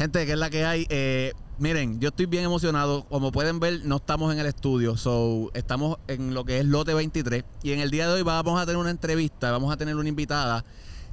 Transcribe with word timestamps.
Gente, 0.00 0.24
que 0.24 0.32
es 0.32 0.38
la 0.38 0.48
que 0.48 0.64
hay. 0.64 0.86
Eh, 0.88 1.34
miren, 1.58 2.00
yo 2.00 2.08
estoy 2.08 2.24
bien 2.24 2.42
emocionado. 2.42 3.04
Como 3.04 3.30
pueden 3.32 3.60
ver, 3.60 3.84
no 3.84 3.96
estamos 3.96 4.32
en 4.32 4.40
el 4.40 4.46
estudio. 4.46 4.96
So, 4.96 5.50
estamos 5.52 5.98
en 6.08 6.32
lo 6.32 6.46
que 6.46 6.58
es 6.58 6.64
Lote 6.64 6.94
23. 6.94 7.44
Y 7.62 7.72
en 7.72 7.80
el 7.80 7.90
día 7.90 8.08
de 8.08 8.14
hoy 8.14 8.22
vamos 8.22 8.58
a 8.58 8.64
tener 8.64 8.78
una 8.78 8.88
entrevista. 8.88 9.52
Vamos 9.52 9.70
a 9.70 9.76
tener 9.76 9.96
una 9.96 10.08
invitada 10.08 10.64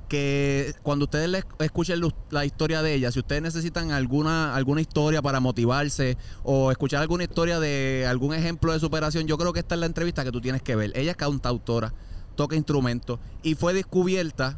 que 0.08 0.74
cuando 0.84 1.04
ustedes 1.04 1.28
le 1.28 1.44
escuchen 1.60 2.00
la 2.30 2.46
historia 2.46 2.82
de 2.82 2.94
ella, 2.94 3.12
si 3.12 3.20
ustedes 3.20 3.42
necesitan 3.42 3.92
alguna, 3.92 4.56
alguna 4.56 4.80
historia 4.80 5.22
para 5.22 5.42
motivarse 5.42 6.18
o 6.44 6.72
escuchar 6.72 7.02
alguna 7.02 7.26
historia 7.26 7.60
de 7.60 8.06
algún 8.08 8.34
ejemplo 8.34 8.72
de 8.72 8.80
superación, 8.80 9.28
yo 9.28 9.38
creo 9.38 9.52
que 9.52 9.60
esta 9.60 9.76
es 9.76 9.82
la 9.82 9.88
entrevista 9.88 10.24
que 10.24 10.32
tú 10.32 10.40
tienes 10.40 10.62
que 10.62 10.78
ver. 10.78 10.94
Ella 10.96 11.12
es 11.12 11.18
cantautora, 11.18 11.94
toca 12.38 12.56
instrumentos 12.56 13.20
y 13.44 13.56
fue 13.56 13.74
descubierta 13.74 14.58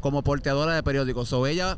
como 0.00 0.22
porteadora 0.22 0.74
de 0.74 0.82
periódicos. 0.82 1.30
O 1.34 1.46
ella 1.46 1.76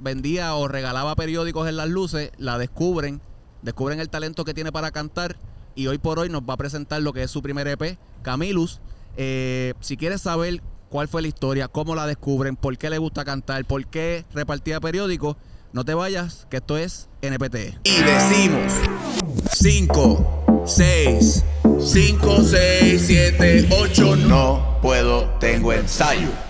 vendía 0.00 0.54
o 0.54 0.68
regalaba 0.68 1.14
periódicos 1.16 1.68
en 1.68 1.76
las 1.76 1.88
luces, 1.88 2.30
la 2.38 2.58
descubren, 2.58 3.20
descubren 3.62 4.00
el 4.00 4.08
talento 4.08 4.44
que 4.44 4.54
tiene 4.54 4.72
para 4.72 4.90
cantar 4.90 5.36
y 5.74 5.86
hoy 5.88 5.98
por 5.98 6.18
hoy 6.18 6.28
nos 6.28 6.42
va 6.42 6.54
a 6.54 6.56
presentar 6.56 7.02
lo 7.02 7.12
que 7.12 7.22
es 7.22 7.30
su 7.30 7.42
primer 7.42 7.68
EP, 7.68 7.98
Camilus. 8.22 8.80
Eh, 9.16 9.74
si 9.80 9.96
quieres 9.96 10.22
saber 10.22 10.62
cuál 10.88 11.08
fue 11.08 11.22
la 11.22 11.28
historia, 11.28 11.68
cómo 11.68 11.94
la 11.94 12.06
descubren, 12.06 12.56
por 12.56 12.76
qué 12.78 12.90
le 12.90 12.98
gusta 12.98 13.24
cantar, 13.24 13.64
por 13.64 13.86
qué 13.86 14.24
repartía 14.32 14.80
periódicos, 14.80 15.36
no 15.72 15.84
te 15.84 15.94
vayas, 15.94 16.46
que 16.48 16.56
esto 16.56 16.78
es 16.78 17.08
NPT. 17.20 17.78
Y 17.84 18.02
decimos 18.02 18.72
5, 19.50 20.64
6, 20.66 21.44
5, 21.80 22.42
6, 22.42 23.02
7, 23.06 23.68
8, 23.70 24.16
no 24.16 24.78
puedo, 24.80 25.28
tengo 25.38 25.72
ensayo. 25.72 26.45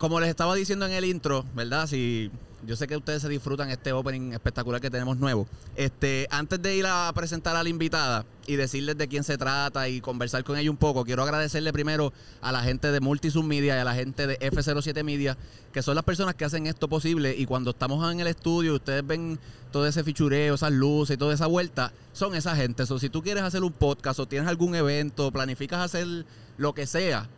Como 0.00 0.18
les 0.18 0.30
estaba 0.30 0.54
diciendo 0.54 0.86
en 0.86 0.92
el 0.92 1.04
intro, 1.04 1.44
¿verdad? 1.54 1.86
Si 1.86 2.30
yo 2.66 2.74
sé 2.74 2.86
que 2.86 2.96
ustedes 2.96 3.20
se 3.20 3.28
disfrutan 3.28 3.68
este 3.68 3.92
opening 3.92 4.32
espectacular 4.32 4.80
que 4.80 4.88
tenemos 4.88 5.18
nuevo. 5.18 5.46
Este, 5.76 6.26
antes 6.30 6.62
de 6.62 6.74
ir 6.74 6.86
a 6.86 7.12
presentar 7.14 7.54
a 7.54 7.62
la 7.62 7.68
invitada 7.68 8.24
y 8.46 8.56
decirles 8.56 8.96
de 8.96 9.08
quién 9.08 9.24
se 9.24 9.36
trata 9.36 9.90
y 9.90 10.00
conversar 10.00 10.42
con 10.42 10.56
ella 10.56 10.70
un 10.70 10.78
poco, 10.78 11.04
quiero 11.04 11.22
agradecerle 11.22 11.70
primero 11.70 12.14
a 12.40 12.50
la 12.50 12.62
gente 12.62 12.90
de 12.90 13.00
Multisub 13.00 13.44
Media 13.44 13.76
y 13.76 13.78
a 13.78 13.84
la 13.84 13.94
gente 13.94 14.26
de 14.26 14.38
F07 14.38 15.04
Media, 15.04 15.36
que 15.70 15.82
son 15.82 15.94
las 15.94 16.04
personas 16.04 16.34
que 16.34 16.46
hacen 16.46 16.66
esto 16.66 16.88
posible. 16.88 17.34
Y 17.36 17.44
cuando 17.44 17.72
estamos 17.72 18.10
en 18.10 18.20
el 18.20 18.26
estudio, 18.26 18.76
ustedes 18.76 19.06
ven 19.06 19.38
todo 19.70 19.86
ese 19.86 20.02
fichureo, 20.02 20.54
esas 20.54 20.72
luces 20.72 21.16
y 21.16 21.18
toda 21.18 21.34
esa 21.34 21.46
vuelta, 21.46 21.92
son 22.14 22.34
esa 22.34 22.56
gente. 22.56 22.84
O 22.84 22.98
si 22.98 23.10
tú 23.10 23.22
quieres 23.22 23.42
hacer 23.42 23.62
un 23.62 23.72
podcast 23.72 24.18
o 24.18 24.26
tienes 24.26 24.48
algún 24.48 24.74
evento, 24.74 25.30
planificas 25.30 25.80
hacer 25.80 26.24
lo 26.56 26.74
que 26.74 26.86
sea, 26.86 27.28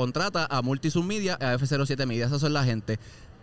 contrata 0.00 0.46
a 0.50 0.62
Multisub 0.62 1.04
Media, 1.04 1.34
a 1.34 1.54
F07 1.56 2.06
Media. 2.06 2.26
Esas 2.26 2.40
son 2.40 2.52
la 2.52 2.64
gente 2.64 2.98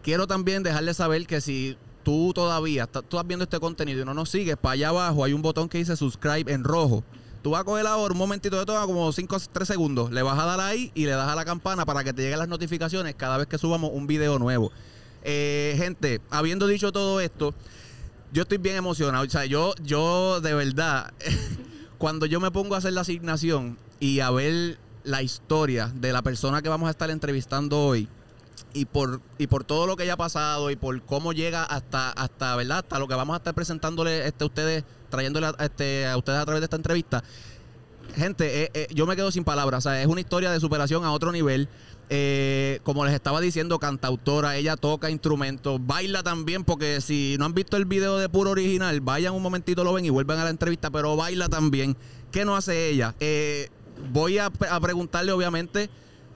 quiero 0.07 0.25
también 0.25 0.63
dejarles 0.63 0.95
saber 0.95 1.27
que 1.27 1.41
si 1.41 1.77
tú 2.03 2.31
todavía 2.33 2.83
estás, 2.83 3.03
viendo 3.25 3.43
este 3.43 3.59
contenido 3.59 4.01
y 4.01 4.05
no 4.05 4.13
nos 4.13 4.29
sigues, 4.29 4.55
para 4.55 4.71
allá 4.71 4.87
abajo 4.87 5.25
hay 5.25 5.33
un 5.33 5.41
botón 5.41 5.67
que 5.67 5.79
dice 5.79 5.97
subscribe 5.97 6.49
en 6.49 6.63
rojo. 6.63 7.03
Tú 7.41 7.51
vas 7.51 7.61
a 7.61 7.63
coger 7.65 7.85
ahora 7.85 8.13
un 8.13 8.17
momentito 8.17 8.57
de 8.57 8.65
todo, 8.65 8.85
como 8.87 9.11
5 9.11 9.37
3 9.51 9.67
segundos. 9.67 10.11
Le 10.11 10.21
vas 10.21 10.39
a 10.39 10.45
dar 10.45 10.61
ahí 10.61 10.93
y 10.95 11.05
le 11.05 11.11
das 11.11 11.29
a 11.29 11.35
la 11.35 11.43
campana 11.43 11.85
para 11.85 12.05
que 12.05 12.13
te 12.13 12.21
lleguen 12.21 12.39
las 12.39 12.47
notificaciones 12.47 13.15
cada 13.15 13.37
vez 13.37 13.47
que 13.47 13.57
subamos 13.57 13.91
un 13.93 14.07
video 14.07 14.39
nuevo. 14.39 14.71
Eh, 15.23 15.75
gente, 15.77 16.21
habiendo 16.29 16.67
dicho 16.67 16.93
todo 16.93 17.19
esto, 17.19 17.53
yo 18.31 18.43
estoy 18.43 18.59
bien 18.59 18.77
emocionado. 18.77 19.25
O 19.25 19.29
sea, 19.29 19.43
yo, 19.43 19.75
yo 19.83 20.39
de 20.39 20.53
verdad, 20.53 21.11
cuando 21.97 22.25
yo 22.25 22.39
me 22.39 22.51
pongo 22.51 22.75
a 22.75 22.77
hacer 22.77 22.93
la 22.93 23.01
asignación 23.01 23.77
y 23.99 24.21
a 24.21 24.31
ver 24.31 24.77
la 25.07 25.23
historia 25.23 25.91
de 25.95 26.11
la 26.11 26.21
persona 26.21 26.61
que 26.61 26.69
vamos 26.69 26.87
a 26.87 26.91
estar 26.91 27.09
entrevistando 27.09 27.79
hoy, 27.79 28.09
y 28.73 28.85
por 28.85 29.21
y 29.37 29.47
por 29.47 29.63
todo 29.63 29.87
lo 29.87 29.95
que 29.95 30.03
haya 30.03 30.17
pasado 30.17 30.69
y 30.69 30.75
por 30.75 31.01
cómo 31.03 31.33
llega 31.33 31.63
hasta 31.63 32.11
hasta 32.11 32.55
verdad 32.55 32.79
hasta 32.79 32.99
lo 32.99 33.07
que 33.07 33.15
vamos 33.15 33.33
a 33.33 33.37
estar 33.37 33.53
presentándole 33.53 34.27
este 34.27 34.43
a 34.43 34.47
ustedes 34.47 34.83
trayéndole 35.09 35.47
a, 35.47 35.55
este, 35.59 36.05
a 36.05 36.17
ustedes 36.17 36.39
a 36.39 36.45
través 36.45 36.61
de 36.61 36.65
esta 36.65 36.75
entrevista. 36.75 37.23
Gente 38.15 38.63
eh, 38.63 38.71
eh, 38.73 38.87
yo 38.93 39.05
me 39.05 39.15
quedo 39.15 39.31
sin 39.31 39.43
palabras 39.43 39.85
o 39.85 39.89
sea, 39.89 40.01
es 40.01 40.07
una 40.07 40.21
historia 40.21 40.51
de 40.51 40.59
superación 40.59 41.03
a 41.03 41.11
otro 41.11 41.31
nivel. 41.31 41.69
Eh, 42.09 42.79
como 42.83 43.03
les 43.03 43.13
estaba 43.13 43.41
diciendo 43.41 43.79
cantautora 43.79 44.55
ella 44.55 44.77
toca 44.77 45.09
instrumentos 45.09 45.85
baila 45.85 46.23
también 46.23 46.63
porque 46.63 47.01
si 47.01 47.35
no 47.37 47.43
han 47.43 47.53
visto 47.53 47.75
el 47.75 47.83
video 47.83 48.17
de 48.17 48.29
puro 48.29 48.51
original 48.51 49.01
vayan 49.01 49.33
un 49.33 49.43
momentito 49.43 49.83
lo 49.83 49.91
ven 49.91 50.05
y 50.05 50.09
vuelven 50.09 50.39
a 50.39 50.45
la 50.45 50.49
entrevista 50.49 50.89
pero 50.89 51.15
baila 51.15 51.49
también. 51.49 51.97
Qué 52.31 52.45
no 52.45 52.55
hace 52.55 52.89
ella 52.89 53.15
voy 54.11 54.37
a, 54.37 54.45
a 54.47 54.79
preguntarle 54.79 55.31
obviamente 55.31 55.89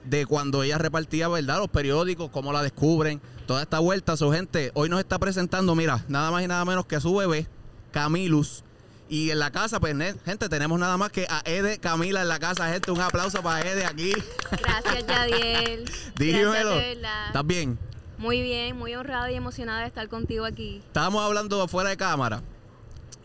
de 0.04 0.26
cuando 0.26 0.62
ella 0.62 0.78
repartía, 0.78 1.28
¿verdad? 1.28 1.58
Los 1.58 1.68
periódicos, 1.68 2.30
cómo 2.30 2.52
la 2.52 2.62
descubren, 2.62 3.20
toda 3.46 3.62
esta 3.62 3.78
vuelta. 3.78 4.16
Su 4.16 4.30
gente 4.32 4.70
hoy 4.74 4.88
nos 4.88 5.00
está 5.00 5.18
presentando, 5.18 5.74
mira, 5.74 6.04
nada 6.08 6.30
más 6.30 6.42
y 6.42 6.48
nada 6.48 6.64
menos 6.64 6.86
que 6.86 7.00
su 7.00 7.14
bebé, 7.14 7.46
Camilus. 7.92 8.64
Y 9.08 9.30
en 9.30 9.40
la 9.40 9.50
casa, 9.50 9.78
pues, 9.78 9.94
gente, 10.24 10.48
tenemos 10.48 10.78
nada 10.78 10.96
más 10.96 11.12
que 11.12 11.26
a 11.28 11.42
Ede 11.44 11.78
Camila 11.78 12.22
en 12.22 12.28
la 12.28 12.38
casa, 12.38 12.72
gente. 12.72 12.90
Un 12.90 13.00
aplauso 13.00 13.42
para 13.42 13.60
Ede 13.60 13.84
aquí. 13.84 14.12
Gracias, 14.50 15.06
Yadiel. 15.06 15.84
Dímelo. 16.16 16.80
¿Estás 16.80 17.46
bien? 17.46 17.78
Muy 18.16 18.40
bien, 18.40 18.78
muy 18.78 18.94
honrada 18.94 19.30
y 19.30 19.34
emocionada 19.34 19.80
de 19.80 19.88
estar 19.88 20.08
contigo 20.08 20.46
aquí. 20.46 20.80
Estábamos 20.86 21.22
hablando 21.24 21.68
fuera 21.68 21.90
de 21.90 21.96
cámara 21.98 22.42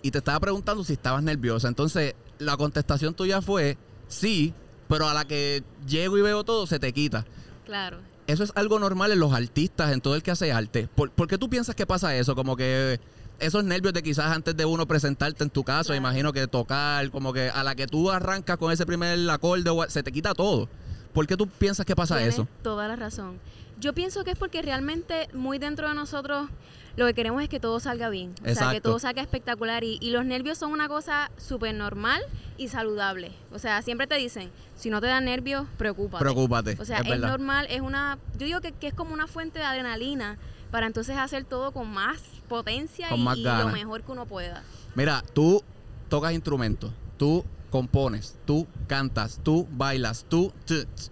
y 0.02 0.12
te 0.12 0.18
estaba 0.18 0.40
preguntando 0.42 0.84
si 0.84 0.94
estabas 0.94 1.24
nerviosa. 1.24 1.70
Entonces, 1.70 2.16
la 2.40 2.58
contestación 2.58 3.14
tuya 3.14 3.42
fue 3.42 3.78
sí, 4.08 4.54
pero 4.88 5.08
a 5.08 5.14
la 5.14 5.26
que 5.26 5.64
llego 5.88 6.18
y 6.18 6.22
veo 6.22 6.44
todo, 6.44 6.68
se 6.68 6.80
te 6.80 6.94
quita. 6.94 7.26
Claro. 7.66 7.98
Eso 8.28 8.44
es 8.44 8.52
algo 8.56 8.78
normal 8.78 9.12
en 9.12 9.20
los 9.20 9.34
artistas, 9.34 9.92
en 9.92 10.02
todo 10.02 10.16
el 10.16 10.24
que 10.24 10.32
hace 10.32 10.52
arte. 10.52 10.90
¿Por, 10.94 11.28
qué 11.28 11.38
tú 11.38 11.50
piensas 11.50 11.76
que 11.76 11.86
pasa 11.86 12.16
eso? 12.16 12.36
Como 12.36 12.58
que 12.58 13.00
esos 13.40 13.64
nervios 13.64 13.94
de 13.94 14.04
quizás 14.04 14.36
antes 14.36 14.56
de 14.56 14.66
uno 14.66 14.86
presentarte 14.86 15.44
en 15.44 15.50
tu 15.50 15.64
caso, 15.64 15.96
imagino 15.96 16.34
que 16.34 16.48
tocar, 16.48 17.10
como 17.10 17.32
que 17.32 17.50
a 17.50 17.64
la 17.64 17.76
que 17.76 17.88
tú 17.88 18.12
arrancas 18.12 18.58
con 18.58 18.72
ese 18.72 18.86
primer 18.86 19.30
acorde, 19.30 19.72
se 19.90 20.04
te 20.04 20.12
quita 20.12 20.34
todo. 20.34 20.68
¿Por 21.14 21.28
qué 21.28 21.36
tú 21.38 21.48
piensas 21.48 21.86
que 21.86 21.96
pasa 21.96 22.22
eso? 22.24 22.48
Toda 22.62 22.88
la 22.88 22.96
razón. 22.96 23.40
Yo 23.80 23.94
pienso 23.94 24.24
que 24.24 24.32
es 24.32 24.38
porque 24.38 24.62
realmente 24.62 25.30
muy 25.34 25.60
dentro 25.60 25.88
de 25.88 25.96
nosotros 25.96 26.50
lo 26.98 27.06
que 27.06 27.14
queremos 27.14 27.44
es 27.44 27.48
que 27.48 27.60
todo 27.60 27.80
salga 27.80 28.10
bien. 28.10 28.34
O 28.44 28.56
sea, 28.56 28.72
que 28.72 28.82
todo 28.82 28.98
salga 28.98 29.22
espectacular. 29.22 29.84
Y, 29.84 30.10
los 30.10 30.26
nervios 30.26 30.58
son 30.58 30.72
una 30.72 30.88
cosa 30.88 31.30
súper 31.38 31.76
normal 31.76 32.22
y 32.58 32.70
saludable. 32.70 33.32
O 33.52 33.60
sea, 33.60 33.84
siempre 33.84 34.08
te 34.08 34.16
dicen, 34.16 34.50
si 34.76 34.90
no 34.90 35.00
te 35.00 35.06
da 35.06 35.22
nervios, 35.22 35.68
preocúpate. 35.78 36.24
Preocúpate. 36.24 36.76
O 36.80 36.86
sea, 36.86 37.00
es, 37.00 37.20
normal, 37.20 37.68
es 37.70 37.82
una. 37.82 38.18
Yo 38.40 38.48
digo 38.48 38.62
que, 38.62 38.74
es 38.82 38.94
como 38.96 39.14
una 39.14 39.28
fuente 39.28 39.60
de 39.60 39.66
adrenalina 39.66 40.40
para 40.72 40.88
entonces 40.88 41.16
hacer 41.18 41.46
todo 41.46 41.72
con 41.72 41.88
más 41.88 42.20
potencia 42.50 43.16
y, 43.16 43.44
lo 43.44 43.70
mejor 43.70 44.02
que 44.02 44.12
uno 44.12 44.26
pueda. 44.26 44.64
Mira, 44.96 45.24
tú 45.34 45.64
tocas 46.10 46.34
instrumentos, 46.34 46.92
tú 47.18 47.46
compones, 47.70 48.38
tú 48.46 48.68
cantas, 48.88 49.40
tú 49.44 49.68
bailas, 49.72 50.26
tú, 50.28 50.54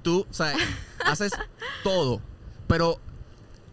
tú, 0.02 0.26
sea, 0.30 0.54
haces 1.06 1.34
todo. 1.84 2.22
Pero 2.68 3.00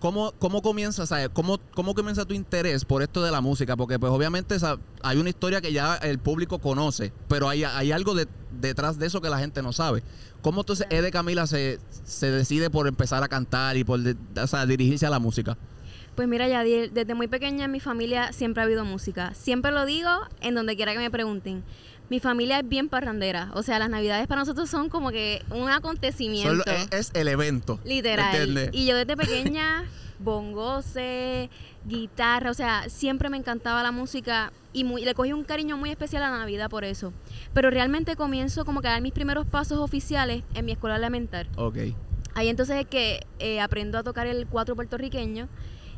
¿Cómo, 0.03 0.33
cómo 0.41 0.63
comienza, 0.63 1.07
sabes? 1.07 1.29
¿Cómo, 1.33 1.61
¿Cómo 1.75 1.95
comienza 1.95 2.25
tu 2.25 2.35
interés 2.35 2.85
por 2.85 3.03
esto 3.03 3.23
de 3.23 3.31
la 3.31 3.41
música? 3.41 3.77
Porque 3.77 4.01
pues 4.01 4.11
obviamente 4.11 4.57
hay 5.01 5.19
una 5.19 5.29
historia 5.29 5.61
que 5.61 5.73
ya 5.73 5.95
el 5.95 6.19
público 6.19 6.59
conoce, 6.59 7.13
pero 7.29 7.49
hay, 7.49 7.63
hay 7.63 7.93
algo 7.93 8.17
detrás 8.51 8.99
de 8.99 9.07
eso 9.07 9.21
que 9.21 9.31
la 9.31 9.39
gente 9.39 9.63
no 9.63 9.73
sabe. 9.73 10.03
¿Cómo 10.41 10.63
entonces 10.63 10.89
Ede 10.91 11.13
Camila 11.13 11.47
se, 11.47 11.79
se 12.03 12.33
decide 12.33 12.69
por 12.69 12.89
empezar 12.89 13.23
a 13.23 13.29
cantar 13.29 13.77
y 13.77 13.85
por 13.85 14.01
dirigirse 14.67 15.07
a 15.07 15.11
la 15.11 15.21
música? 15.21 15.57
Pues 16.17 16.27
mira, 16.29 16.47
ya 16.47 16.65
desde 16.65 17.15
muy 17.15 17.29
pequeña 17.29 17.67
en 17.67 17.71
mi 17.71 17.81
familia 17.81 18.33
siempre 18.33 18.61
ha 18.61 18.67
habido 18.67 18.85
música. 18.85 19.33
Siempre 19.35 19.71
lo 19.71 19.87
digo 19.87 20.11
en 20.41 20.57
donde 20.57 20.75
quiera 20.75 20.93
que 20.93 20.99
me 20.99 21.11
pregunten 21.13 21.63
mi 22.13 22.21
familia 22.21 22.59
es 22.59 22.69
bien 22.69 22.91
parrandera. 22.91 23.51
O 23.55 23.63
sea, 23.63 23.79
las 23.79 23.89
navidades 23.89 24.27
para 24.27 24.43
nosotros 24.43 24.69
son 24.69 24.91
como 24.91 25.11
que 25.11 25.43
un 25.49 25.71
acontecimiento. 25.71 26.63
es, 26.91 27.11
el 27.15 27.27
evento. 27.27 27.81
Literal. 27.87 28.69
Y 28.71 28.85
yo 28.85 28.97
desde 28.97 29.17
pequeña, 29.17 29.85
bongose, 30.19 31.49
guitarra, 31.87 32.51
o 32.51 32.55
sea, 32.55 32.91
siempre 32.91 33.31
me 33.31 33.39
encantaba 33.39 33.83
la 33.83 33.93
música 33.93 34.53
y, 34.75 34.85
le 34.85 35.15
cogí 35.15 35.33
un 35.33 35.43
cariño 35.43 35.79
muy 35.79 35.89
especial 35.89 36.23
a 36.25 36.31
la 36.31 36.37
Navidad 36.37 36.69
por 36.69 36.85
eso. 36.85 37.15
Pero 37.55 37.71
realmente 37.71 38.15
comienzo 38.15 38.67
como 38.67 38.83
que 38.83 38.89
a 38.89 38.91
dar 38.91 39.01
mis 39.01 39.15
primeros 39.15 39.47
pasos 39.47 39.79
oficiales 39.79 40.43
en 40.53 40.67
mi 40.67 40.73
escuela 40.73 40.97
elemental. 40.97 41.49
Ok. 41.57 41.79
Ahí 42.35 42.51
entonces 42.51 42.77
es 42.77 42.87
que 42.87 43.27
eh, 43.39 43.63
aprendo 43.63 43.97
a 43.97 44.03
tocar 44.03 44.27
el 44.27 44.47
cuatro 44.47 44.77
puertorriqueño 44.77 45.49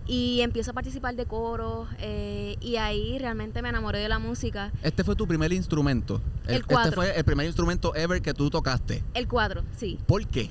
y 0.06 0.40
empiezo 0.42 0.72
a 0.72 0.74
participar 0.74 1.16
de 1.16 1.26
coros 1.26 1.88
eh, 1.98 2.56
y 2.60 2.76
ahí 2.76 3.18
realmente 3.18 3.62
me 3.62 3.70
enamoré 3.70 3.98
de 3.98 4.08
la 4.08 4.18
música. 4.18 4.72
Este 4.82 5.04
fue 5.04 5.16
tu 5.16 5.26
primer 5.26 5.52
instrumento. 5.52 6.20
El, 6.46 6.64
Este 6.68 6.92
fue 6.92 7.16
el 7.16 7.24
primer 7.24 7.46
instrumento 7.46 7.94
ever 7.94 8.20
que 8.20 8.34
tú 8.34 8.50
tocaste. 8.50 9.02
El 9.14 9.28
cuadro, 9.28 9.62
sí. 9.76 9.98
¿Por 10.06 10.26
qué? 10.26 10.50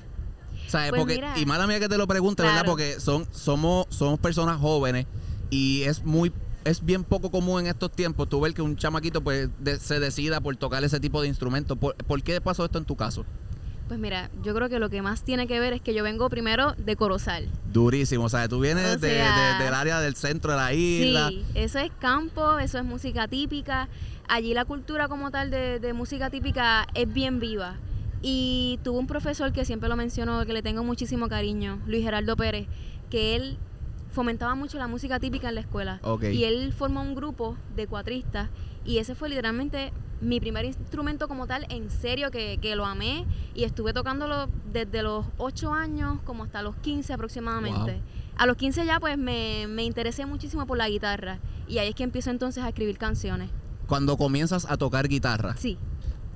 ¿Sabes? 0.67 0.89
Pues 0.89 1.01
Porque, 1.01 1.21
y 1.35 1.45
mala 1.45 1.67
mía 1.67 1.79
que 1.79 1.89
te 1.89 1.97
lo 1.97 2.07
pregunte, 2.07 2.41
¿verdad? 2.41 2.65
Porque 2.65 3.00
son, 3.00 3.27
somos, 3.31 3.85
somos 3.89 4.19
personas 4.19 4.59
jóvenes 4.59 5.05
y 5.50 5.83
es 5.83 6.03
muy 6.03 6.31
es 6.65 6.83
bien 6.83 7.03
poco 7.03 7.29
común 7.29 7.61
en 7.61 7.67
estos 7.67 7.91
tiempos 7.91 8.29
tú 8.29 8.39
ver 8.39 8.53
que 8.53 8.61
un 8.61 8.77
chamaquito 8.77 9.21
pues 9.21 9.50
se 9.81 10.00
decida 10.00 10.39
por 10.39 10.55
tocar 10.55 10.83
ese 10.83 11.00
tipo 11.00 11.21
de 11.21 11.27
instrumento. 11.27 11.75
¿Por, 11.75 11.95
¿Por, 11.95 12.23
qué 12.23 12.39
pasó 12.41 12.65
esto 12.65 12.77
en 12.77 12.85
tu 12.85 12.95
caso? 12.95 13.25
Pues 13.88 14.00
mira, 14.00 14.30
yo 14.44 14.56
creo 14.56 14.69
que 14.69 14.80
lo 14.80 14.89
que 14.89 15.01
más 15.01 15.24
tiene 15.24 15.45
que 15.45 15.59
ver 15.59 15.74
es 15.74 15.81
que 15.81 15.94
yo 15.94 16.03
vengo 16.03 16.30
primero 16.30 16.74
de 16.77 16.95
Corozal. 16.95 17.47
Durísimo, 17.71 18.25
o 18.25 18.30
sea, 18.30 18.47
tú 18.47 18.59
vienes 18.59 18.95
O 18.95 18.97
de- 18.97 19.09
de- 19.09 19.63
del 19.63 19.74
área 19.74 20.00
del 20.00 20.15
centro 20.15 20.51
de 20.51 20.57
la 20.57 20.74
isla. 20.74 21.27
Sí, 21.30 21.45
eso 21.53 21.80
es 21.80 21.91
campo, 22.00 22.59
eso 22.59 22.77
es 22.77 22.85
música 22.85 23.27
típica. 23.27 23.89
Allí 24.27 24.53
la 24.53 24.63
cultura 24.65 25.07
como 25.09 25.31
tal 25.31 25.51
de, 25.51 25.80
de 25.80 25.94
música 25.94 26.30
típica 26.30 26.88
es 26.95 27.12
bien 27.12 27.39
viva. 27.39 27.75
Y 28.21 28.80
tuve 28.83 29.00
un 29.00 29.06
profesor 29.07 29.51
que 29.51 29.65
siempre 29.65 29.89
lo 29.89 29.97
menciono, 29.97 30.45
que 30.45 30.53
le 30.53 30.62
tengo 30.62 30.81
muchísimo 30.83 31.27
cariño, 31.27 31.79
Luis 31.86 32.03
Gerardo 32.03 32.38
Pérez, 32.38 32.68
que 33.09 33.36
él 33.36 33.57
fomentaba 34.12 34.56
mucho 34.56 34.77
la 34.77 34.88
música 34.88 35.19
típica 35.19 35.50
en 35.50 35.56
la 35.56 35.62
escuela. 35.62 36.00
Ok. 36.03 36.24
Y 36.31 36.45
él 36.45 36.71
formó 36.71 37.01
un 37.01 37.15
grupo 37.15 37.57
de 37.75 37.86
cuatristas 37.88 38.47
y 38.85 38.97
ese 38.97 39.15
fue 39.15 39.30
literalmente 39.30 39.94
mi 40.21 40.39
primer 40.39 40.65
instrumento 40.65 41.27
como 41.27 41.47
tal, 41.47 41.65
en 41.69 41.89
serio, 41.89 42.31
que, 42.31 42.57
que 42.62 42.75
lo 42.75 42.85
amé 42.85 43.25
y 43.53 43.63
estuve 43.65 43.94
tocándolo 43.94 44.47
desde 44.71 45.03
los 45.03 45.25
8 45.38 45.74
años 45.74 46.19
como 46.24 46.44
hasta 46.44 46.62
los 46.62 46.75
15 46.77 47.13
aproximadamente. 47.13 47.94
Wow. 47.94 48.01
A 48.38 48.45
los 48.45 48.57
15 48.57 48.85
ya 48.85 49.00
pues 49.00 49.18
me, 49.18 49.68
me 49.68 49.83
interesé 49.83 50.25
muchísimo 50.25 50.65
por 50.65 50.77
la 50.77 50.89
guitarra 50.89 51.39
y 51.68 51.77
ahí 51.77 51.89
es 51.89 51.95
que 51.95 52.03
empiezo 52.03 52.30
entonces 52.30 52.63
a 52.63 52.69
escribir 52.69 52.97
canciones. 52.97 53.50
Cuando 53.88 54.18
comienzas 54.18 54.65
a 54.69 54.77
tocar 54.77 55.07
guitarra. 55.07 55.56
Sí. 55.57 55.77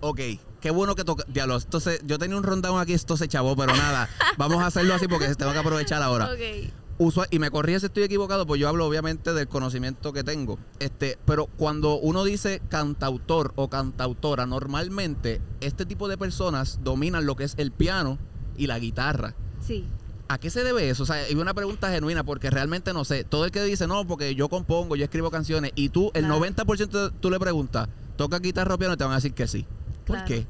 Ok, 0.01 0.19
qué 0.61 0.69
bueno 0.69 0.95
que 0.95 1.03
toca. 1.03 1.23
Diablo, 1.27 1.55
entonces 1.55 2.01
yo 2.05 2.19
tenía 2.19 2.37
un 2.37 2.43
rundown 2.43 2.79
aquí, 2.79 2.93
esto 2.93 3.17
se 3.17 3.27
chavó, 3.27 3.55
pero 3.55 3.75
nada. 3.75 4.09
vamos 4.37 4.61
a 4.61 4.67
hacerlo 4.67 4.93
así 4.93 5.07
porque 5.07 5.33
tengo 5.35 5.53
que 5.53 5.59
aprovechar 5.59 6.01
ahora. 6.01 6.29
Ok. 6.33 6.71
Usua- 6.99 7.27
y 7.29 7.37
me 7.37 7.51
corría 7.51 7.79
si 7.79 7.85
estoy 7.85 8.03
equivocado, 8.03 8.47
pues 8.47 8.59
yo 8.59 8.67
hablo 8.67 8.87
obviamente 8.87 9.33
del 9.33 9.47
conocimiento 9.47 10.13
que 10.13 10.23
tengo. 10.23 10.57
Este, 10.79 11.19
pero 11.25 11.45
cuando 11.45 11.95
uno 11.99 12.23
dice 12.23 12.59
cantautor 12.69 13.53
o 13.55 13.69
cantautora, 13.69 14.47
normalmente 14.47 15.39
este 15.61 15.85
tipo 15.85 16.07
de 16.07 16.17
personas 16.17 16.79
dominan 16.83 17.25
lo 17.27 17.35
que 17.35 17.43
es 17.43 17.53
el 17.57 17.71
piano 17.71 18.17
y 18.57 18.65
la 18.65 18.79
guitarra. 18.79 19.35
Sí. 19.61 19.85
¿A 20.27 20.39
qué 20.39 20.49
se 20.49 20.63
debe 20.63 20.89
eso? 20.89 21.03
O 21.03 21.05
sea, 21.05 21.21
es 21.27 21.35
una 21.35 21.53
pregunta 21.53 21.89
genuina 21.91 22.23
porque 22.23 22.49
realmente 22.49 22.91
no 22.93 23.05
sé. 23.05 23.23
Todo 23.23 23.45
el 23.45 23.51
que 23.51 23.63
dice, 23.63 23.85
no, 23.87 24.05
porque 24.07 24.33
yo 24.33 24.49
compongo, 24.49 24.95
yo 24.95 25.03
escribo 25.05 25.29
canciones, 25.31 25.71
y 25.75 25.89
tú, 25.89 26.11
el 26.15 26.25
Claro. 26.25 26.39
90% 26.39 27.11
tú 27.21 27.29
le 27.29 27.39
preguntas, 27.39 27.87
¿toca 28.17 28.39
guitarra 28.39 28.73
o 28.75 28.77
piano? 28.79 28.95
Y 28.95 28.97
te 28.97 29.03
van 29.03 29.13
a 29.13 29.17
decir 29.17 29.33
que 29.33 29.47
sí. 29.47 29.65
¿Por 30.05 30.15
Claro. 30.17 30.25
qué? 30.27 30.47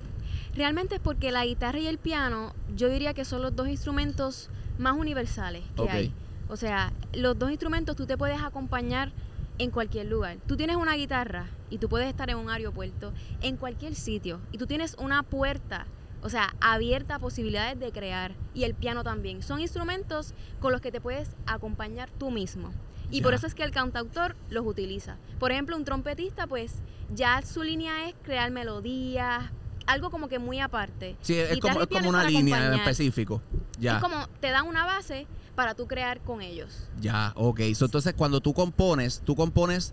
Realmente 0.56 0.96
es 0.96 1.02
porque 1.02 1.32
la 1.32 1.46
guitarra 1.46 1.78
y 1.80 1.88
el 1.88 1.98
piano, 2.00 2.54
yo 2.76 2.90
diría 2.90 3.14
que 3.14 3.26
son 3.26 3.42
los 3.44 3.56
dos 3.56 3.68
instrumentos 3.68 4.50
más 4.80 4.96
universales 4.98 5.62
que 5.76 5.90
hay. 5.90 6.14
O 6.50 6.56
sea, 6.56 6.94
los 7.14 7.38
dos 7.38 7.52
instrumentos 7.52 7.96
tú 7.96 8.06
te 8.06 8.18
puedes 8.18 8.42
acompañar 8.42 9.12
en 9.58 9.72
cualquier 9.72 10.08
lugar. 10.08 10.38
Tú 10.48 10.56
tienes 10.56 10.76
una 10.76 10.94
guitarra 10.96 11.48
y 11.70 11.78
tú 11.78 11.90
puedes 11.90 12.08
estar 12.08 12.30
en 12.30 12.38
un 12.38 12.50
aeropuerto, 12.50 13.14
en 13.42 13.58
cualquier 13.58 13.96
sitio, 13.96 14.40
y 14.52 14.58
tú 14.58 14.68
tienes 14.68 14.96
una 15.00 15.24
puerta, 15.24 15.88
o 16.22 16.30
sea, 16.30 16.54
abierta 16.62 17.16
a 17.16 17.20
posibilidades 17.20 17.80
de 17.80 17.92
crear, 17.92 18.34
y 18.54 18.64
el 18.64 18.74
piano 18.74 19.04
también. 19.04 19.44
Son 19.44 19.60
instrumentos 19.60 20.34
con 20.60 20.72
los 20.72 20.82
que 20.82 20.92
te 20.92 21.02
puedes 21.02 21.36
acompañar 21.46 22.10
tú 22.12 22.32
mismo. 22.32 22.72
Y 23.10 23.22
por 23.22 23.34
eso 23.34 23.48
es 23.48 23.56
que 23.56 23.64
el 23.64 23.72
cantautor 23.72 24.36
los 24.50 24.66
utiliza. 24.66 25.16
Por 25.40 25.54
ejemplo, 25.54 25.78
un 25.78 25.86
trompetista, 25.86 26.46
pues 26.46 26.82
ya 27.14 27.42
su 27.42 27.64
línea 27.64 28.10
es 28.10 28.16
crear 28.22 28.52
melodías, 28.52 29.46
algo 29.86 30.12
como 30.12 30.28
que 30.28 30.40
muy 30.40 30.60
aparte. 30.60 31.16
Sí, 31.22 31.40
es 31.40 31.60
como, 31.60 31.82
es 31.82 32.06
una 32.06 32.26
línea 32.26 32.68
en 32.68 32.74
específico. 32.74 33.42
Ya. 33.80 33.96
Es 33.96 34.02
como 34.02 34.28
te 34.42 34.50
dan 34.50 34.68
una 34.68 34.86
base 34.86 35.26
para 35.57 35.74
tú 35.74 35.88
crear 35.88 36.21
con 36.21 36.44
ellos. 36.44 36.83
Ya, 37.01 37.33
ok. 37.36 37.59
So, 37.74 37.86
entonces, 37.86 38.13
cuando 38.13 38.39
tú 38.42 38.54
compones, 38.54 39.21
tú 39.25 39.36
compones, 39.36 39.92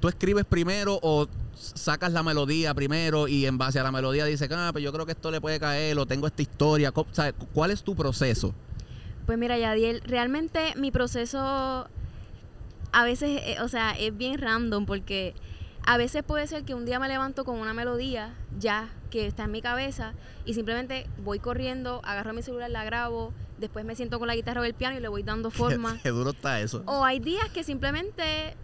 tú 0.00 0.08
escribes 0.08 0.44
primero 0.44 0.98
o 1.02 1.26
sacas 1.54 2.12
la 2.12 2.22
melodía 2.22 2.74
primero 2.74 3.26
y 3.26 3.46
en 3.46 3.56
base 3.56 3.80
a 3.80 3.82
la 3.82 3.90
melodía 3.90 4.26
dices, 4.26 4.50
ah, 4.52 4.68
pues 4.72 4.84
yo 4.84 4.92
creo 4.92 5.06
que 5.06 5.12
esto 5.12 5.30
le 5.30 5.40
puede 5.40 5.58
caer 5.58 5.98
o 5.98 6.04
tengo 6.04 6.26
esta 6.26 6.42
historia. 6.42 6.92
Co- 6.92 7.06
¿sabes? 7.12 7.32
¿Cuál 7.54 7.70
es 7.70 7.82
tu 7.82 7.96
proceso? 7.96 8.54
Pues 9.24 9.38
mira, 9.38 9.56
Yadiel, 9.56 10.02
realmente 10.02 10.74
mi 10.76 10.90
proceso 10.90 11.88
a 12.92 13.04
veces, 13.04 13.40
eh, 13.44 13.56
o 13.62 13.68
sea, 13.68 13.92
es 13.92 14.14
bien 14.14 14.38
random 14.38 14.84
porque 14.84 15.34
a 15.86 15.96
veces 15.96 16.22
puede 16.22 16.46
ser 16.48 16.64
que 16.64 16.74
un 16.74 16.84
día 16.84 16.98
me 16.98 17.08
levanto 17.08 17.46
con 17.46 17.56
una 17.58 17.72
melodía 17.72 18.34
ya 18.58 18.90
que 19.10 19.26
está 19.26 19.44
en 19.44 19.52
mi 19.52 19.62
cabeza 19.62 20.12
y 20.44 20.52
simplemente 20.52 21.06
voy 21.24 21.38
corriendo, 21.38 22.02
agarro 22.04 22.34
mi 22.34 22.42
celular, 22.42 22.68
la 22.70 22.84
grabo, 22.84 23.32
después 23.58 23.84
me 23.84 23.94
siento 23.94 24.18
con 24.18 24.28
la 24.28 24.36
guitarra 24.36 24.60
o 24.60 24.64
el 24.64 24.74
piano 24.74 24.96
y 24.96 25.00
le 25.00 25.08
voy 25.08 25.22
dando 25.22 25.50
forma. 25.52 25.98
Qué 26.02 26.10
duro 26.10 26.30
está 26.30 26.60
eso. 26.60 26.82
O 26.86 27.04
hay 27.04 27.20
días 27.20 27.48
que 27.50 27.64
simplemente 27.64 28.56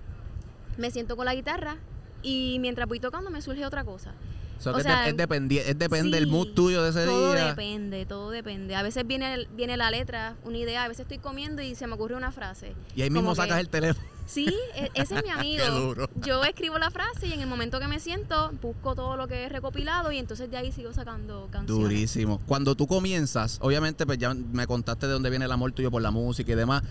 me 0.77 0.91
siento 0.91 1.17
con 1.17 1.27
la 1.27 1.35
guitarra 1.35 1.77
y 2.23 2.59
mientras 2.61 2.89
voy 2.89 3.01
tocando 3.01 3.31
me 3.31 3.43
surge 3.43 3.67
otra 3.67 3.85
cosa. 3.85 4.15
So, 4.63 4.71
o 4.71 4.75
que 4.77 4.83
sea, 4.85 5.09
es, 5.09 5.17
dependi- 5.17 5.59
es 5.65 5.77
depende 5.79 6.25
mood 6.27 6.49
tuyo 6.55 6.83
de 6.85 6.91
ese 6.91 7.05
todo 7.05 7.33
día. 7.33 7.47
depende, 7.49 8.07
todo 8.07 8.31
depende. 8.31 8.77
A 8.77 8.83
veces 8.85 9.05
viene, 9.07 9.49
viene 9.57 9.77
la 9.77 9.91
letra, 9.91 10.37
una 10.45 10.57
idea, 10.59 10.85
a 10.85 10.89
veces 10.89 11.01
estoy 11.03 11.19
comiendo 11.19 11.63
y 11.63 11.75
se 11.75 11.87
me 11.89 11.95
ocurre 11.95 12.15
una 12.15 12.31
frase. 12.31 12.73
Y 12.95 13.03
ahí 13.03 13.11
mismo 13.11 13.31
como 13.31 13.35
sacas 13.35 13.57
que- 13.57 13.61
el 13.63 13.69
teléfono. 13.69 14.07
Sí, 14.25 14.55
e- 14.77 14.89
ese 14.95 15.17
es 15.17 15.25
mi 15.25 15.31
amigo. 15.57 15.65
Qué 15.65 15.71
duro. 15.71 16.11
Yo 16.23 16.45
escribo 16.45 16.79
la 16.79 16.91
frase 16.91 17.27
y 17.27 17.33
en 17.33 17.41
el 17.41 17.49
momento 17.49 17.81
que 17.81 17.89
me 17.89 17.99
siento 17.99 18.53
busco 18.63 18.95
todo 18.95 19.17
lo 19.17 19.27
que 19.27 19.43
he 19.45 19.49
recopilado 19.49 20.13
y 20.13 20.19
entonces 20.19 20.49
de 20.49 20.57
ahí 20.59 20.71
sigo 20.71 20.93
sacando 20.93 21.49
canciones. 21.51 21.83
Durísimo. 21.83 22.41
Cuando 22.47 22.77
tú 22.77 22.87
comienzas, 22.87 23.59
obviamente, 23.63 24.07
pues 24.07 24.19
ya 24.19 24.33
me 24.33 24.69
contaste 24.69 25.07
de 25.09 25.13
dónde 25.15 25.29
viene 25.29 25.47
el 25.47 25.53
amor 25.53 25.73
tuyo 25.73 25.91
por 25.91 26.01
la 26.03 26.13
música 26.13 26.53
y 26.53 26.55
demás. 26.55 26.85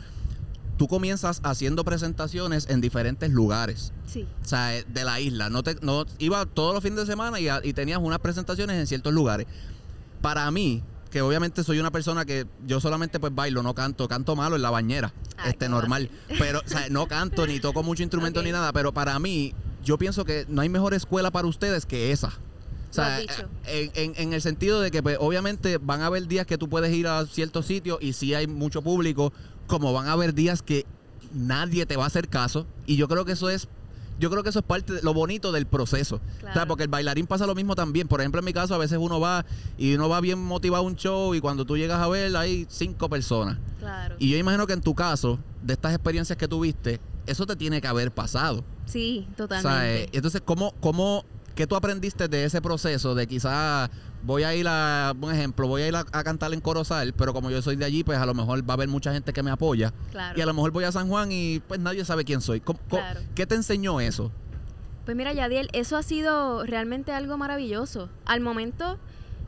Tú 0.82 0.88
comienzas 0.88 1.42
haciendo 1.44 1.84
presentaciones 1.86 2.68
en 2.68 2.82
diferentes 2.82 3.30
lugares. 3.30 3.94
Sí, 4.08 4.28
O 4.44 4.48
sea, 4.48 4.76
eh, 4.76 4.84
de 4.92 5.04
la 5.04 5.20
isla. 5.20 5.52
No 5.52 5.62
te, 5.62 5.76
no, 5.84 6.08
iba 6.18 6.44
todos 6.48 6.74
los 6.74 6.82
fines 6.82 6.98
de 6.98 7.06
semana 7.06 7.38
y, 7.40 7.74
tenías 7.74 8.00
unas 8.00 8.18
presentaciones 8.18 8.80
en 8.80 8.88
ciertos 8.88 9.14
lugares. 9.14 9.46
Para 10.24 10.50
mí, 10.50 10.82
que 11.12 11.22
obviamente 11.22 11.64
soy 11.64 11.78
una 11.80 11.92
persona 11.92 12.26
que 12.26 12.48
yo 12.66 12.80
solamente 12.80 13.20
pues 13.20 13.36
bailo, 13.36 13.62
no 13.62 13.76
canto, 13.76 14.08
canto 14.08 14.36
malo 14.36 14.56
en 14.56 14.64
la 14.64 14.72
bañera, 14.72 15.14
Ay, 15.38 15.52
este 15.52 15.68
¿cómo 15.68 15.78
normal. 15.78 16.10
Pero, 16.40 16.62
o 16.66 16.68
sea, 16.68 16.90
no 16.90 17.06
canto 17.06 17.46
ni 17.46 17.60
toco 17.60 17.84
mucho 17.84 18.02
instrumento 18.02 18.42
ni 18.42 18.52
nada, 18.52 18.74
pero 18.74 18.92
para 18.92 19.20
mí, 19.20 19.54
yo 19.84 20.00
pienso 20.00 20.26
que 20.26 20.48
no 20.50 20.62
hay 20.62 20.70
mejor 20.70 20.96
escuela 20.96 21.30
para 21.30 21.48
ustedes 21.48 21.86
que 21.86 22.12
esa. 22.12 22.30
O 22.90 22.94
sea, 22.94 23.20
dicho. 23.20 23.48
en, 23.68 23.92
en- 23.94 24.14
en 24.18 24.34
el 24.34 24.42
sentido 24.42 24.82
de 24.82 24.90
que 24.90 25.04
pues, 25.04 25.18
obviamente 25.20 25.78
van 25.78 26.02
a 26.02 26.08
haber 26.08 26.28
días 26.28 26.48
que 26.48 26.58
tú 26.58 26.68
puedes 26.70 26.92
ir 26.92 27.08
a 27.08 27.24
ciertos 27.28 27.68
sitios 27.68 28.00
y 28.02 28.14
sí 28.14 28.34
hay 28.34 28.48
mucho 28.48 28.82
público, 28.82 29.32
como 29.72 29.94
van 29.94 30.08
a 30.08 30.12
haber 30.12 30.34
días 30.34 30.62
que 30.62 30.86
nadie 31.34 31.86
te 31.86 31.96
va 31.96 32.04
a 32.04 32.08
hacer 32.08 32.28
caso. 32.28 32.68
Y 32.86 32.98
yo 32.98 33.08
creo 33.08 33.24
que 33.26 33.32
eso 33.32 33.50
es, 33.50 33.70
yo 34.20 34.30
creo 34.30 34.44
que 34.44 34.50
eso 34.50 34.60
es 34.60 34.66
parte 34.66 34.94
de 34.94 35.02
lo 35.02 35.14
bonito 35.14 35.52
del 35.54 35.66
proceso. 35.66 36.18
O 36.18 36.42
sea, 36.42 36.52
Claro. 36.52 36.68
porque 36.68 36.84
el 36.84 36.90
bailarín 36.90 37.26
pasa 37.26 37.48
lo 37.48 37.56
mismo 37.56 37.74
también. 37.76 38.08
Por 38.10 38.20
ejemplo, 38.20 38.40
en 38.40 38.46
mi 38.46 38.54
caso, 38.54 38.76
a 38.76 38.78
veces 38.78 38.98
uno 39.02 39.20
va 39.22 39.46
y 39.78 39.96
uno 39.96 40.10
va 40.10 40.20
bien 40.20 40.40
motivado 40.44 40.84
a 40.84 40.86
un 40.88 40.96
show 40.98 41.34
y 41.34 41.40
cuando 41.42 41.64
tú 41.66 41.78
llegas 41.78 42.00
a 42.02 42.08
ver 42.10 42.36
hay 42.36 42.68
cinco 42.70 43.10
personas. 43.10 43.58
claro. 43.80 44.16
Y 44.20 44.30
yo 44.30 44.38
imagino 44.38 44.68
que 44.68 44.74
en 44.74 44.82
tu 44.82 44.94
caso, 44.94 45.40
de 45.64 45.74
estas 45.74 45.94
experiencias 45.94 46.38
que 46.38 46.48
tuviste, 46.48 47.00
eso 47.26 47.46
te 47.46 47.56
tiene 47.56 47.80
que 47.82 47.88
haber 47.88 48.12
pasado. 48.12 48.64
sí, 48.86 49.24
O 49.34 49.38
sea, 49.38 49.48
totalmente. 49.48 50.04
eh, 50.04 50.10
entonces, 50.12 50.42
¿cómo, 50.44 50.74
cómo, 50.82 51.24
qué 51.56 51.68
tú 51.68 51.76
aprendiste 51.76 52.28
de 52.28 52.46
ese 52.46 52.62
proceso 52.62 53.16
de 53.16 53.28
quizás 53.28 53.90
voy 54.24 54.44
a 54.44 54.54
ir 54.56 54.66
a, 54.68 55.14
un 55.20 55.32
ejemplo, 55.32 55.68
voy 55.68 55.82
a 55.84 55.88
ir 55.88 55.96
a, 55.96 56.06
a 56.12 56.24
cantar 56.24 56.54
en 56.54 56.62
Corozal, 56.62 57.14
pero 57.14 57.34
como 57.34 57.50
yo 57.50 57.62
soy 57.62 57.76
de 57.76 57.86
allí, 57.86 58.04
pues 58.04 58.18
a 58.20 58.26
lo 58.26 58.34
mejor 58.34 58.62
va 58.68 58.74
a 58.74 58.76
haber 58.76 58.88
mucha 58.88 59.12
gente 59.14 59.34
que 59.34 59.44
me 59.44 59.52
apoya. 59.52 59.94
claro. 60.12 60.38
Y 60.38 60.42
a 60.42 60.46
lo 60.46 60.54
mejor 60.54 60.72
voy 60.72 60.84
a 60.84 60.92
San 60.92 61.08
Juan 61.10 61.30
y 61.32 61.60
pues 61.68 61.80
nadie 61.80 62.06
sabe 62.06 62.24
quién 62.24 62.42
soy. 62.42 62.60
¿Cómo- 62.62 62.80
cómo- 62.90 63.02
Claro. 63.02 63.22
¿Qué 63.36 63.46
te 63.46 63.56
enseñó 63.56 64.00
eso? 64.00 64.32
Pues 65.06 65.18
mira, 65.18 65.34
Yadiel, 65.34 65.68
eso 65.74 65.98
ha 65.98 66.04
sido 66.04 66.64
realmente 66.66 67.12
algo 67.12 67.38
maravilloso. 67.38 68.10
Al 68.26 68.40
momento, 68.42 69.00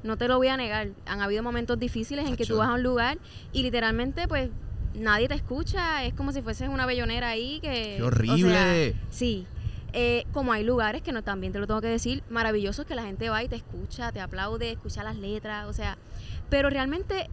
no 0.03 0.17
te 0.17 0.27
lo 0.27 0.37
voy 0.37 0.47
a 0.47 0.57
negar, 0.57 0.89
han 1.05 1.21
habido 1.21 1.43
momentos 1.43 1.77
difíciles 1.79 2.27
en 2.27 2.35
que 2.35 2.45
tú 2.45 2.57
vas 2.57 2.69
a 2.69 2.73
un 2.73 2.83
lugar 2.83 3.19
y 3.53 3.61
literalmente, 3.61 4.27
pues, 4.27 4.49
nadie 4.95 5.27
te 5.27 5.35
escucha. 5.35 6.03
Es 6.05 6.13
como 6.15 6.31
si 6.31 6.41
fueses 6.41 6.69
una 6.69 6.85
bellonera 6.87 7.29
ahí 7.29 7.59
que... 7.61 7.95
¡Qué 7.97 8.03
o 8.03 8.07
horrible! 8.07 8.49
sea, 8.93 8.93
sí. 9.11 9.45
Eh, 9.93 10.25
como 10.33 10.53
hay 10.53 10.63
lugares 10.63 11.01
que 11.03 11.11
no 11.11 11.21
también 11.23 11.53
te 11.53 11.59
lo 11.59 11.67
tengo 11.67 11.79
que 11.81 11.87
decir, 11.87 12.23
maravillosos 12.29 12.85
que 12.85 12.95
la 12.95 13.03
gente 13.03 13.29
va 13.29 13.43
y 13.43 13.47
te 13.47 13.55
escucha, 13.55 14.11
te 14.11 14.19
aplaude, 14.21 14.71
escucha 14.71 15.03
las 15.03 15.15
letras, 15.17 15.67
o 15.67 15.73
sea, 15.73 15.97
pero 16.49 16.69
realmente 16.71 17.29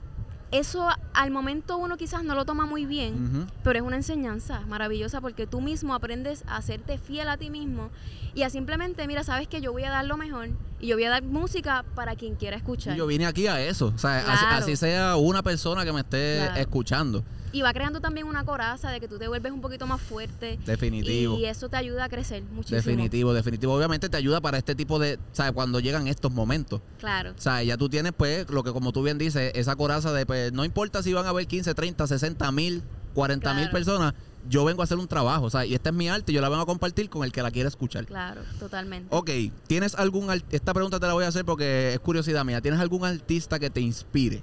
eso 0.53 0.89
al 1.15 1.31
momento 1.31 1.79
uno 1.79 1.97
quizás 1.97 2.25
no 2.25 2.35
lo 2.35 2.45
toma 2.45 2.67
muy 2.67 2.85
bien, 2.85 3.47
pero 3.63 3.79
es 3.79 3.85
una 3.85 3.97
enseñanza 3.97 4.61
maravillosa 4.69 5.21
porque 5.21 5.47
tú 5.47 5.61
mismo 5.61 5.95
aprendes 5.95 6.43
a 6.49 6.57
hacerte 6.57 6.99
fiel 6.99 7.29
a 7.29 7.37
ti 7.37 7.51
mismo 7.51 7.89
y 8.35 8.43
a 8.43 8.51
simplemente, 8.51 9.07
mira, 9.07 9.23
sabes 9.25 9.47
que 9.49 9.61
yo 9.61 9.73
voy 9.73 9.85
a 9.85 9.91
dar 9.91 10.05
lo 10.05 10.17
mejor 10.17 10.49
y 10.81 10.89
yo 10.89 10.97
voy 10.97 11.05
a 11.05 11.11
dar 11.11 11.23
música 11.23 11.85
para 11.95 12.17
quien 12.17 12.35
quiera 12.35 12.57
escuchar. 12.57 12.97
Yo 12.97 13.07
vine 13.07 13.27
aquí 13.27 13.47
a 13.47 13.61
eso. 13.61 13.93
O 13.95 13.99
sea, 13.99 14.19
así, 14.57 14.75
sea 14.77 15.17
una 15.17 15.43
persona 15.43 15.85
que 15.85 15.93
me 15.93 16.01
esté 16.01 16.39
Claro. 16.39 16.61
escuchando. 16.61 17.25
Y 17.53 17.63
va 17.63 17.73
creando 17.73 18.01
también 18.01 18.27
una 18.27 18.45
coraza 18.45 18.91
de 18.91 19.01
que 19.01 19.09
tú 19.09 19.19
te 19.19 19.29
vuelves 19.29 19.53
un 19.53 19.61
poquito 19.61 19.87
más 19.87 20.01
fuerte. 20.01 20.59
Definitivo. 20.65 21.37
Y 21.37 21.47
eso 21.47 21.69
te 21.69 21.77
ayuda 21.77 22.05
a 22.05 22.09
crecer 22.09 22.43
muchísimo. 22.43 22.77
Definitivo, 22.77 23.33
definitivo. 23.33 23.75
Obviamente 23.75 24.09
te 24.09 24.17
ayuda 24.17 24.41
para 24.41 24.59
este 24.59 24.75
tipo 24.75 24.99
de, 24.99 25.19
¿sabes? 25.33 25.53
Cuando 25.53 25.81
llegan 25.81 26.07
estos 26.07 26.33
momentos. 26.33 26.81
Claro. 26.99 27.33
O 27.37 27.41
sea, 27.41 27.63
ya 27.63 27.77
tú 27.77 27.89
tienes, 27.89 28.13
pues, 28.13 28.49
lo 28.51 28.63
que 28.63 28.73
como 28.73 28.93
tú 28.93 29.03
bien 29.03 29.19
dices, 29.19 29.53
esa 29.55 29.77
coraza 29.77 30.13
de, 30.13 30.27
pues, 30.27 30.53
no 30.53 30.65
importa 30.65 31.03
si 31.03 31.13
van 31.13 31.27
a 31.27 31.31
haber 31.31 31.47
15, 31.47 31.75
30, 31.75 32.07
60 32.07 32.53
mil, 32.53 32.83
40 33.15 33.55
mil 33.55 33.71
personas, 33.71 34.15
yo 34.49 34.65
vengo 34.65 34.83
a 34.83 34.85
hacer 34.85 34.99
un 34.99 35.09
trabajo, 35.09 35.45
o 35.45 35.51
sea, 35.51 35.67
y 35.67 35.75
esta 35.75 35.91
es 35.91 35.95
mi 35.95 36.09
arte 36.09 36.33
y 36.33 36.35
yo 36.35 36.41
la 36.41 36.49
vengo 36.49 36.63
a 36.63 36.67
compartir 36.67 37.11
con 37.11 37.25
el 37.25 37.33
que 37.33 37.43
la 37.43 37.51
quiera 37.51 37.69
escuchar. 37.69 38.07
Claro, 38.07 38.41
totalmente. 38.59 39.15
Ok, 39.15 39.31
¿tienes 39.67 39.95
algún 39.95 40.31
esta 40.51 40.73
pregunta 40.73 40.99
te 40.99 41.07
la 41.07 41.13
voy 41.13 41.25
a 41.25 41.29
hacer 41.29 41.45
porque 41.45 41.93
es 41.93 42.01
curiosidad 42.01 42.45
mía. 42.45 42.61
¿Tienes 42.61 42.81
algún 42.81 43.05
artista 43.05 43.59
que 43.59 43.71
te 43.71 43.81
inspire? 43.81 44.43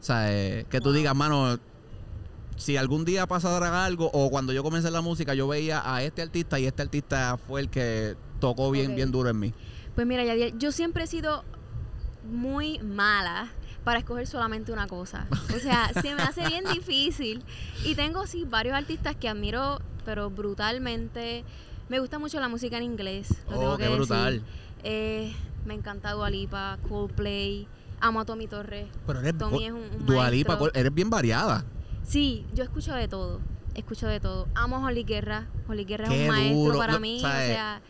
O 0.00 0.04
sea, 0.04 0.32
eh, 0.32 0.66
que 0.68 0.80
tú 0.80 0.92
digas, 0.92 1.14
mano, 1.14 1.58
si 2.56 2.76
algún 2.76 3.04
día 3.04 3.26
pasara 3.26 3.84
algo 3.84 4.10
o 4.12 4.30
cuando 4.30 4.52
yo 4.52 4.62
comencé 4.62 4.90
la 4.90 5.00
música 5.00 5.34
yo 5.34 5.48
veía 5.48 5.82
a 5.84 6.02
este 6.02 6.22
artista 6.22 6.58
y 6.58 6.66
este 6.66 6.82
artista 6.82 7.36
fue 7.36 7.60
el 7.60 7.68
que 7.68 8.16
tocó 8.40 8.70
bien 8.70 8.94
bien 8.94 9.10
duro 9.10 9.28
en 9.30 9.38
mí. 9.38 9.54
Pues 9.94 10.06
mira, 10.06 10.24
Yadiel, 10.24 10.58
yo 10.58 10.72
siempre 10.72 11.04
he 11.04 11.06
sido 11.06 11.44
muy 12.30 12.78
mala 12.80 13.48
para 13.84 13.98
escoger 13.98 14.26
solamente 14.26 14.72
una 14.72 14.86
cosa. 14.86 15.26
O 15.54 15.58
sea, 15.58 15.90
se 16.02 16.14
me 16.14 16.22
hace 16.22 16.46
bien 16.48 16.64
difícil. 16.72 17.44
Y 17.84 17.94
tengo 17.94 18.26
sí 18.26 18.44
varios 18.48 18.74
artistas 18.74 19.14
que 19.14 19.28
admiro, 19.28 19.80
pero 20.04 20.30
brutalmente. 20.30 21.44
Me 21.88 22.00
gusta 22.00 22.18
mucho 22.18 22.40
la 22.40 22.48
música 22.48 22.78
en 22.78 22.84
inglés. 22.84 23.28
Lo 23.50 23.56
Oh, 23.56 23.60
tengo 23.60 23.76
qué 23.76 23.82
que 23.84 23.88
decir. 23.90 23.98
brutal. 23.98 24.42
Eh, 24.84 25.32
me 25.66 25.74
encanta 25.74 26.12
Dua 26.12 26.30
Lipa, 26.30 26.78
Coldplay. 26.88 27.68
Amo 28.00 28.20
a 28.20 28.24
Tommy 28.24 28.46
Torres. 28.46 28.86
Pero 29.06 29.20
eres 29.20 29.36
Tommy 29.38 29.66
es 29.66 29.72
un, 29.72 29.80
un 29.82 30.06
Dua 30.06 30.30
Lipa, 30.30 30.56
maestro. 30.56 30.74
eres 30.80 30.92
bien 30.94 31.10
variada. 31.10 31.64
Sí, 32.06 32.46
yo 32.54 32.64
escucho 32.64 32.92
de 32.94 33.08
todo. 33.08 33.40
Escucho 33.74 34.06
de 34.06 34.20
todo. 34.20 34.46
Amo 34.54 34.76
a 34.76 34.86
Holly 34.88 35.04
Guerra. 35.04 35.46
Holly 35.68 35.84
Guerra 35.84 36.08
Qué 36.08 36.14
es 36.24 36.28
un 36.30 36.34
maestro 36.36 36.58
duro. 36.64 36.78
para 36.78 36.92
No, 36.94 37.00
mí. 37.00 37.16
o 37.16 37.20
sea, 37.20 37.30
o 37.30 37.46
sea, 37.46 37.80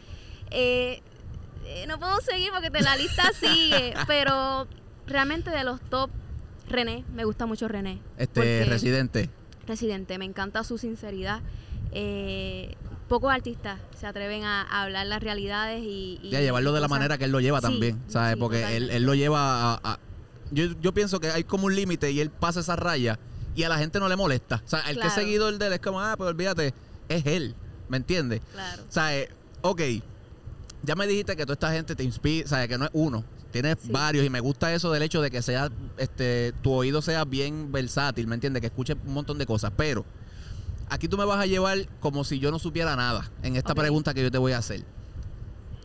eh, 0.51 1.03
eh, 1.67 1.85
no 1.89 1.99
puedo 1.99 2.21
seguir 2.21 2.51
porque 2.53 2.71
te- 2.71 2.83
la 2.83 2.97
lista 2.97 3.25
sigue. 3.41 3.95
pero 4.07 4.67
realmente 5.07 5.51
de 5.51 5.65
los 5.65 5.81
top, 5.83 6.11
René. 6.69 7.05
Me 7.15 7.25
gusta 7.25 7.45
mucho 7.47 7.69
René. 7.69 8.01
Este 8.17 8.65
residente. 8.65 9.29
Residente. 9.67 10.17
Me 10.19 10.25
encanta 10.25 10.65
su 10.65 10.79
sinceridad. 10.79 11.41
Eh, 11.93 12.75
pocos 13.09 13.31
artistas 13.33 13.79
se 13.99 14.07
atreven 14.07 14.45
a, 14.45 14.63
a 14.63 14.83
hablar 14.83 15.07
las 15.07 15.23
realidades 15.23 15.83
y, 15.83 16.19
y- 16.23 16.29
Y 16.31 16.37
a 16.37 16.41
llevarlo 16.41 16.73
de 16.73 16.81
la 16.81 16.89
manera 16.89 17.19
que 17.19 17.25
él 17.25 17.33
lo 17.33 17.41
lleva 17.41 17.59
Sí, 17.61 17.63
también, 17.67 18.03
¿sabes? 18.09 18.35
sí, 18.35 18.41
Porque 18.41 18.77
él 18.77 19.03
lo 19.05 19.15
lleva 19.15 19.75
a... 19.75 19.81
a- 19.85 19.99
yo, 20.51 20.67
yo 20.81 20.93
pienso 20.95 21.21
que 21.21 21.29
hay 21.29 21.45
como 21.45 21.67
un 21.67 21.75
límite 21.77 22.11
y 22.11 22.21
él 22.21 22.31
pasa 22.31 22.61
esa 22.61 22.77
raya 22.77 23.19
y 23.55 23.63
a 23.63 23.69
la 23.69 23.79
gente 23.79 23.99
no 24.01 24.09
le 24.09 24.17
molesta. 24.17 24.63
O 24.65 24.69
sea, 24.69 24.81
el 24.91 24.99
que 24.99 25.07
es 25.07 25.13
seguidor 25.13 25.57
de 25.59 25.67
él 25.67 25.73
es 25.75 25.81
como, 25.81 26.01
ah, 26.01 26.15
pues 26.17 26.29
olvídate, 26.31 26.75
es 27.09 27.27
él, 27.27 27.55
¿me 27.89 27.97
entiendes? 27.97 28.41
Claro. 28.53 28.83
O 28.89 28.93
sea, 28.93 29.17
eh, 29.17 29.29
ok, 29.63 29.81
ya 30.83 30.95
me 30.95 31.07
dijiste 31.07 31.37
que 31.37 31.45
toda 31.45 31.55
esta 31.55 31.73
gente 31.73 31.95
te 31.95 32.03
inspira, 32.05 32.45
o 32.45 32.49
sea, 32.49 32.67
que 32.69 32.77
no 32.79 32.85
es 32.87 32.91
uno, 32.93 33.25
tienes 33.53 33.77
Sí. 33.83 33.91
varios 33.91 34.25
y 34.27 34.31
me 34.31 34.41
gusta 34.41 34.73
eso 34.75 34.91
del 34.91 35.03
hecho 35.03 35.23
de 35.23 35.31
que 35.31 35.41
sea, 35.43 35.71
este, 35.97 36.53
tu 36.63 36.73
oído 36.73 37.01
sea 37.03 37.25
bien 37.25 37.71
versátil, 37.73 38.27
¿me 38.27 38.35
entiendes? 38.35 38.61
Que 38.61 38.67
escuche 38.67 38.95
un 39.07 39.15
montón 39.15 39.39
de 39.39 39.47
cosas, 39.47 39.73
pero 39.77 40.05
aquí 40.89 41.09
tú 41.09 41.17
me 41.17 41.25
vas 41.25 41.39
a 41.39 41.47
llevar 41.47 41.79
como 42.01 42.25
si 42.25 42.39
yo 42.39 42.51
no 42.51 42.59
supiera 42.59 42.97
nada 42.97 43.31
en 43.43 43.57
esta 43.57 43.75
pregunta 43.75 44.13
que 44.15 44.23
yo 44.23 44.31
te 44.31 44.39
voy 44.39 44.53
a 44.53 44.59
hacer. 44.59 44.85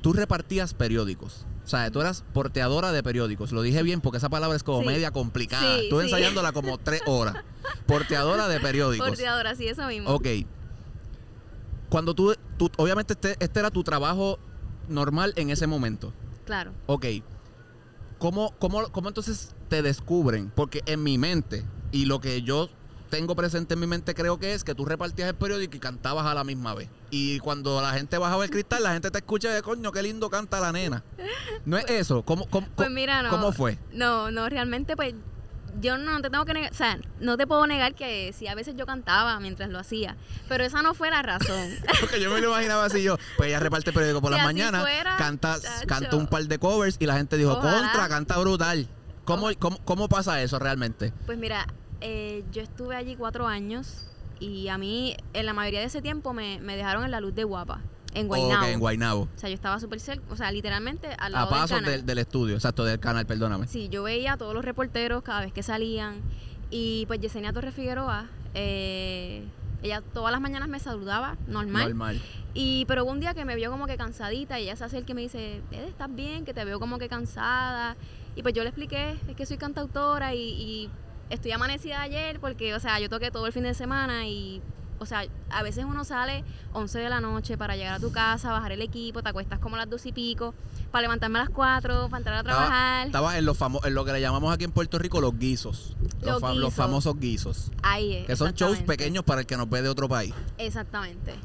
Tú 0.02 0.14
repartías 0.14 0.74
periódicos. 0.74 1.46
O 1.70 1.72
sea, 1.72 1.92
tú 1.92 2.02
eras 2.02 2.24
porteadora 2.34 2.92
de 2.92 3.04
periódicos. 3.04 3.52
Lo 3.52 3.62
dije 3.62 3.84
bien 3.84 4.02
porque 4.02 4.18
esa 4.18 4.28
palabra 4.30 4.56
es 4.56 4.64
como 4.64 4.80
Sí. 4.82 4.88
media 4.88 5.12
complicada. 5.12 5.78
Sí, 5.78 5.84
Estuve 5.84 6.02
sí. 6.06 6.10
ensayándola 6.10 6.52
como 6.52 6.80
tres 6.80 7.04
horas. 7.06 7.36
Porteadora 7.86 8.48
de 8.48 8.60
periódicos. 8.60 9.08
Porteadora, 9.08 9.54
sí, 9.56 9.68
eso 9.68 9.86
mismo. 9.86 10.10
Ok. 10.10 10.26
Cuando 11.90 12.16
tú, 12.16 12.34
tú 12.58 12.72
obviamente 12.78 13.14
este, 13.14 13.36
este 13.40 13.60
era 13.60 13.70
tu 13.70 13.84
trabajo 13.84 14.40
normal 14.88 15.34
en 15.36 15.52
ese 15.52 15.68
momento. 15.68 16.12
Claro. 16.46 16.72
Ok. 16.88 17.06
¿Cómo, 18.18 18.56
cómo, 18.58 18.88
¿Cómo 18.92 19.08
entonces 19.08 19.54
te 19.68 19.84
descubren? 19.84 20.52
Porque 20.56 20.82
en 20.88 21.04
mi 21.04 21.20
mente, 21.20 21.64
y 21.92 22.06
lo 22.06 22.20
que 22.20 22.42
yo 22.42 22.68
tengo 23.10 23.36
presente 23.36 23.74
en 23.74 23.80
mi 23.80 23.88
mente 23.88 24.14
creo 24.14 24.40
que 24.40 24.54
es 24.54 24.64
que 24.64 24.76
tú 24.76 24.86
repartías 24.86 25.30
el 25.30 25.36
periódico 25.36 25.76
y 25.76 25.80
cantabas 25.80 26.26
a 26.26 26.34
la 26.34 26.44
misma 26.44 26.74
vez. 26.76 26.90
Y 27.10 27.40
cuando 27.40 27.82
la 27.82 27.92
gente 27.94 28.18
bajaba 28.18 28.44
el 28.46 28.52
cristal, 28.52 28.84
la 28.84 28.94
gente 28.94 29.12
te 29.12 29.18
escucha 29.18 29.52
de 29.52 29.62
coño, 29.62 29.92
qué 29.92 30.04
lindo 30.04 30.30
canta 30.30 30.60
la 30.60 30.72
nena. 30.72 31.04
¿No 31.66 31.78
es 31.78 31.86
eso? 31.90 32.22
¿Cómo, 32.24 32.48
cómo, 32.50 32.68
Pues 32.76 32.90
mira, 32.90 33.22
no. 33.24 33.30
¿cómo 33.30 33.52
fue? 33.52 33.78
No, 33.92 34.32
no, 34.32 34.48
realmente 34.50 34.96
pues 34.96 35.14
yo 35.80 35.98
no 35.98 36.20
te 36.22 36.30
tengo 36.30 36.46
que 36.46 36.54
negar, 36.54 36.72
o 36.72 36.76
sea, 36.76 37.00
no 37.20 37.38
te 37.38 37.46
puedo 37.46 37.66
negar 37.68 37.94
que 37.94 38.34
sí, 38.38 38.48
a 38.48 38.56
veces 38.56 38.76
yo 38.76 38.86
cantaba 38.86 39.40
mientras 39.40 39.70
lo 39.70 39.80
hacía, 39.80 40.18
pero 40.48 40.64
esa 40.64 40.82
no 40.82 40.94
fue 40.94 41.12
la 41.12 41.22
razón. 41.22 41.70
Porque 42.00 42.20
yo 42.20 42.32
me 42.34 42.42
lo 42.42 42.50
imaginaba 42.50 42.86
así 42.86 43.04
yo, 43.04 43.18
pues 43.38 43.50
ella 43.50 43.60
reparte 43.60 43.92
el 43.92 43.94
periódico 43.94 44.20
por 44.22 44.32
Si 44.32 44.38
las 44.38 44.46
mañanas, 44.46 44.82
fuera, 44.82 45.16
canta, 45.18 45.60
chacho. 45.60 45.88
canta 45.88 46.16
un 46.16 46.28
par 46.28 46.44
de 46.44 46.58
covers 46.60 46.98
y 47.00 47.06
la 47.06 47.16
gente 47.16 47.38
dijo, 47.38 47.52
Ojalá. 47.54 47.82
contra, 47.92 48.10
canta 48.10 48.38
brutal. 48.40 48.88
¿Cómo, 49.26 49.50
cómo, 49.60 49.78
cómo 49.86 50.10
pasa 50.10 50.42
eso 50.42 50.58
realmente? 50.58 51.14
Pues 51.28 51.38
mira, 51.38 51.68
eh, 52.02 52.44
yo 52.52 52.62
estuve 52.62 52.96
allí 52.96 53.16
cuatro 53.16 53.48
años 53.48 54.06
y 54.40 54.68
a 54.70 54.78
mí 54.78 55.16
en 55.34 55.46
la 55.46 55.54
mayoría 55.54 55.80
de 55.82 55.88
ese 55.88 56.02
tiempo 56.02 56.34
me, 56.34 56.60
me 56.62 56.76
dejaron 56.76 57.04
en 57.04 57.12
la 57.12 57.20
luz 57.20 57.36
de 57.36 57.44
guapa, 57.44 57.82
en 58.14 58.28
Guaynabo. 58.28 58.64
Ok, 58.66 58.70
en 58.72 58.80
Guaynabo. 58.80 59.22
O 59.24 59.38
sea, 59.40 59.50
yo 59.50 59.56
estaba 59.56 59.80
súper 59.80 60.00
cerca, 60.00 60.24
o 60.30 60.36
sea, 60.36 60.52
literalmente 60.52 61.08
al 61.20 61.36
A 61.36 61.46
lado 61.46 61.56
del 61.60 61.68
canal. 61.70 61.86
del, 61.92 62.06
del 62.06 62.18
estudio, 62.20 62.56
exacto, 62.56 62.84
del 62.86 63.00
canal, 63.00 63.26
perdóname. 63.26 63.68
Sí, 63.68 63.90
yo 63.90 64.04
veía 64.04 64.34
a 64.34 64.38
todos 64.38 64.54
los 64.54 64.64
reporteros 64.66 65.24
cada 65.24 65.42
vez 65.42 65.54
que 65.54 65.64
salían. 65.64 66.16
Y 66.72 67.06
pues 67.08 67.20
Yesenia 67.20 67.52
Torres 67.52 67.74
Figueroa, 67.74 68.28
eh, 68.54 69.44
ella 69.82 70.02
todas 70.14 70.32
las 70.32 70.40
mañanas 70.42 70.70
me 70.70 70.80
saludaba, 70.80 71.36
normal. 71.48 71.86
Normal. 71.90 72.22
Y 72.54 72.86
pero 72.86 73.04
hubo 73.04 73.12
un 73.12 73.20
día 73.20 73.34
que 73.34 73.46
me 73.46 73.56
vio 73.56 73.72
como 73.72 73.88
que 73.88 73.98
cansadita 73.98 74.60
y 74.60 74.64
ella 74.64 74.76
se 74.76 74.84
acerca 74.84 75.12
y 75.12 75.16
me 75.16 75.22
dice, 75.22 75.62
Ed, 75.72 75.84
¿estás 75.88 76.14
bien? 76.14 76.46
Que 76.46 76.54
te 76.54 76.64
veo 76.66 76.80
como 76.80 76.98
que 77.00 77.10
cansada. 77.10 77.96
Y 78.36 78.42
pues 78.44 78.54
yo 78.54 78.64
le 78.64 78.70
expliqué, 78.70 79.18
es 79.28 79.36
que 79.36 79.46
soy 79.46 79.58
cantautora 79.58 80.34
y, 80.36 80.40
y 80.40 80.90
estoy 81.30 81.52
amanecida 81.52 82.02
ayer 82.02 82.40
porque, 82.40 82.74
o 82.76 82.80
sea, 82.80 83.00
yo 83.00 83.10
toqué 83.10 83.32
todo 83.32 83.46
el 83.48 83.54
fin 83.54 83.64
de 83.64 83.74
semana 83.74 84.28
y, 84.28 84.62
o 85.00 85.06
sea, 85.06 85.24
a 85.50 85.64
veces 85.64 85.86
uno 85.86 86.04
sale 86.04 86.44
11 86.74 87.00
de 87.00 87.10
la 87.10 87.22
noche 87.22 87.58
para 87.58 87.76
llegar 87.76 87.94
a 87.96 88.00
tu 88.00 88.12
casa, 88.12 88.52
bajar 88.52 88.72
el 88.72 88.82
equipo, 88.82 89.22
te 89.24 89.30
acuestas 89.30 89.60
como 89.60 89.76
a 89.76 89.80
las 89.80 89.90
2 89.90 90.06
y 90.08 90.12
pico, 90.12 90.54
para 90.92 91.04
levantarme 91.04 91.40
a 91.40 91.44
las 91.44 91.50
4, 91.52 92.08
para 92.10 92.18
entrar 92.18 92.36
a 92.38 92.44
trabajar. 92.44 93.08
Estaba 93.08 93.38
en, 93.38 93.46
los 93.46 93.58
famo- 93.60 93.86
en 93.86 93.94
lo 93.94 94.04
que 94.06 94.12
le 94.12 94.22
llamamos 94.22 94.54
aquí 94.54 94.64
en 94.66 94.72
Puerto 94.72 94.98
Rico 95.00 95.22
los 95.22 95.38
guisos. 95.38 95.96
Los, 96.22 96.22
Los 96.34 96.42
fa- 96.42 96.48
los 96.50 96.56
guisos. 96.58 96.74
famosos 96.74 97.20
guisos. 97.20 97.72
Ahí 97.84 98.14
es. 98.16 98.26
Que 98.28 98.36
son 98.36 98.54
shows 98.54 98.80
pequeños 98.80 99.24
para 99.24 99.42
el 99.42 99.48
que 99.48 99.56
nos 99.56 99.70
ve 99.70 99.82
de 99.82 99.90
otro 99.90 100.10
país. 100.10 100.34
Exactamente. 100.58 101.36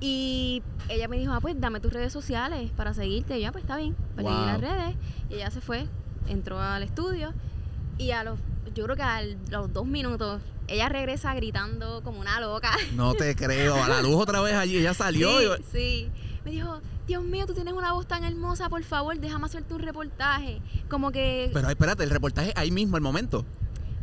Y 0.00 0.62
ella 0.88 1.06
me 1.08 1.16
dijo, 1.16 1.32
ah, 1.32 1.40
pues 1.40 1.60
dame 1.60 1.78
tus 1.80 1.92
redes 1.92 2.12
sociales 2.12 2.70
para 2.76 2.92
seguirte. 2.94 3.38
Y 3.38 3.42
yo, 3.42 3.48
"Ah, 3.48 3.52
pues 3.52 3.62
está 3.62 3.76
bien. 3.76 3.94
Pues 4.14 4.24
le 4.24 4.30
di 4.32 4.36
Wow. 4.36 4.46
las 4.46 4.60
redes. 4.60 4.96
Y 5.30 5.34
ella 5.34 5.50
se 5.50 5.60
fue, 5.60 5.86
entró 6.28 6.60
al 6.60 6.82
estudio. 6.82 7.32
Y 7.98 8.10
a 8.10 8.24
los, 8.24 8.38
yo 8.74 8.84
creo 8.84 8.96
que 8.96 9.02
a 9.02 9.22
los 9.50 9.72
dos 9.72 9.86
minutos, 9.86 10.40
ella 10.68 10.88
regresa 10.88 11.34
gritando 11.34 12.02
como 12.02 12.20
una 12.20 12.40
loca. 12.40 12.72
No 12.94 13.14
te 13.14 13.34
creo. 13.36 13.82
A 13.82 13.88
la 13.88 14.02
luz 14.02 14.16
otra 14.16 14.40
vez 14.40 14.54
allí. 14.54 14.76
Ella 14.78 14.94
salió. 14.94 15.28
sí, 15.30 15.46
y- 15.46 15.62
sí. 15.72 16.10
Me 16.44 16.50
dijo, 16.50 16.80
Dios 17.06 17.22
mío, 17.22 17.46
tú 17.46 17.54
tienes 17.54 17.72
una 17.74 17.92
voz 17.92 18.06
tan 18.08 18.24
hermosa, 18.24 18.68
por 18.68 18.82
favor, 18.82 19.16
déjame 19.18 19.46
hacerte 19.46 19.74
un 19.74 19.80
reportaje. 19.80 20.60
Como 20.88 21.12
que... 21.12 21.50
Pero 21.52 21.68
espérate, 21.68 22.02
el 22.02 22.10
reportaje 22.10 22.52
ahí 22.56 22.70
mismo, 22.72 22.96
el 22.96 23.02
momento. 23.02 23.44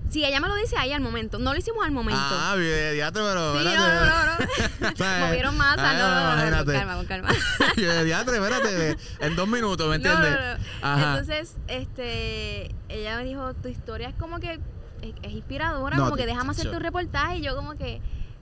Sí, 0.10 0.26
ella 0.26 0.40
me 0.40 0.48
lo 0.48 0.56
dice 0.56 0.78
ahí 0.78 0.92
al 0.92 1.02
momento. 1.02 1.40
No 1.40 1.54
lo 1.54 1.60
hicimos 1.60 1.86
al 1.86 1.92
momento. 1.92 2.22
Ah, 2.22 2.56
bien, 2.58 3.10
pero. 3.14 3.58
sí, 3.60 3.66
no, 3.66 3.88
no, 3.88 4.06
no, 4.06 4.26
no. 4.26 5.26
Movieron 5.28 5.58
masas, 5.58 5.86
Ah, 5.86 5.94
no, 5.98 6.46
no, 6.46 6.52
no, 6.52 6.66
con 6.66 6.74
calma, 6.74 6.96
con 6.96 7.06
calma. 7.06 7.30
Diatre, 8.04 8.38
espérate. 8.38 8.98
En 9.20 9.36
dos 9.36 9.48
minutos, 9.48 9.88
¿me 9.90 9.96
entiendes? 9.96 10.32
no, 10.32 10.58
no. 10.58 10.64
Ajá. 10.82 11.12
Entonces, 11.12 11.56
este, 11.68 12.76
ella 12.90 13.18
me 13.18 13.26
dijo, 13.26 13.54
tu 13.56 13.68
historia 13.68 14.10
es 14.10 14.16
como 14.16 14.40
que 14.40 14.60
es, 15.02 15.34
inspiradora, 15.34 15.98
como 15.98 16.16
que 16.16 16.26
déjame 16.26 16.52
hacer 16.52 16.72
tu 16.72 16.80
reportaje 16.80 17.38
y 17.38 17.42
yo 17.42 17.56
como 17.56 17.76
que, 17.76 18.02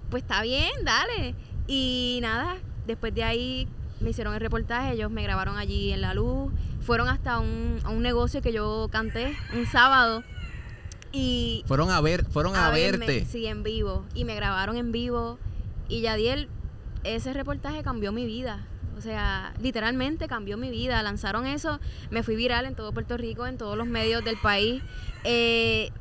pues 0.09 0.24
está 0.24 0.41
bien, 0.41 0.71
dale. 0.83 1.36
Y 1.67 2.19
nada, 2.21 2.57
después 2.86 3.13
de 3.13 3.24
ahí 3.24 3.67
me 4.00 4.12
hicieron 4.12 4.33
el 4.33 4.39
reportaje, 4.39 4.93
ellos 4.93 5.12
me 5.12 5.24
grabaron 5.24 5.57
allí 5.57 5.91
en 5.91 6.01
la 6.01 6.13
luz, 6.13 6.51
fueron 6.81 7.09
hasta 7.09 7.39
un, 7.39 7.79
a 7.83 7.89
un 7.89 8.01
negocio 8.01 8.41
que 8.41 8.53
yo 8.53 8.88
canté 8.91 9.36
un 9.53 9.65
sábado 9.65 10.24
y 11.17 11.63
Fueron 11.67 11.89
a 11.89 12.00
ver, 12.01 12.25
fueron 12.25 12.55
a, 12.55 12.69
verme, 12.69 13.05
verte. 13.05 13.25
sí, 13.25 13.45
en 13.47 13.63
vivo. 13.63 14.05
Y 14.13 14.24
me 14.25 14.36
grabaron 14.36 14.77
en 14.77 14.91
vivo. 14.91 15.39
Y 15.89 16.01
Yadiel, 16.01 16.50
ese 17.03 17.33
reportaje 17.33 17.83
cambió 17.83 18.12
mi 18.12 18.25
vida. 18.25 18.65
O 18.97 19.01
sea, 19.01 19.53
literalmente 19.62 20.27
cambió 20.27 20.57
mi 20.57 20.69
vida. 20.69 21.01
Lanzaron 21.03 21.45
eso, 21.45 21.79
me 22.09 22.24
fui 22.24 22.36
viral 22.36 22.65
en 22.65 22.75
todo 22.75 22.91
Puerto 22.93 23.17
Rico, 23.17 23.45
en 23.45 23.57
todos 23.57 23.77
los 23.77 23.88
medios 23.88 24.24
del 24.24 24.38
país. 24.38 24.81
Eh, 25.24 25.91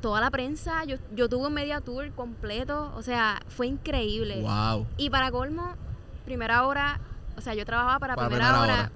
toda 0.00 0.20
la 0.20 0.30
prensa, 0.30 0.84
yo, 0.84 0.96
yo 1.14 1.28
tuve 1.28 1.46
un 1.46 1.54
media 1.54 1.80
tour 1.80 2.10
completo. 2.12 2.92
O 2.96 3.02
sea, 3.02 3.40
fue 3.48 3.66
increíble. 3.68 4.42
Wow. 4.42 4.86
Y 4.96 5.10
para 5.10 5.30
colmo, 5.30 5.74
primera 6.24 6.66
hora, 6.66 7.00
o 7.36 7.40
sea, 7.40 7.54
yo 7.54 7.64
trabajaba 7.64 7.98
para, 7.98 8.16
Para 8.16 8.28
primera, 8.28 8.48
primera 8.52 8.62
hora. 8.62 8.82
hora. 8.84 8.92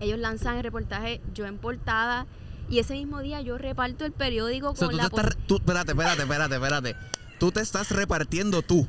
Ellos 0.00 0.18
lanzan 0.18 0.56
el 0.56 0.62
reportaje, 0.62 1.20
yo 1.34 1.46
en 1.46 1.58
portada. 1.58 2.26
Y 2.70 2.78
ese 2.78 2.94
mismo 2.94 3.20
día 3.20 3.40
yo 3.40 3.56
reparto 3.58 4.04
el 4.04 4.12
periódico 4.12 4.70
O 4.70 4.76
sea, 4.76 4.88
con 4.88 4.96
tú 4.98 5.08
te 5.08 5.16
la 5.16 5.22
estás. 5.22 5.46
Tú, 5.46 5.56
espérate, 5.56 5.92
espérate, 5.92 6.22
espérate, 6.22 6.54
espérate. 6.54 6.96
Tú 7.38 7.52
te 7.52 7.60
estás 7.60 7.90
repartiendo 7.90 8.62
tú. 8.62 8.86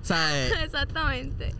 O 0.00 0.04
sea, 0.04 0.36
eh, 0.38 0.52
Exactamente. 0.64 1.54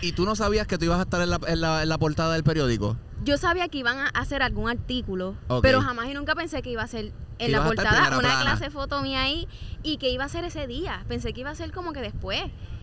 y 0.00 0.12
tú 0.12 0.24
no 0.24 0.36
sabías 0.36 0.66
que 0.66 0.78
tú 0.78 0.86
ibas 0.86 0.98
a 0.98 1.02
estar 1.02 1.20
en 1.20 1.30
la, 1.30 1.40
en 1.46 1.60
la, 1.60 1.82
en 1.82 1.88
la 1.88 1.98
portada 1.98 2.34
del 2.34 2.44
periódico. 2.44 2.96
Yo 3.24 3.38
sabía 3.38 3.68
que 3.68 3.78
iban 3.78 3.98
a 3.98 4.08
hacer 4.08 4.42
algún 4.42 4.68
artículo, 4.68 5.34
pero 5.62 5.80
jamás 5.80 6.08
y 6.08 6.14
nunca 6.14 6.34
pensé 6.34 6.60
que 6.60 6.70
iba 6.70 6.82
a 6.82 6.86
ser 6.86 7.12
en 7.38 7.52
la 7.52 7.64
portada 7.64 8.08
una 8.08 8.18
plana. 8.18 8.42
clase 8.42 8.70
foto 8.70 9.00
mía 9.02 9.22
ahí 9.22 9.48
y 9.82 9.96
que 9.96 10.10
iba 10.10 10.24
a 10.24 10.28
ser 10.28 10.44
ese 10.44 10.66
día. 10.66 11.04
Pensé 11.08 11.32
que 11.32 11.40
iba 11.40 11.50
a 11.50 11.54
ser 11.54 11.72
como 11.72 11.92
que 11.92 12.00
después. 12.00 12.42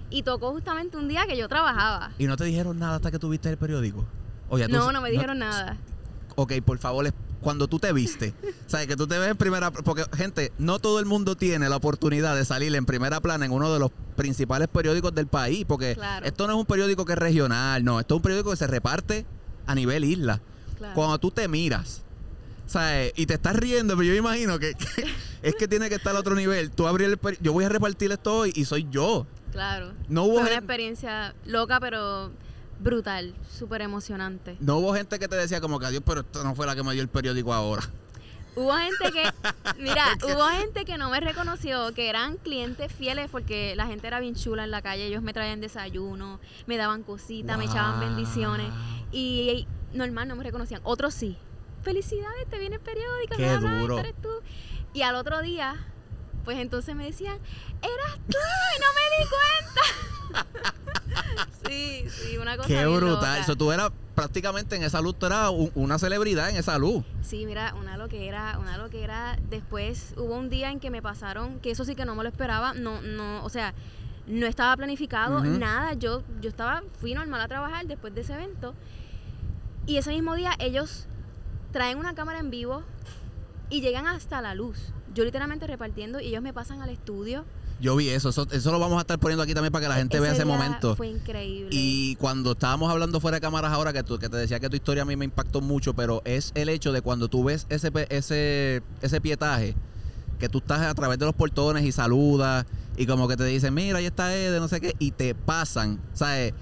Y 0.10 0.24
tocó 0.24 0.52
justamente 0.52 0.98
un 0.98 1.08
día 1.08 1.26
que 1.26 1.38
yo 1.38 1.48
trabajaba. 1.48 2.12
¿Y 2.18 2.26
no 2.26 2.36
te 2.36 2.44
dijeron 2.44 2.78
nada 2.80 2.96
hasta 2.96 3.12
que 3.12 3.20
tuviste 3.20 3.50
el 3.50 3.58
periódico? 3.58 4.06
Oye, 4.50 4.68
No, 4.68 4.92
no 4.92 5.00
me 5.00 5.10
dijeron 5.10 5.40
nada. 5.40 5.78
Ok, 6.36 6.54
por 6.66 6.80
favor, 6.80 7.06
cuando 7.42 7.68
tú 7.68 7.80
te 7.80 7.92
viste, 7.92 8.34
¿sabes? 8.68 8.88
Que 8.88 8.96
tú 8.96 9.08
te 9.08 9.18
ves 9.18 9.30
en 9.32 9.38
primera... 9.38 9.72
Porque, 9.72 10.06
gente, 10.16 10.52
no 10.60 10.80
todo 10.80 11.00
el 11.00 11.06
mundo 11.06 11.36
tiene 11.36 11.68
la 11.70 11.76
oportunidad 11.78 12.36
de 12.36 12.46
salir 12.46 12.74
en 12.76 12.86
primera 12.86 13.20
plana 13.20 13.46
en 13.46 13.52
uno 13.52 13.74
de 13.74 13.80
los 13.80 13.92
principales 14.16 14.68
periódicos 14.68 15.14
del 15.16 15.28
país, 15.28 15.66
porque 15.68 15.96
Claro. 15.96 16.26
esto 16.26 16.46
no 16.48 16.54
es 16.54 16.60
un 16.60 16.66
periódico 16.66 17.04
que 17.06 17.14
es 17.14 17.20
regional, 17.20 17.84
no, 17.84 18.00
esto 18.00 18.16
es 18.16 18.18
un 18.18 18.22
periódico 18.22 18.52
que 18.52 18.58
se 18.58 18.68
reparte 18.68 19.26
a 19.66 19.74
nivel 19.76 20.04
isla. 20.04 20.40
Claro. 20.78 20.94
Cuando 20.96 21.18
tú 21.20 21.32
te 21.32 21.48
miras, 21.48 22.04
¿sabes? 22.68 23.12
Y 23.16 23.26
te 23.26 23.34
estás 23.36 23.56
riendo, 23.56 23.96
pero 23.98 24.08
yo 24.08 24.16
imagino 24.16 24.60
que, 24.60 24.74
que 24.76 25.06
es 25.42 25.56
que 25.56 25.68
tiene 25.68 25.90
que 25.90 25.96
estar 25.96 26.16
a 26.16 26.20
otro 26.20 26.36
nivel. 26.36 26.72
Tú 26.72 26.88
abrir 26.88 27.10
el 27.10 27.38
yo 27.42 27.54
voy 27.54 27.66
a 27.66 27.70
repartir 27.70 28.12
esto 28.12 28.38
hoy 28.38 28.54
y 28.56 28.66
soy 28.66 28.88
yo. 28.92 29.26
Claro. 29.52 29.94
No 30.08 30.24
hubo 30.24 30.36
Fue 30.36 30.44
una 30.44 30.54
experiencia 30.56 31.34
loca, 31.46 31.80
pero 31.80 32.32
brutal, 32.82 33.34
súper 33.50 33.82
emocionante. 33.82 34.58
No 34.60 34.78
hubo 34.78 34.94
gente 34.94 35.20
que 35.20 35.28
te 35.28 35.36
decía 35.36 35.62
como 35.62 35.80
que 35.80 35.86
adiós, 35.86 36.04
pero 36.06 36.22
esto 36.22 36.44
no 36.44 36.56
fue 36.56 36.66
la 36.66 36.76
que 36.76 36.84
me 36.84 36.94
dio 36.94 37.02
el 37.02 37.10
periódico 37.10 37.54
ahora. 37.54 37.84
Hubo 38.56 38.74
gente 38.74 39.12
que, 39.14 39.32
mira, 39.82 40.06
hubo 40.24 40.46
gente 40.50 40.84
que 40.84 40.98
no 40.98 41.10
me 41.10 41.20
reconoció, 41.22 41.94
que 41.94 42.10
eran 42.10 42.38
clientes 42.38 42.92
fieles 42.92 43.30
porque 43.32 43.76
la 43.76 43.86
gente 43.88 44.08
era 44.08 44.20
bien 44.20 44.36
chula 44.36 44.64
en 44.66 44.72
la 44.72 44.82
calle, 44.82 45.06
ellos 45.06 45.22
me 45.22 45.32
traían 45.34 45.62
desayuno, 45.62 46.40
me 46.68 46.78
daban 46.78 47.04
cositas, 47.04 47.58
me 47.58 47.66
echaban 47.66 48.00
bendiciones 48.00 48.68
y 49.12 49.68
normal 49.94 50.28
no 50.28 50.36
me 50.36 50.44
reconocían. 50.44 50.82
Otros 50.84 51.14
sí. 51.14 51.38
Felicidades, 51.84 52.48
te 52.50 52.60
viene 52.60 52.76
el 52.76 52.82
periódico, 52.82 53.36
Qué 53.38 53.58
duro. 53.58 53.98
esto 53.98 54.00
eres 54.00 54.22
tú. 54.22 54.30
Y 54.94 55.02
al 55.04 55.16
otro 55.16 55.42
día, 55.42 55.76
pues 56.44 56.58
entonces 56.60 56.96
me 56.96 57.06
decían, 57.06 57.38
eras 57.82 58.20
tú 58.28 58.38
y 58.76 58.80
no 58.80 58.88
me 58.98 59.06
di 59.18 60.44
cuenta. 60.44 60.76
sí, 61.68 62.06
sí, 62.10 62.38
una 62.38 62.56
cosa 62.58 62.68
Qué 62.68 62.86
brutal. 62.86 63.40
Eso 63.42 63.56
tú 63.56 63.72
eras 63.72 63.92
prácticamente 64.16 64.76
en 64.76 64.84
esa 64.84 65.02
luz, 65.02 65.18
tú 65.18 65.26
eras 65.26 65.50
un- 65.52 65.72
una 65.76 65.98
celebridad 66.00 66.50
en 66.50 66.58
esa 66.58 66.78
luz. 66.78 67.04
Sí, 67.22 67.46
mira, 67.46 67.74
una 67.76 67.98
loquera, 67.98 68.58
una 68.60 68.78
loquera. 68.78 69.38
Después 69.50 70.14
hubo 70.18 70.36
un 70.36 70.50
día 70.50 70.70
en 70.72 70.80
que 70.80 70.90
me 70.90 71.02
pasaron, 71.02 71.60
que 71.60 71.72
eso 71.72 71.86
sí 71.86 71.96
que 71.96 72.06
no 72.06 72.16
me 72.16 72.24
lo 72.24 72.30
esperaba, 72.30 72.74
no, 72.74 73.02
no, 73.02 73.44
o 73.44 73.50
sea, 73.50 73.74
no 74.28 74.46
estaba 74.46 74.76
planificado, 74.78 75.44
nada. 75.44 75.94
Yo, 75.94 76.24
yo 76.42 76.50
estaba, 76.50 76.84
fui 77.00 77.14
normal 77.14 77.42
a 77.42 77.48
trabajar 77.48 77.86
después 77.88 78.14
de 78.14 78.22
ese 78.22 78.34
evento. 78.34 78.74
Y 79.88 79.98
ese 79.98 80.12
mismo 80.12 80.36
día 80.36 80.52
ellos 80.60 81.08
traen 81.72 81.98
una 81.98 82.14
cámara 82.14 82.40
en 82.40 82.52
vivo 82.52 82.84
y 83.72 83.82
llegan 83.82 84.06
hasta 84.08 84.42
la 84.42 84.54
luz. 84.54 84.78
Yo 85.16 85.26
literalmente 85.26 85.66
repartiendo 85.68 86.20
y 86.20 86.28
ellos 86.28 86.42
me 86.44 86.54
pasan 86.54 86.82
al 86.82 86.90
estudio. 86.90 87.46
Yo 87.80 87.96
vi 87.96 88.10
eso, 88.10 88.30
eso, 88.30 88.48
eso 88.52 88.72
lo 88.72 88.78
vamos 88.80 89.00
a 89.00 89.02
estar 89.02 89.18
poniendo 89.18 89.42
aquí 89.42 89.56
también 89.56 89.72
para 89.72 89.86
que 89.86 89.90
la 89.90 89.96
gente 89.96 90.20
vea 90.20 90.34
ese 90.34 90.44
día 90.44 90.54
momento. 90.54 90.96
Fue 90.96 91.08
increíble. 91.08 91.70
Y 91.72 92.16
cuando 92.18 92.52
estábamos 92.52 92.92
hablando 92.92 93.20
fuera 93.20 93.38
de 93.38 93.42
cámaras 93.42 93.72
ahora, 93.72 93.92
que, 93.92 94.04
tú, 94.04 94.20
que 94.20 94.30
te 94.30 94.38
decía 94.38 94.60
que 94.60 94.70
tu 94.70 94.76
historia 94.76 95.02
a 95.02 95.06
mí 95.06 95.16
me 95.16 95.26
impactó 95.26 95.62
mucho, 95.62 95.96
pero 95.96 96.22
es 96.24 96.52
el 96.54 96.70
hecho 96.70 96.92
de 96.92 97.02
cuando 97.02 97.28
tú 97.28 97.44
ves 97.44 97.66
ese, 97.70 97.92
ese, 98.10 98.84
ese 99.02 99.20
pietaje, 99.22 99.76
que 100.38 100.48
tú 100.48 100.60
estás 100.60 100.82
a 100.82 100.94
través 100.94 101.18
de 101.18 101.26
los 101.26 101.34
portones 101.34 101.84
y 101.84 101.92
saludas, 101.92 102.68
y 102.98 103.08
como 103.08 103.28
que 103.28 103.36
te 103.36 103.46
dicen, 103.46 103.74
mira, 103.74 103.98
ahí 103.98 104.06
está 104.06 104.36
Ede, 104.36 104.60
no 104.60 104.68
sé 104.68 104.80
qué, 104.80 104.96
y 105.00 105.12
te 105.12 105.34
pasan, 105.34 106.00
¿sabes? 106.14 106.54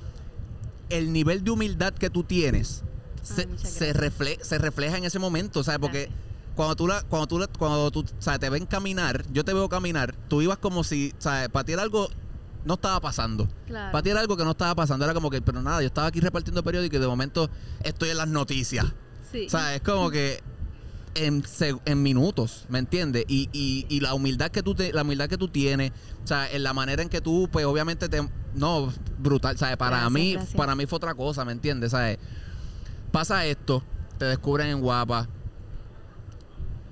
El 0.89 1.12
nivel 1.12 1.44
de 1.44 1.51
humildad 1.51 1.94
que 1.94 2.10
tú 2.10 2.24
tienes 2.24 2.84
se, 3.24 3.48
se, 3.58 3.94
refle- 3.94 4.39
se 4.42 4.58
refleja 4.58 4.98
en 4.98 5.04
ese 5.04 5.20
momento, 5.20 5.63
¿sabes? 5.63 5.80
Porque 5.82 6.06
Gracias. 6.06 6.28
Cuando 6.60 6.75
tú 6.75 6.88
la, 6.88 7.01
cuando 7.04 7.25
tú 7.25 7.39
la- 7.39 7.48
cuando 7.48 7.89
tú, 7.89 8.01
o 8.01 8.22
sea, 8.22 8.38
te 8.38 8.50
ven 8.50 8.66
caminar, 8.66 9.24
yo 9.32 9.46
te 9.46 9.54
veo 9.54 9.70
caminar, 9.70 10.13
tú 10.28 10.42
ibas 10.42 10.58
como 10.58 10.84
si, 10.84 11.13
¿sabes? 11.18 11.48
Para 11.48 11.63
ti 11.63 11.72
era 11.72 11.84
algo 11.84 12.10
no 12.66 12.74
estaba 12.74 13.00
pasando. 13.00 13.48
Claro. 13.66 13.94
Para 13.94 14.04
ti 14.04 14.10
era 14.10 14.20
algo 14.20 14.36
que 14.36 14.44
no 14.44 14.51
estaba 14.51 14.75
pasando, 14.75 15.06
era 15.06 15.13
como 15.13 15.30
que, 15.30 15.42
pero 15.42 15.62
nada, 15.62 15.80
yo 15.80 15.88
estaba 15.88 16.08
aquí 16.08 16.20
repartiendo 16.20 16.62
periódico 16.62 16.98
y 16.98 17.00
de 17.00 17.08
momento 17.08 17.50
estoy 17.82 18.10
en 18.10 18.18
las 18.18 18.28
noticias. 18.28 18.86
Sí. 19.32 19.46
O 19.48 19.50
sea, 19.50 19.74
es 19.74 19.82
como 19.82 20.12
que 20.12 20.42
en, 21.16 21.46
en 21.86 22.04
minutos, 22.04 22.66
¿me 22.68 22.80
entiendes? 22.80 23.24
Y, 23.30 23.48
y, 23.54 23.86
y 23.88 24.01
la 24.01 24.13
humildad 24.13 24.51
que 24.51 24.62
tú 24.62 24.75
te, 24.75 24.92
la 24.92 25.04
humildad 25.04 25.30
que 25.30 25.38
tú 25.38 25.48
tienes, 25.48 25.94
o 26.25 26.28
sea, 26.28 26.51
en 26.51 26.63
la 26.63 26.74
manera 26.74 27.01
en 27.01 27.08
que 27.08 27.22
tú, 27.22 27.48
pues 27.50 27.66
obviamente 27.66 28.10
te 28.10 28.30
no, 28.54 28.92
brutal, 29.18 29.58
¿sabes? 29.58 29.78
Para 29.78 29.91
Gracias, 29.91 30.12
mí, 30.12 30.34
gracias. 30.34 30.56
para 30.58 30.76
mí 30.76 30.86
fue 30.88 30.98
otra 30.98 31.13
cosa, 31.15 31.45
¿me 31.45 31.54
entiendes? 31.54 31.91
¿Sabes? 31.91 32.17
Pasa 33.13 33.45
esto, 33.45 33.82
te 34.17 34.26
descubren 34.26 34.67
en 34.67 34.82
guapa. 34.82 35.30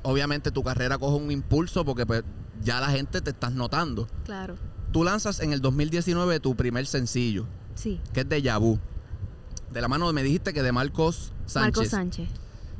Obviamente 0.09 0.51
tu 0.51 0.63
carrera 0.63 0.97
coge 0.97 1.21
un 1.21 1.31
impulso 1.31 1.83
porque 1.83 2.05
pues 2.05 2.23
ya 2.63 2.79
la 2.79 2.87
gente 2.87 3.19
te 3.19 3.31
estás 3.31 3.51
notando. 3.51 4.07
Claro. 4.23 4.55
Tú 4.93 5.03
lanzas 5.03 5.41
en 5.41 5.51
el 5.51 5.59
2019 5.59 6.39
tu 6.39 6.55
primer 6.55 6.87
sencillo, 6.87 7.45
Sí. 7.75 7.99
que 8.13 8.21
es 8.21 8.29
de 8.29 8.41
Yabu. 8.41 8.79
De 9.73 9.81
la 9.81 9.89
mano 9.89 10.13
me 10.13 10.23
dijiste 10.23 10.53
que 10.53 10.63
de 10.63 10.71
Marcos 10.71 11.33
Sánchez. 11.45 11.77
Marco 11.77 11.89
Sánchez. 11.89 12.29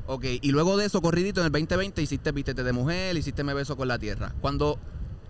Ok, 0.06 0.24
y 0.42 0.52
luego 0.52 0.78
de 0.78 0.86
eso, 0.86 1.02
corridito, 1.02 1.42
en 1.42 1.48
el 1.48 1.52
2020 1.52 2.02
hiciste 2.02 2.32
Vístete 2.32 2.64
de 2.64 2.72
Mujer, 2.72 3.18
hiciste 3.18 3.44
Me 3.44 3.54
Beso 3.54 3.76
con 3.76 3.90
la 3.90 4.00
Tierra. 4.00 4.34
Cuando, 4.40 4.80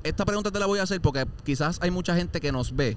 esta 0.04 0.24
pregunta 0.24 0.52
te 0.52 0.60
la 0.60 0.68
voy 0.68 0.78
a 0.78 0.84
hacer 0.84 1.02
porque 1.02 1.26
quizás 1.44 1.80
hay 1.82 1.90
mucha 1.90 2.16
gente 2.16 2.40
que 2.40 2.52
nos 2.52 2.76
ve 2.76 2.96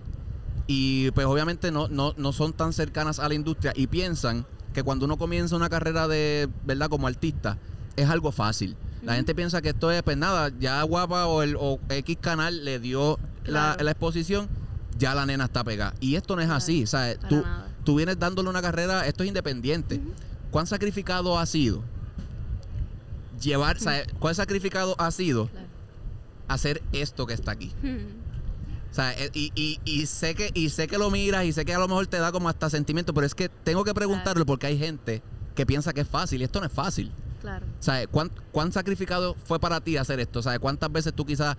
y 0.66 1.10
pues 1.12 1.26
obviamente 1.26 1.72
no, 1.72 1.88
no, 1.88 2.12
no 2.18 2.32
son 2.34 2.52
tan 2.52 2.74
cercanas 2.74 3.18
a 3.18 3.28
la 3.28 3.34
industria 3.34 3.72
y 3.74 3.86
piensan 3.86 4.44
que 4.74 4.82
cuando 4.82 5.06
uno 5.06 5.16
comienza 5.16 5.56
una 5.56 5.70
carrera 5.70 6.06
de, 6.06 6.50
¿verdad? 6.66 6.90
Como 6.90 7.06
artista, 7.06 7.56
es 7.96 8.10
algo 8.10 8.30
fácil. 8.30 8.76
La 9.02 9.14
gente 9.14 9.34
piensa 9.34 9.62
que 9.62 9.70
esto 9.70 9.90
es, 9.90 10.02
pues 10.02 10.16
nada, 10.16 10.50
ya 10.58 10.82
Guapa 10.82 11.26
o, 11.26 11.42
el, 11.42 11.56
o 11.58 11.80
X 11.88 12.18
canal 12.20 12.64
le 12.64 12.78
dio 12.78 13.18
la, 13.44 13.72
Claro. 13.72 13.84
la 13.84 13.90
exposición, 13.92 14.48
ya 14.98 15.14
la 15.14 15.24
nena 15.26 15.44
está 15.44 15.64
pegada. 15.64 15.94
Y 16.00 16.16
esto 16.16 16.36
no 16.36 16.42
es 16.42 16.46
Claro, 16.48 16.58
así, 16.58 16.86
¿sabes? 16.86 17.16
para 17.16 17.28
Tú, 17.28 17.36
nada. 17.42 17.68
tú 17.84 17.94
vienes 17.96 18.18
dándole 18.18 18.48
una 18.50 18.60
carrera, 18.62 19.06
esto 19.06 19.22
es 19.22 19.28
independiente. 19.28 20.00
¿Cuán 20.50 20.66
sacrificado 20.66 21.38
ha 21.38 21.46
sido 21.46 21.82
llevar, 23.40 23.76
o 23.76 23.80
sea, 23.80 24.02
cuán 24.18 24.34
sacrificado 24.34 24.94
ha 24.98 25.10
sido 25.10 25.48
Claro. 25.48 25.66
hacer 26.48 26.82
esto 26.92 27.26
que 27.26 27.34
está 27.34 27.52
aquí? 27.52 27.72
O 28.90 28.94
sea, 28.94 29.12
eh, 29.12 29.30
y, 29.32 29.52
y, 29.54 29.80
y 29.84 30.06
sé 30.06 30.34
que 30.34 30.50
y 30.52 30.68
sé 30.70 30.88
que 30.88 30.98
lo 30.98 31.10
miras 31.10 31.44
y 31.44 31.52
sé 31.52 31.64
que 31.64 31.72
a 31.72 31.78
lo 31.78 31.86
mejor 31.88 32.06
te 32.08 32.18
da 32.18 32.32
como 32.32 32.48
hasta 32.48 32.68
sentimiento, 32.68 33.14
pero 33.14 33.24
es 33.26 33.34
que 33.34 33.48
tengo 33.48 33.84
que 33.84 33.94
preguntarlo 33.94 34.44
porque 34.44 34.66
hay 34.66 34.76
gente 34.78 35.22
que 35.54 35.64
piensa 35.64 35.92
que 35.92 36.00
es 36.00 36.08
fácil 36.08 36.40
y 36.40 36.44
esto 36.44 36.58
no 36.60 36.66
es 36.66 36.72
fácil. 36.72 37.12
Claro. 37.40 37.66
Sea, 37.78 38.06
¿cuán, 38.06 38.30
cuán 38.52 38.72
sacrificado 38.72 39.34
fue 39.44 39.58
para 39.58 39.80
ti 39.80 39.96
hacer 39.96 40.20
esto? 40.20 40.42
Sea, 40.42 40.58
¿cuántas 40.58 40.90
veces 40.92 41.14
tú 41.14 41.24
quizás 41.24 41.56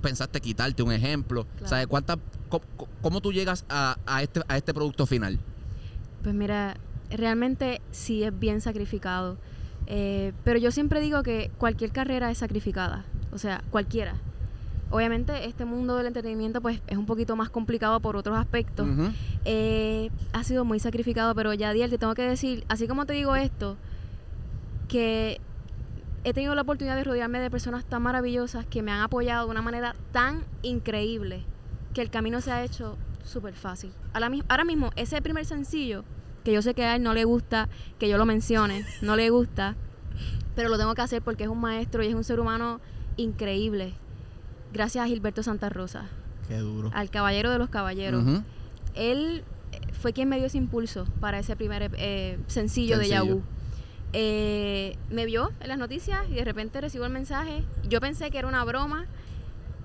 pensaste 0.00 0.40
quitarte 0.40 0.82
un 0.82 0.92
ejemplo? 0.92 1.46
Claro. 1.58 1.88
¿cuántas, 1.88 2.18
cómo, 2.48 2.64
cómo 3.00 3.20
tú 3.20 3.32
llegas 3.32 3.64
a, 3.68 3.96
a 4.06 4.22
este, 4.22 4.40
a 4.48 4.56
este 4.56 4.74
producto 4.74 5.06
final? 5.06 5.38
Pues 6.22 6.34
mira, 6.34 6.76
realmente 7.10 7.80
sí 7.90 8.24
es 8.24 8.38
bien 8.38 8.60
sacrificado. 8.60 9.36
Eh, 9.86 10.32
pero 10.44 10.58
yo 10.58 10.70
siempre 10.70 11.00
digo 11.00 11.22
que 11.22 11.50
cualquier 11.58 11.92
carrera 11.92 12.30
es 12.30 12.38
sacrificada. 12.38 13.04
O 13.32 13.38
sea, 13.38 13.62
cualquiera. 13.70 14.14
Obviamente 14.90 15.46
este 15.46 15.64
mundo 15.64 15.96
del 15.96 16.06
entretenimiento 16.06 16.60
pues 16.60 16.82
es 16.86 16.98
un 16.98 17.06
poquito 17.06 17.34
más 17.34 17.48
complicado 17.48 17.98
por 18.00 18.14
otros 18.14 18.36
aspectos. 18.36 18.86
Eh, 19.46 20.10
ha 20.34 20.44
sido 20.44 20.66
muy 20.66 20.80
sacrificado, 20.80 21.34
pero 21.34 21.54
ya 21.54 21.72
Diel, 21.72 21.88
te 21.88 21.96
tengo 21.96 22.14
que 22.14 22.22
decir, 22.22 22.64
así 22.68 22.86
como 22.86 23.06
te 23.06 23.14
digo 23.14 23.34
esto, 23.34 23.78
que 24.92 25.40
he 26.24 26.32
tenido 26.34 26.54
la 26.54 26.62
oportunidad 26.62 26.96
de 26.96 27.04
rodearme 27.04 27.40
de 27.40 27.50
personas 27.50 27.84
tan 27.84 28.02
maravillosas 28.02 28.66
que 28.66 28.82
me 28.82 28.92
han 28.92 29.00
apoyado 29.00 29.46
de 29.46 29.50
una 29.50 29.62
manera 29.62 29.94
tan 30.12 30.44
increíble 30.62 31.44
que 31.94 32.02
el 32.02 32.10
camino 32.10 32.40
se 32.42 32.52
ha 32.52 32.62
hecho 32.62 32.96
súper 33.24 33.54
fácil. 33.54 33.90
Ahora, 34.12 34.28
mis- 34.28 34.44
ahora 34.48 34.64
mismo, 34.64 34.90
ese 34.96 35.20
primer 35.22 35.46
sencillo, 35.46 36.04
que 36.44 36.52
yo 36.52 36.60
sé 36.60 36.74
que 36.74 36.84
a 36.84 36.96
él 36.96 37.02
no 37.02 37.14
le 37.14 37.24
gusta 37.24 37.68
que 37.98 38.08
yo 38.08 38.18
lo 38.18 38.26
mencione, 38.26 38.84
no 39.02 39.16
le 39.16 39.30
gusta, 39.30 39.76
pero 40.54 40.68
lo 40.68 40.76
tengo 40.76 40.94
que 40.94 41.00
hacer 41.02 41.22
porque 41.22 41.44
es 41.44 41.48
un 41.50 41.60
maestro 41.60 42.02
y 42.02 42.08
es 42.08 42.14
un 42.14 42.22
ser 42.24 42.38
humano 42.38 42.80
increíble. 43.16 43.94
Gracias 44.72 45.04
a 45.04 45.08
Gilberto 45.08 45.42
Santa 45.42 45.68
Rosa, 45.70 46.04
Qué 46.48 46.58
duro. 46.58 46.90
al 46.94 47.10
caballero 47.10 47.50
de 47.50 47.58
los 47.58 47.68
caballeros 47.70 48.24
él 48.94 49.42
eh, 49.72 49.80
fue 49.92 50.12
quien 50.12 50.28
me 50.28 50.36
dio 50.36 50.46
ese 50.46 50.58
impulso 50.58 51.06
para 51.20 51.38
ese 51.38 51.56
primer 51.56 51.90
eh, 51.96 52.38
sencillo, 52.46 52.98
de 52.98 53.06
Sencillo. 53.06 53.40
Eh, 54.12 54.96
me 55.08 55.24
vio 55.24 55.52
en 55.60 55.68
las 55.68 55.78
noticias 55.78 56.20
y 56.30 56.34
de 56.34 56.44
repente 56.44 56.80
recibo 56.80 57.04
el 57.04 57.12
mensaje. 57.12 57.64
Yo 57.88 58.00
pensé 58.00 58.30
que 58.30 58.38
era 58.38 58.48
una 58.48 58.64
broma 58.64 59.06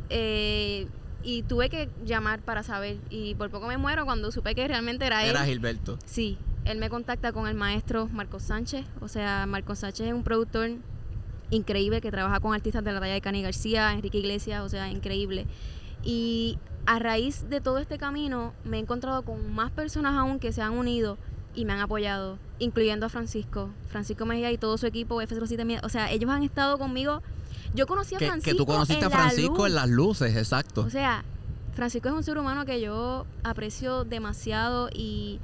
eh, 0.10 0.88
y 1.24 1.44
tuve 1.44 1.70
que 1.70 1.90
llamar 2.06 2.42
para 2.42 2.63
saber. 2.63 2.98
Y 3.10 3.36
por 3.36 3.50
poco 3.50 3.68
me 3.68 3.78
muero 3.78 4.06
cuando 4.06 4.32
supe 4.32 4.56
que 4.56 4.68
realmente 4.68 5.06
era 5.06 5.24
él. 5.24 5.32
Era 5.32 5.46
Gilberto. 5.46 5.98
Sí, 6.06 6.38
él 6.66 6.78
me 6.78 6.90
contacta 6.90 7.32
con 7.32 7.48
el 7.48 7.56
maestro 7.56 8.08
Marcos 8.08 8.44
Sánchez. 8.44 8.86
O 9.02 9.08
sea, 9.08 9.46
Marcos 9.46 9.80
Sánchez 9.80 10.08
es 10.08 10.13
un 10.13 10.24
productor 10.24 10.72
increíble 11.50 12.02
que 12.02 12.12
trabaja 12.12 12.40
con 12.42 12.54
artistas 12.54 12.84
de 12.84 12.92
la 12.92 13.00
talla 13.00 13.13
de 13.13 13.22
Cani 13.22 13.42
García, 13.42 13.94
Enrique 13.94 14.18
Iglesias, 14.18 14.62
o 14.62 14.70
sea, 14.70 14.90
increíble. 14.90 15.46
Y 16.04 16.58
a 16.86 17.00
raíz 17.00 17.50
de 17.50 17.62
todo 17.62 17.80
este 17.80 17.98
camino 17.98 18.54
me 18.63 18.78
he 18.78 18.80
encontrado 18.80 19.24
con 19.24 19.54
más 19.54 19.72
personas 19.72 20.18
aún 20.18 20.40
que 20.40 20.52
se 20.52 20.62
han 20.62 20.74
unido 20.74 21.18
y 21.58 21.65
me 21.65 21.74
han 21.74 21.80
apoyado, 21.82 22.38
incluyendo 22.60 23.06
a 23.06 23.10
Francisco, 23.10 23.70
Francisco 23.89 24.26
Mejía 24.26 24.52
y 24.52 24.58
todo 24.58 24.78
su 24.78 24.86
equipo, 24.86 25.22
F07 25.22 25.65
Media. 25.65 25.82
O 25.84 25.89
sea, 25.89 26.10
ellos 26.12 26.30
han 26.30 26.43
estado 26.43 26.78
conmigo. 26.78 27.22
Yo 27.76 27.86
conocí 27.88 28.15
a 28.15 28.20
Que, 28.20 28.28
Francisco. 28.28 28.52
que 28.52 28.58
tú 28.58 28.65
conociste 28.65 29.06
en 29.06 29.12
a 29.12 29.15
Francisco 29.15 29.63
la 29.63 29.67
en 29.67 29.76
las 29.76 29.89
luces, 29.89 30.36
exacto. 30.38 30.82
O 30.82 30.89
sea, 30.89 31.24
Francisco 31.74 32.08
es 32.10 32.15
un 32.15 32.24
ser 32.24 32.38
humano 32.38 32.65
que 32.65 32.80
yo 32.80 33.26
aprecio 33.43 34.04
demasiado 34.06 34.89
y 34.93 35.39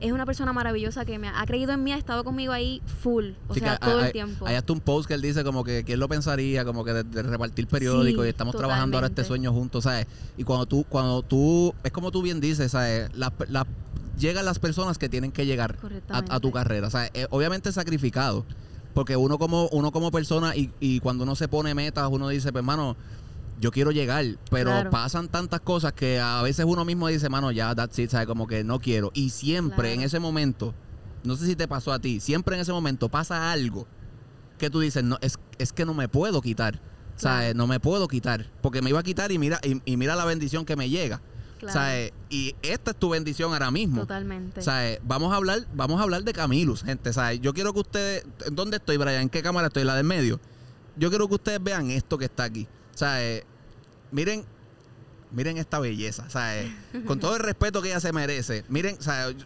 es 0.00 0.12
una 0.12 0.24
persona 0.24 0.52
maravillosa 0.54 1.04
que 1.04 1.18
me 1.18 1.28
ha, 1.28 1.40
ha 1.40 1.46
creído 1.46 1.72
en 1.72 1.84
mí, 1.84 1.92
ha 1.92 1.96
estado 1.98 2.24
conmigo 2.24 2.52
ahí 2.54 2.80
full, 3.02 3.32
o 3.48 3.54
Sí, 3.54 3.60
sea, 3.60 3.76
todo 3.76 3.98
hay- 3.98 4.06
el 4.06 4.12
tiempo. 4.12 4.46
Hay 4.46 4.56
hasta 4.56 4.72
un 4.72 4.80
post 4.80 5.06
que 5.08 5.12
él 5.14 5.20
dice 5.22 5.44
como 5.44 5.62
que 5.62 5.84
quién 5.84 6.00
lo 6.00 6.08
pensaría, 6.08 6.64
como 6.64 6.84
que 6.84 6.92
de, 6.94 7.02
de 7.04 7.22
repartir 7.22 7.66
periódicos 7.66 8.22
Sí, 8.24 8.26
y 8.28 8.30
estamos 8.30 8.56
trabajando 8.56 8.96
ahora 8.96 9.08
este 9.08 9.24
sueño 9.24 9.52
juntos, 9.52 9.84
¿sabes? 9.84 10.06
Y 10.38 10.44
cuando 10.44 10.64
tú, 10.64 10.84
cuando 10.88 11.20
tú, 11.22 11.74
es 11.84 11.92
como 11.92 12.10
tú 12.10 12.22
bien 12.22 12.40
dices, 12.40 12.72
¿sabes? 12.72 13.14
Las, 13.14 13.32
las- 13.48 13.66
llegan 14.20 14.44
las 14.44 14.58
personas 14.58 14.98
que 14.98 15.08
tienen 15.08 15.32
que 15.32 15.46
llegar 15.46 15.78
a, 16.08 16.38
tu 16.40 16.52
carrera, 16.52 16.90
¿sabes? 16.90 17.10
Eh, 17.14 17.26
obviamente 17.30 17.72
sacrificado, 17.72 18.46
porque 18.94 19.16
uno 19.16 19.38
como, 19.38 19.68
uno 19.72 19.90
como 19.90 20.10
persona 20.12 20.54
y, 20.54 20.70
y 20.78 21.00
cuando 21.00 21.24
uno 21.24 21.34
se 21.34 21.48
pone 21.48 21.74
metas, 21.74 22.08
uno 22.10 22.28
dice, 22.28 22.52
pues 22.52 22.60
hermano, 22.62 22.96
yo 23.60 23.70
quiero 23.72 23.90
llegar, 23.90 24.24
pero 24.50 24.70
Claro. 24.70 24.90
pasan 24.90 25.28
tantas 25.28 25.60
cosas 25.60 25.92
que 25.92 26.20
a 26.20 26.42
veces 26.42 26.64
uno 26.68 26.84
mismo 26.84 27.08
dice, 27.08 27.28
mano, 27.28 27.50
ya, 27.50 27.74
that's 27.74 27.98
it, 27.98 28.10
¿sabes? 28.10 28.26
Como 28.26 28.46
que 28.46 28.62
no 28.62 28.78
quiero. 28.78 29.10
Y 29.14 29.30
siempre 29.30 29.88
Claro. 29.88 29.94
en 29.94 30.02
ese 30.02 30.18
momento, 30.20 30.74
no 31.24 31.36
sé 31.36 31.46
si 31.46 31.56
te 31.56 31.66
pasó 31.68 31.92
a 31.92 31.98
ti, 31.98 32.20
siempre 32.20 32.54
en 32.54 32.62
ese 32.62 32.72
momento 32.72 33.08
pasa 33.08 33.50
algo 33.52 33.86
que 34.58 34.70
tú 34.70 34.80
dices, 34.80 35.02
no, 35.02 35.18
es, 35.20 35.38
es 35.58 35.72
que 35.72 35.84
no 35.84 35.94
me 35.94 36.08
puedo 36.08 36.40
quitar. 36.42 36.80
¿Sabes? 37.16 37.48
Claro. 37.52 37.58
No 37.58 37.66
me 37.66 37.80
puedo 37.80 38.08
quitar. 38.08 38.46
Porque 38.62 38.80
me 38.80 38.88
iba 38.90 38.98
a 39.00 39.02
quitar 39.02 39.30
y 39.30 39.38
mira, 39.38 39.60
y, 39.62 39.82
y 39.84 39.98
mira 39.98 40.16
la 40.16 40.24
bendición 40.24 40.64
que 40.64 40.74
me 40.74 40.88
llega. 40.88 41.20
Claro, 41.60 41.78
¿Sabes? 41.78 42.12
Y 42.30 42.54
esta 42.62 42.92
es 42.92 42.96
tu 42.96 43.10
bendición 43.10 43.52
ahora 43.52 43.70
mismo. 43.70 44.00
Totalmente. 44.00 44.62
¿Sabes? 44.62 44.98
Vamos 45.04 45.30
a 45.30 45.36
hablar, 45.36 45.66
vamos 45.74 46.00
a 46.00 46.04
hablar 46.04 46.24
de 46.24 46.32
Camilus, 46.32 46.82
gente. 46.82 47.12
¿Sabes? 47.12 47.40
Yo 47.42 47.52
quiero 47.52 47.74
que 47.74 47.80
ustedes. 47.80 48.24
¿Dónde 48.50 48.78
estoy, 48.78 48.96
Brian? 48.96 49.22
¿En 49.22 49.28
qué 49.28 49.42
cámara 49.42 49.66
estoy? 49.66 49.84
¿La 49.84 49.94
del 49.94 50.04
medio? 50.04 50.40
Yo 50.96 51.10
quiero 51.10 51.28
que 51.28 51.34
ustedes 51.34 51.62
vean 51.62 51.90
esto 51.90 52.16
que 52.16 52.24
está 52.24 52.44
aquí. 52.44 52.66
¿Sabes? 52.94 53.44
Miren. 54.10 54.44
Miren 55.32 55.58
esta 55.58 55.78
belleza, 55.78 56.28
¿sabes? 56.28 56.72
Con 57.06 57.20
todo 57.20 57.36
el 57.36 57.42
respeto 57.42 57.82
que 57.82 57.90
ella 57.90 58.00
se 58.00 58.12
merece. 58.12 58.64
Miren, 58.68 59.00
¿sabes? 59.00 59.36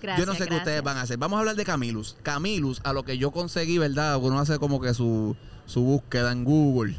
Gracias, 0.00 0.26
yo 0.26 0.32
no 0.32 0.38
sé 0.38 0.48
qué 0.48 0.56
ustedes 0.56 0.82
van 0.82 0.96
a 0.96 1.02
hacer. 1.02 1.18
Vamos 1.18 1.36
a 1.36 1.40
hablar 1.40 1.54
de 1.54 1.64
Camilus. 1.64 2.16
Camilus, 2.22 2.80
a 2.84 2.92
lo 2.92 3.04
que 3.04 3.18
yo 3.18 3.30
conseguí, 3.30 3.78
¿verdad? 3.78 4.16
Uno 4.16 4.38
hace 4.38 4.58
como 4.58 4.80
que 4.80 4.94
su, 4.94 5.36
su 5.66 5.82
búsqueda 5.82 6.32
en 6.32 6.44
Google. 6.44 6.98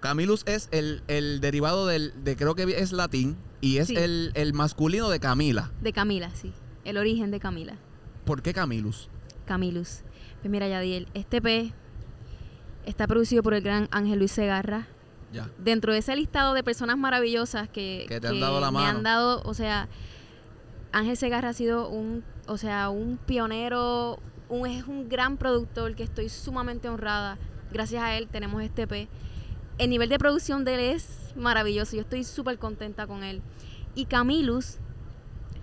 Camilus 0.00 0.42
es 0.46 0.68
el, 0.72 1.02
el 1.08 1.40
derivado 1.40 1.86
del, 1.86 2.12
de 2.24 2.36
creo 2.36 2.54
que 2.54 2.62
es 2.62 2.92
latín 2.92 3.36
y 3.60 3.78
es 3.78 3.88
Sí. 3.88 3.96
el, 3.96 4.32
el 4.34 4.52
masculino 4.54 5.08
de 5.10 5.20
Camila. 5.20 5.70
De 5.80 5.92
Camila, 5.92 6.30
sí. 6.34 6.52
El 6.84 6.96
origen 6.96 7.30
de 7.30 7.38
Camila. 7.40 7.76
¿Por 8.24 8.42
qué 8.42 8.52
Camilus? 8.54 9.08
Camilus. 9.46 10.00
Pues 10.40 10.50
mira, 10.50 10.66
Yadiel, 10.68 11.06
este 11.14 11.42
P 11.42 11.72
está 12.86 13.06
producido 13.06 13.42
por 13.42 13.52
el 13.54 13.62
gran 13.62 13.88
Ángel 13.90 14.18
Luis 14.18 14.32
Segarra. 14.32 14.86
Ya. 15.32 15.48
Dentro 15.58 15.92
de 15.92 15.98
ese 16.00 16.16
listado 16.16 16.54
de 16.54 16.64
personas 16.64 16.96
maravillosas 16.98 17.68
que, 17.68 18.06
Que 18.08 18.20
te 18.20 18.28
han 18.28 18.40
dado 18.40 18.58
la 18.60 18.70
me 18.70 18.78
mano. 18.78 18.88
han 18.98 19.02
dado, 19.04 19.42
o 19.44 19.54
sea, 19.54 19.88
Ángel 20.92 21.16
Segarra 21.16 21.50
ha 21.50 21.52
sido 21.52 21.88
un, 21.88 22.24
o 22.46 22.56
sea, 22.56 22.88
un 22.90 23.16
pionero, 23.18 24.18
un, 24.48 24.66
es 24.66 24.84
un 24.86 25.08
gran 25.08 25.36
productor 25.36 25.94
que 25.94 26.02
estoy 26.02 26.28
sumamente 26.30 26.88
honrada. 26.88 27.38
Gracias 27.72 28.02
a 28.02 28.16
él 28.16 28.26
tenemos 28.28 28.62
este 28.62 28.86
P. 28.88 29.08
El 29.80 29.90
nivel 29.90 30.08
de 30.10 30.18
producción 30.18 30.64
de 30.64 30.74
él 30.74 30.80
es 30.80 31.32
maravilloso. 31.36 31.96
Yo 31.96 32.02
estoy 32.02 32.22
súper 32.24 32.58
contenta 32.58 33.06
con 33.06 33.24
él. 33.24 33.40
Y 33.94 34.04
Camilus, 34.04 34.76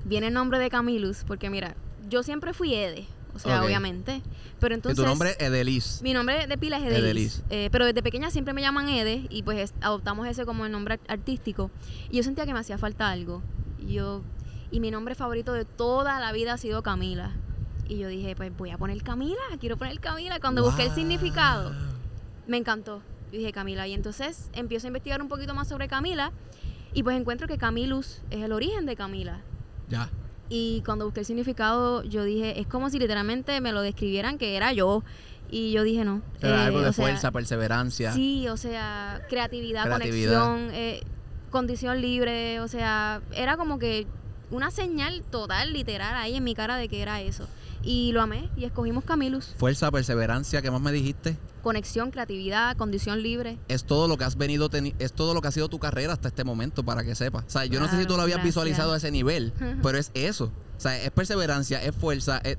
viene 0.05 0.27
el 0.27 0.33
nombre 0.33 0.57
de 0.59 0.69
Camilus, 0.69 1.23
porque 1.25 1.49
mira, 1.49 1.75
yo 2.09 2.23
siempre 2.23 2.53
fui 2.53 2.73
Ede, 2.73 3.05
o 3.35 3.39
sea, 3.39 3.63
obviamente. 3.63 4.21
Pero 4.59 4.73
Y 4.73 4.77
entonces. 4.77 4.97
tu 5.03 5.07
nombre 5.07 5.31
es 5.31 5.39
Edelis. 5.39 6.01
Mi 6.01 6.13
nombre 6.13 6.47
de 6.47 6.57
pila 6.57 6.77
es 6.77 6.83
Edelis. 6.83 7.03
Edelis. 7.03 7.43
Eh, 7.51 7.69
pero 7.71 7.85
desde 7.85 8.01
pequeña 8.01 8.31
siempre 8.31 8.53
me 8.55 8.61
llaman 8.61 8.89
Ede 8.89 9.27
y 9.29 9.43
pues 9.43 9.59
es- 9.59 9.73
adoptamos 9.81 10.27
ese 10.27 10.45
como 10.45 10.65
el 10.65 10.71
nombre 10.71 10.95
art- 10.95 11.09
artístico. 11.11 11.69
Y 12.09 12.17
yo 12.17 12.23
sentía 12.23 12.45
que 12.47 12.53
me 12.53 12.59
hacía 12.59 12.77
falta 12.79 13.09
algo. 13.11 13.43
Y 13.79 13.93
yo 13.93 14.23
y 14.71 14.79
mi 14.79 14.89
nombre 14.91 15.13
favorito 15.15 15.53
de 15.53 15.63
toda 15.63 16.19
la 16.19 16.31
vida 16.31 16.53
ha 16.53 16.57
sido 16.57 16.81
Camila. 16.81 17.33
Y 17.87 17.99
yo 17.99 18.07
dije, 18.07 18.35
pues 18.35 18.51
voy 18.57 18.71
a 18.71 18.77
poner 18.79 19.01
Camila, 19.03 19.39
quiero 19.59 19.77
poner 19.77 19.99
Camila. 19.99 20.39
Cuando 20.39 20.63
busqué 20.63 20.83
el 20.87 20.91
significado, 20.95 21.71
me 22.47 22.57
encantó. 22.57 23.01
Yo 23.31 23.39
dije 23.39 23.51
Camila. 23.51 23.87
Y 23.87 23.93
entonces 23.93 24.49
empiezo 24.53 24.87
a 24.87 24.89
investigar 24.89 25.21
un 25.21 25.27
poquito 25.27 25.53
más 25.53 25.67
sobre 25.67 25.87
Camila 25.87 26.31
y 26.93 27.03
pues 27.03 27.17
encuentro 27.17 27.47
que 27.47 27.57
Camilus 27.57 28.21
es 28.29 28.43
el 28.43 28.51
origen 28.51 28.85
de 28.85 28.95
Camila. 28.95 29.41
Ya. 29.89 30.09
Y 30.49 30.81
cuando 30.85 31.05
busqué 31.05 31.21
el 31.21 31.25
significado, 31.25 32.03
yo 32.03 32.23
dije, 32.23 32.59
es 32.59 32.67
como 32.67 32.89
si 32.89 32.99
literalmente 32.99 33.59
me 33.61 33.73
lo 33.73 33.81
describieran 33.81 34.37
que 34.37 34.55
era 34.55 34.71
yo. 34.73 35.03
Y 35.49 35.71
yo 35.71 35.83
dije, 35.83 36.03
no. 36.03 36.21
Era 36.41 36.63
eh, 36.63 36.65
algo 36.67 36.81
de 36.81 36.89
o 36.89 36.93
sea, 36.93 37.05
fuerza, 37.05 37.31
perseverancia. 37.31 38.13
Sí, 38.13 38.47
o 38.47 38.57
sea, 38.57 39.21
creatividad, 39.29 39.85
Creatividad. 39.85 40.41
conexión, 40.41 40.75
eh, 40.75 41.01
condición 41.51 42.01
libre, 42.01 42.59
o 42.61 42.67
sea, 42.67 43.21
era 43.31 43.57
como 43.57 43.79
que 43.79 44.07
una 44.51 44.71
señal 44.71 45.23
total, 45.29 45.73
literal, 45.73 46.15
ahí 46.15 46.35
en 46.35 46.43
mi 46.43 46.53
cara 46.53 46.77
de 46.77 46.87
que 46.87 47.01
era 47.01 47.21
eso. 47.21 47.47
Y 47.83 48.11
lo 48.11 48.21
amé 48.21 48.49
y 48.57 48.65
escogimos 48.65 49.03
Camilus. 49.03 49.55
Fuerza, 49.57 49.91
perseverancia, 49.91 50.61
¿qué 50.61 50.71
más 50.71 50.81
me 50.81 50.91
dijiste? 50.91 51.37
Conexión, 51.67 52.11
creatividad, 52.11 52.77
condición 52.77 53.21
libre. 53.21 53.57
Es 53.67 53.83
todo 53.83 54.07
lo 54.07 54.17
que 54.17 54.23
has 54.23 54.37
venido 54.37 54.69
es 54.99 55.11
todo 55.11 55.33
lo 55.33 55.41
que 55.41 55.49
ha 55.49 55.51
sido 55.51 55.67
tu 55.67 55.79
carrera 55.79 56.13
hasta 56.13 56.29
este 56.29 56.45
momento 56.45 56.85
para 56.85 57.03
que 57.03 57.13
sepas. 57.13 57.43
O 57.45 57.49
sea, 57.49 57.65
yo 57.65 57.81
no 57.81 57.89
sé 57.89 57.99
si 57.99 58.05
tú 58.05 58.15
lo 58.15 58.21
habías 58.21 58.37
gracias. 58.37 58.55
visualizado 58.55 58.93
a 58.93 58.97
ese 58.97 59.11
nivel, 59.11 59.51
pero 59.83 59.97
es 59.97 60.11
eso. 60.13 60.45
O 60.77 60.79
sea, 60.79 60.97
es 60.97 61.11
perseverancia, 61.11 61.83
es 61.83 61.93
fuerza, 61.93 62.37
es, 62.45 62.57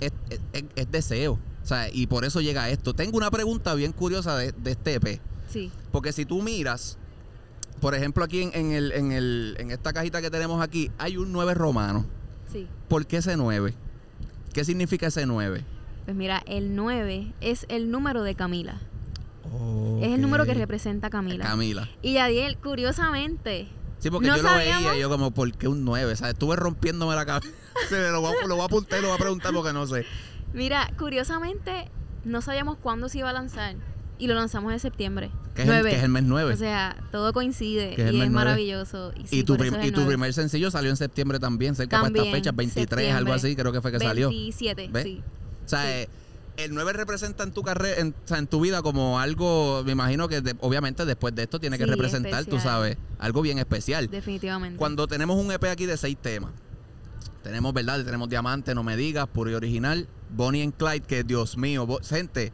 es, 0.00 0.12
es- 0.30 0.40
es- 0.52 0.64
es 0.76 0.90
deseo. 0.92 1.40
O 1.62 1.66
sea, 1.66 1.88
y 1.92 2.06
por 2.06 2.24
eso 2.24 2.40
llega 2.40 2.68
esto. 2.70 2.94
Tengo 2.94 3.16
una 3.16 3.32
pregunta 3.32 3.74
bien 3.74 3.90
curiosa 3.90 4.36
de, 4.36 4.52
de 4.52 4.70
este 4.70 4.94
EP. 4.94 5.20
Sí, 5.50 5.72
Porque 5.90 6.12
si 6.12 6.24
tú 6.24 6.40
miras, 6.40 6.98
por 7.80 7.96
ejemplo, 7.96 8.22
aquí 8.22 8.42
en, 8.42 8.50
en 8.54 8.70
el, 8.70 8.92
en, 8.92 9.10
el, 9.10 9.56
en 9.58 9.72
esta 9.72 9.92
cajita 9.92 10.22
que 10.22 10.30
tenemos 10.30 10.62
aquí, 10.62 10.88
hay 10.98 11.16
un 11.16 11.32
9 11.32 11.52
romano. 11.54 12.06
sí. 12.52 12.68
¿Por 12.88 13.06
qué 13.06 13.16
ese 13.16 13.36
9? 13.36 13.74
¿Qué 14.52 14.64
significa 14.64 15.08
ese 15.08 15.26
9? 15.26 15.64
Pues 16.04 16.16
mira, 16.16 16.42
el 16.46 16.76
9 16.76 17.32
es 17.40 17.66
el 17.68 17.90
número 17.90 18.22
de 18.22 18.34
Camila. 18.34 18.80
Es 20.00 20.12
el 20.12 20.20
número 20.20 20.44
que 20.44 20.54
representa 20.54 21.06
a 21.06 21.10
Camila. 21.10 21.44
Camila. 21.44 21.88
Y 22.02 22.14
Yadiel, 22.14 22.56
curiosamente, 22.58 23.68
Sí, 24.04 24.10
porque 24.10 24.28
No 24.28 24.36
yo 24.36 24.42
lo 24.42 24.54
veía 24.54 24.96
y 24.96 25.00
yo 25.00 25.08
como, 25.08 25.30
¿por 25.30 25.50
qué 25.52 25.66
un 25.66 25.82
9? 25.82 26.12
O 26.12 26.16
sea, 26.16 26.28
estuve 26.28 26.56
rompiéndome 26.56 27.14
la 27.14 27.24
cabeza. 27.24 27.48
lo, 28.12 28.20
voy 28.20 28.34
a, 28.42 28.46
lo 28.46 28.56
voy 28.56 28.62
a 28.62 28.66
apuntar 28.66 28.98
y 28.98 29.02
lo 29.02 29.08
voy 29.08 29.14
a 29.16 29.18
preguntar 29.18 29.50
porque 29.54 29.72
no 29.72 29.86
sé. 29.86 30.04
mira, 30.52 30.92
curiosamente, 30.98 31.90
no 32.24 32.42
sabíamos 32.42 32.76
cuándo 32.76 33.08
se 33.08 33.20
iba 33.20 33.30
a 33.30 33.32
lanzar. 33.32 33.76
Y 34.18 34.26
lo 34.26 34.34
lanzamos 34.34 34.74
en 34.74 34.78
septiembre. 34.78 35.30
Que 35.54 35.62
es, 35.62 35.68
el, 35.68 35.72
Nueve. 35.74 35.90
que 35.90 35.96
es 35.96 36.02
el 36.02 36.10
mes 36.10 36.22
9. 36.22 36.52
O 36.52 36.56
sea, 36.56 36.96
todo 37.10 37.32
coincide 37.32 37.94
Que 37.96 38.02
es 38.02 38.08
el 38.08 38.16
y 38.16 38.20
es 38.20 38.30
maravilloso. 38.30 39.12
Y, 39.16 39.26
sí, 39.26 39.38
y 39.38 39.44
tu, 39.44 39.56
prim- 39.56 39.74
y 39.82 39.90
primer 39.90 40.34
sencillo 40.34 40.70
salió 40.70 40.90
en 40.90 40.96
septiembre 40.98 41.38
también, 41.38 41.74
cerca 41.74 42.02
También, 42.02 42.26
esta 42.26 42.36
fecha, 42.36 42.52
23, 42.52 43.14
algo 43.14 43.32
así, 43.32 43.56
creo 43.56 43.72
que 43.72 43.80
fue 43.80 43.90
que 43.90 44.00
salió. 44.00 44.28
27, 44.28 44.88
¿Ves? 44.92 45.02
sí. 45.02 45.22
O 45.64 45.68
sea, 45.68 45.82
Sí. 45.82 45.88
eh, 45.92 46.08
el 46.56 46.74
9 46.74 46.92
representa 46.92 47.42
en 47.42 47.52
tu 47.52 47.62
carrera, 47.62 48.00
en, 48.00 48.14
o 48.24 48.28
sea, 48.28 48.38
en 48.38 48.46
tu 48.46 48.60
vida 48.60 48.80
como 48.82 49.18
algo, 49.18 49.82
me 49.84 49.92
imagino 49.92 50.28
que 50.28 50.40
de- 50.40 50.54
obviamente 50.60 51.04
después 51.04 51.34
de 51.34 51.42
esto 51.44 51.58
tiene 51.58 51.78
que 51.78 51.86
representar, 51.86 52.44
tú 52.44 52.56
especial. 52.56 52.62
sabes, 52.62 52.96
algo 53.18 53.42
bien 53.42 53.58
especial. 53.58 54.08
Definitivamente. 54.08 54.78
Cuando 54.78 55.06
tenemos 55.08 55.36
un 55.36 55.50
EP 55.50 55.64
aquí 55.68 55.86
de 55.86 55.96
seis 55.96 56.16
temas, 56.20 56.52
tenemos, 57.42 57.72
¿verdad? 57.74 58.04
Tenemos 58.04 58.28
Diamante, 58.28 58.74
No 58.74 58.82
Me 58.84 58.96
Digas, 58.96 59.26
Puro 59.26 59.50
y 59.50 59.54
Original, 59.54 60.06
Bonnie 60.30 60.62
and 60.62 60.74
Clyde, 60.74 61.00
que 61.00 61.24
Dios 61.24 61.56
mío, 61.56 61.86
gente, 62.08 62.52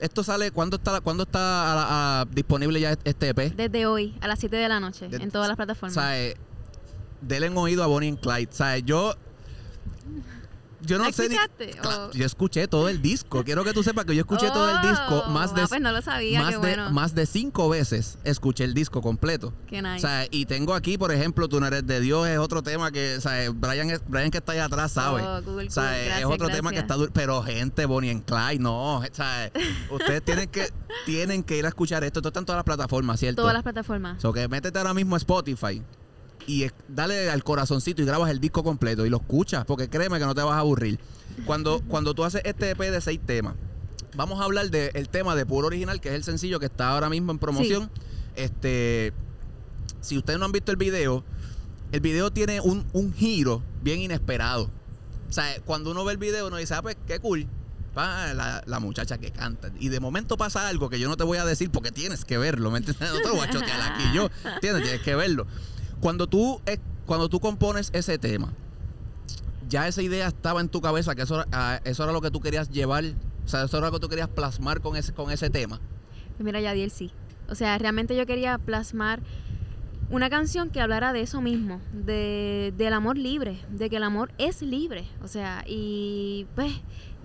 esto 0.00 0.24
sale, 0.24 0.50
¿cuándo 0.50 0.76
está, 0.76 1.00
¿cuándo 1.00 1.22
está 1.22 1.72
a 1.72 1.76
la- 1.76 2.20
a- 2.22 2.24
disponible 2.24 2.80
ya 2.80 2.96
este 3.04 3.28
EP? 3.28 3.50
Desde 3.54 3.86
hoy, 3.86 4.16
a 4.20 4.28
las 4.28 4.38
7 4.40 4.56
de 4.56 4.68
la 4.68 4.80
noche, 4.80 5.08
De- 5.08 5.18
en 5.18 5.30
todas 5.30 5.46
las 5.48 5.54
O 5.54 5.56
plataformas. 5.56 5.94
sea, 5.94 6.18
eh, 6.20 6.36
denle 7.20 7.48
oído 7.50 7.84
a 7.84 7.86
Bonnie 7.86 8.08
and 8.08 8.18
Clyde. 8.20 8.48
O 8.50 8.54
sea, 8.56 8.76
yo. 8.78 9.14
Yo 10.82 10.98
no 10.98 11.04
¿La 11.04 11.12
sé 11.12 11.28
ni. 11.28 11.34
escuchaste? 11.34 11.70
Cla- 11.80 12.08
O- 12.08 12.12
Yo 12.12 12.24
escuché 12.26 12.66
todo 12.68 12.88
el 12.88 13.02
disco. 13.02 13.44
Quiero 13.44 13.64
que 13.64 13.72
tú 13.72 13.82
sepas 13.82 14.04
que 14.04 14.14
yo 14.14 14.20
escuché 14.20 14.48
todo 14.50 14.68
el 14.70 14.80
disco 14.88 15.24
Oh, 15.26 15.30
más 15.30 15.54
de, 15.54 15.62
ah, 15.62 15.66
pues 15.68 15.80
no 15.80 15.92
lo 15.92 16.00
sabía, 16.02 16.40
más, 16.42 16.52
de 16.52 16.56
bueno. 16.58 16.90
más 16.90 17.14
de 17.14 17.26
cinco 17.26 17.68
veces. 17.68 18.18
Escuché 18.24 18.64
el 18.64 18.74
disco 18.74 19.02
completo. 19.02 19.52
Qué 19.66 19.82
nice. 19.82 19.96
O 19.96 19.98
sea, 20.00 20.26
y 20.30 20.46
tengo 20.46 20.74
aquí, 20.74 20.96
por 20.98 21.12
ejemplo, 21.12 21.48
Tú 21.48 21.60
no 21.60 21.66
eres 21.66 21.86
de 21.86 22.00
Dios, 22.00 22.26
es 22.28 22.38
otro 22.38 22.62
tema 22.62 22.90
que, 22.92 23.16
o 23.16 23.20
sea, 23.20 23.50
Brian, 23.52 23.90
es- 23.90 24.02
Brian 24.06 24.30
que 24.30 24.38
está 24.38 24.52
allá 24.52 24.66
atrás 24.66 24.92
sabe. 24.92 25.22
Oh, 25.22 25.42
cool, 25.44 25.66
o 25.66 25.70
sea, 25.70 25.84
cool. 25.84 25.94
es 25.94 26.06
Gracias, 26.06 26.30
otro 26.30 26.48
tema 26.48 26.70
que 26.70 26.78
está 26.78 26.94
duro. 26.94 27.10
Pero 27.12 27.42
gente, 27.42 27.86
Bonnie 27.86 28.10
and 28.10 28.24
Clyde, 28.24 28.58
no. 28.60 28.98
O 28.98 29.04
sea, 29.12 29.50
ustedes 29.90 30.22
tienen 30.24 30.48
que, 30.48 30.68
tienen 31.06 31.42
que 31.42 31.56
ir 31.58 31.64
a 31.66 31.68
escuchar 31.68 32.04
esto. 32.04 32.20
Esto 32.20 32.28
está 32.28 32.40
en 32.40 32.46
todas 32.46 32.58
las 32.58 32.64
plataformas, 32.64 33.18
¿cierto? 33.20 33.42
Todas 33.42 33.54
las 33.54 33.62
plataformas. 33.62 34.20
So 34.22 34.32
que 34.32 34.46
métete 34.48 34.78
ahora 34.78 34.94
mismo 34.94 35.14
a 35.14 35.18
Spotify 35.18 35.82
y 36.46 36.66
dale 36.88 37.30
al 37.30 37.44
corazoncito 37.44 38.02
y 38.02 38.04
grabas 38.04 38.30
el 38.30 38.40
disco 38.40 38.62
completo 38.64 39.06
y 39.06 39.10
lo 39.10 39.18
escuchas, 39.18 39.64
porque 39.64 39.88
créeme 39.88 40.18
que 40.18 40.26
no 40.26 40.34
te 40.34 40.42
vas 40.42 40.54
a 40.54 40.58
aburrir. 40.60 40.98
Cuando, 41.46 41.80
cuando 41.88 42.14
tú 42.14 42.24
haces 42.24 42.42
este 42.44 42.70
EP 42.70 42.78
de 42.78 43.00
seis 43.00 43.20
temas, 43.24 43.54
vamos 44.14 44.40
a 44.40 44.44
hablar 44.44 44.70
del 44.70 45.08
tema 45.08 45.34
de 45.36 45.46
Puro 45.46 45.68
Original, 45.68 46.00
que 46.00 46.08
es 46.08 46.14
el 46.14 46.24
sencillo 46.24 46.58
que 46.60 46.66
está 46.66 46.90
ahora 46.90 47.08
mismo 47.08 47.32
en 47.32 47.38
promoción. 47.38 47.90
Este, 48.36 49.12
si 50.00 50.18
ustedes 50.18 50.38
no 50.38 50.46
han 50.46 50.52
visto 50.52 50.70
el 50.70 50.76
video, 50.76 51.24
el 51.92 52.00
video 52.00 52.30
tiene 52.30 52.60
un, 52.60 52.86
un 52.92 53.12
giro 53.12 53.62
bien 53.82 54.00
inesperado. 54.00 54.70
O 55.28 55.32
sea, 55.32 55.60
cuando 55.64 55.90
uno 55.92 56.04
ve 56.04 56.12
el 56.12 56.18
video, 56.18 56.48
uno 56.48 56.56
dice, 56.56 56.74
ah, 56.74 56.82
pues 56.82 56.96
qué 57.06 57.20
cool. 57.20 57.46
pa, 57.94 58.34
la, 58.34 58.62
la 58.66 58.80
muchacha 58.80 59.18
que 59.18 59.30
canta. 59.30 59.70
Y 59.78 59.88
de 59.88 60.00
momento 60.00 60.36
pasa 60.36 60.68
algo 60.68 60.90
que 60.90 60.98
yo 60.98 61.08
no 61.08 61.16
te 61.16 61.24
voy 61.24 61.38
a 61.38 61.44
decir 61.44 61.70
porque 61.70 61.92
tienes 61.92 62.24
que 62.24 62.38
verlo, 62.38 62.70
¿me 62.70 62.78
entiendes? 62.78 63.08
No 63.12 63.18
te 63.18 63.28
lo 63.28 63.34
voy 63.34 63.46
a 63.46 63.50
chotear 63.50 63.80
aquí 63.92 64.04
yo, 64.14 64.28
¿entiendes? 64.54 64.82
Tienes 64.82 65.02
que 65.02 65.14
verlo. 65.14 65.46
Cuando 66.00 66.26
tú, 66.26 66.60
cuando 67.06 67.28
tú 67.28 67.40
compones 67.40 67.90
ese 67.92 68.18
tema, 68.18 68.52
ya 69.68 69.86
esa 69.86 70.02
idea 70.02 70.28
estaba 70.28 70.60
en 70.60 70.68
tu 70.68 70.80
cabeza, 70.80 71.14
que 71.14 71.22
eso, 71.22 71.36
era- 71.36 71.46
ah, 71.52 71.80
eso 71.84 72.02
era 72.04 72.12
lo 72.12 72.20
que 72.20 72.30
tú 72.30 72.40
querías 72.40 72.70
llevar, 72.70 73.04
o 73.44 73.48
sea, 73.48 73.64
eso 73.64 73.78
era 73.78 73.86
lo 73.86 73.92
que 73.92 74.00
tú 74.00 74.08
querías 74.08 74.28
plasmar 74.28 74.80
con 74.80 74.96
ese, 74.96 75.12
con 75.12 75.30
ese 75.30 75.50
tema. 75.50 75.80
Mira, 76.38 76.60
Yadiel 76.60 76.90
sí. 76.90 77.10
O 77.48 77.54
sea, 77.54 77.76
realmente 77.78 78.16
yo 78.16 78.24
quería 78.26 78.58
plasmar 78.58 79.20
una 80.10 80.28
canción 80.30 80.70
que 80.70 80.80
hablara 80.80 81.12
de 81.12 81.20
eso 81.20 81.40
mismo, 81.40 81.80
de, 81.92 82.72
del 82.76 82.92
amor 82.94 83.16
libre, 83.18 83.60
de 83.70 83.88
que 83.90 83.96
el 83.96 84.02
amor 84.02 84.32
es 84.38 84.62
libre. 84.62 85.06
O 85.22 85.28
sea, 85.28 85.62
y 85.66 86.46
pues 86.54 86.72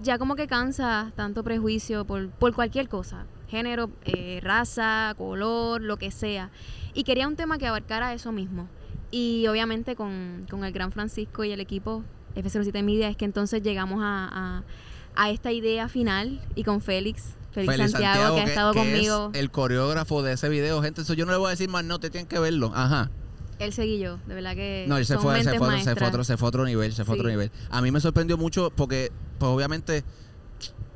ya 0.04 0.18
como 0.20 0.36
que 0.36 0.48
cansa 0.48 1.12
tanto 1.16 1.44
prejuicio 1.44 2.06
por, 2.06 2.30
por 2.30 2.54
cualquier 2.54 2.90
cosa, 2.90 3.26
género, 3.56 3.90
eh, 4.06 4.40
raza, 4.44 5.14
color, 5.18 5.82
lo 5.82 5.98
que 5.98 6.12
sea. 6.12 6.50
Y 6.94 7.04
quería 7.04 7.28
un 7.28 7.36
tema 7.36 7.58
que 7.58 7.68
abarcara 7.68 8.14
eso 8.14 8.32
mismo. 8.32 8.68
Y 9.12 9.48
obviamente 9.48 9.96
con, 9.96 10.46
con 10.50 10.64
el 10.66 10.72
gran 10.74 10.92
Francisco 10.92 11.44
y 11.44 11.52
el 11.52 11.60
equipo 11.60 12.04
F07 12.36 12.84
Media 12.84 13.08
es 13.10 13.16
que 13.18 13.26
entonces 13.26 13.62
llegamos 13.64 14.00
a, 14.04 14.30
a, 14.32 14.64
a 15.16 15.30
esta 15.30 15.52
idea 15.52 15.88
final 15.88 16.42
y 16.56 16.64
con 16.64 16.82
Félix. 16.82 17.36
Félix, 17.52 17.92
Santiago, 17.92 18.36
que 18.36 18.42
ha 18.42 18.44
estado 18.46 18.74
que 18.74 18.80
es 18.82 18.86
conmigo. 18.86 19.32
el 19.34 19.50
coreógrafo 19.50 20.22
de 20.24 20.34
ese 20.34 20.50
video, 20.50 20.82
gente. 20.82 21.02
Eso 21.04 21.14
yo 21.14 21.26
no 21.26 21.32
le 21.32 21.38
voy 21.38 21.48
a 21.48 21.52
decir 21.52 21.70
más, 21.70 21.86
no, 21.86 22.00
te 22.00 22.10
tienen 22.10 22.28
que 22.28 22.38
verlo. 22.40 22.72
Ajá. 22.76 23.10
Él 23.60 23.72
seguí 23.72 23.98
yo, 24.00 24.18
de 24.28 24.36
verdad 24.36 24.54
que. 24.56 24.84
No, 24.90 24.98
él 24.98 25.06
se 25.06 25.18
fue, 25.18 25.42
se 25.42 25.58
fue, 25.58 25.82
se 25.82 25.96
fue 25.96 26.08
otro, 26.10 26.26
se 26.26 26.36
fue 26.36 26.50
otro 26.50 26.66
nivel, 26.66 26.92
se 26.92 27.06
fue 27.06 27.16
otro 27.16 27.30
Sí. 27.30 27.32
nivel. 27.32 27.52
A 27.70 27.82
mí 27.82 27.90
me 27.92 28.02
sorprendió 28.02 28.38
mucho 28.38 28.70
porque, 28.76 29.14
pues 29.40 29.50
obviamente, 29.50 30.04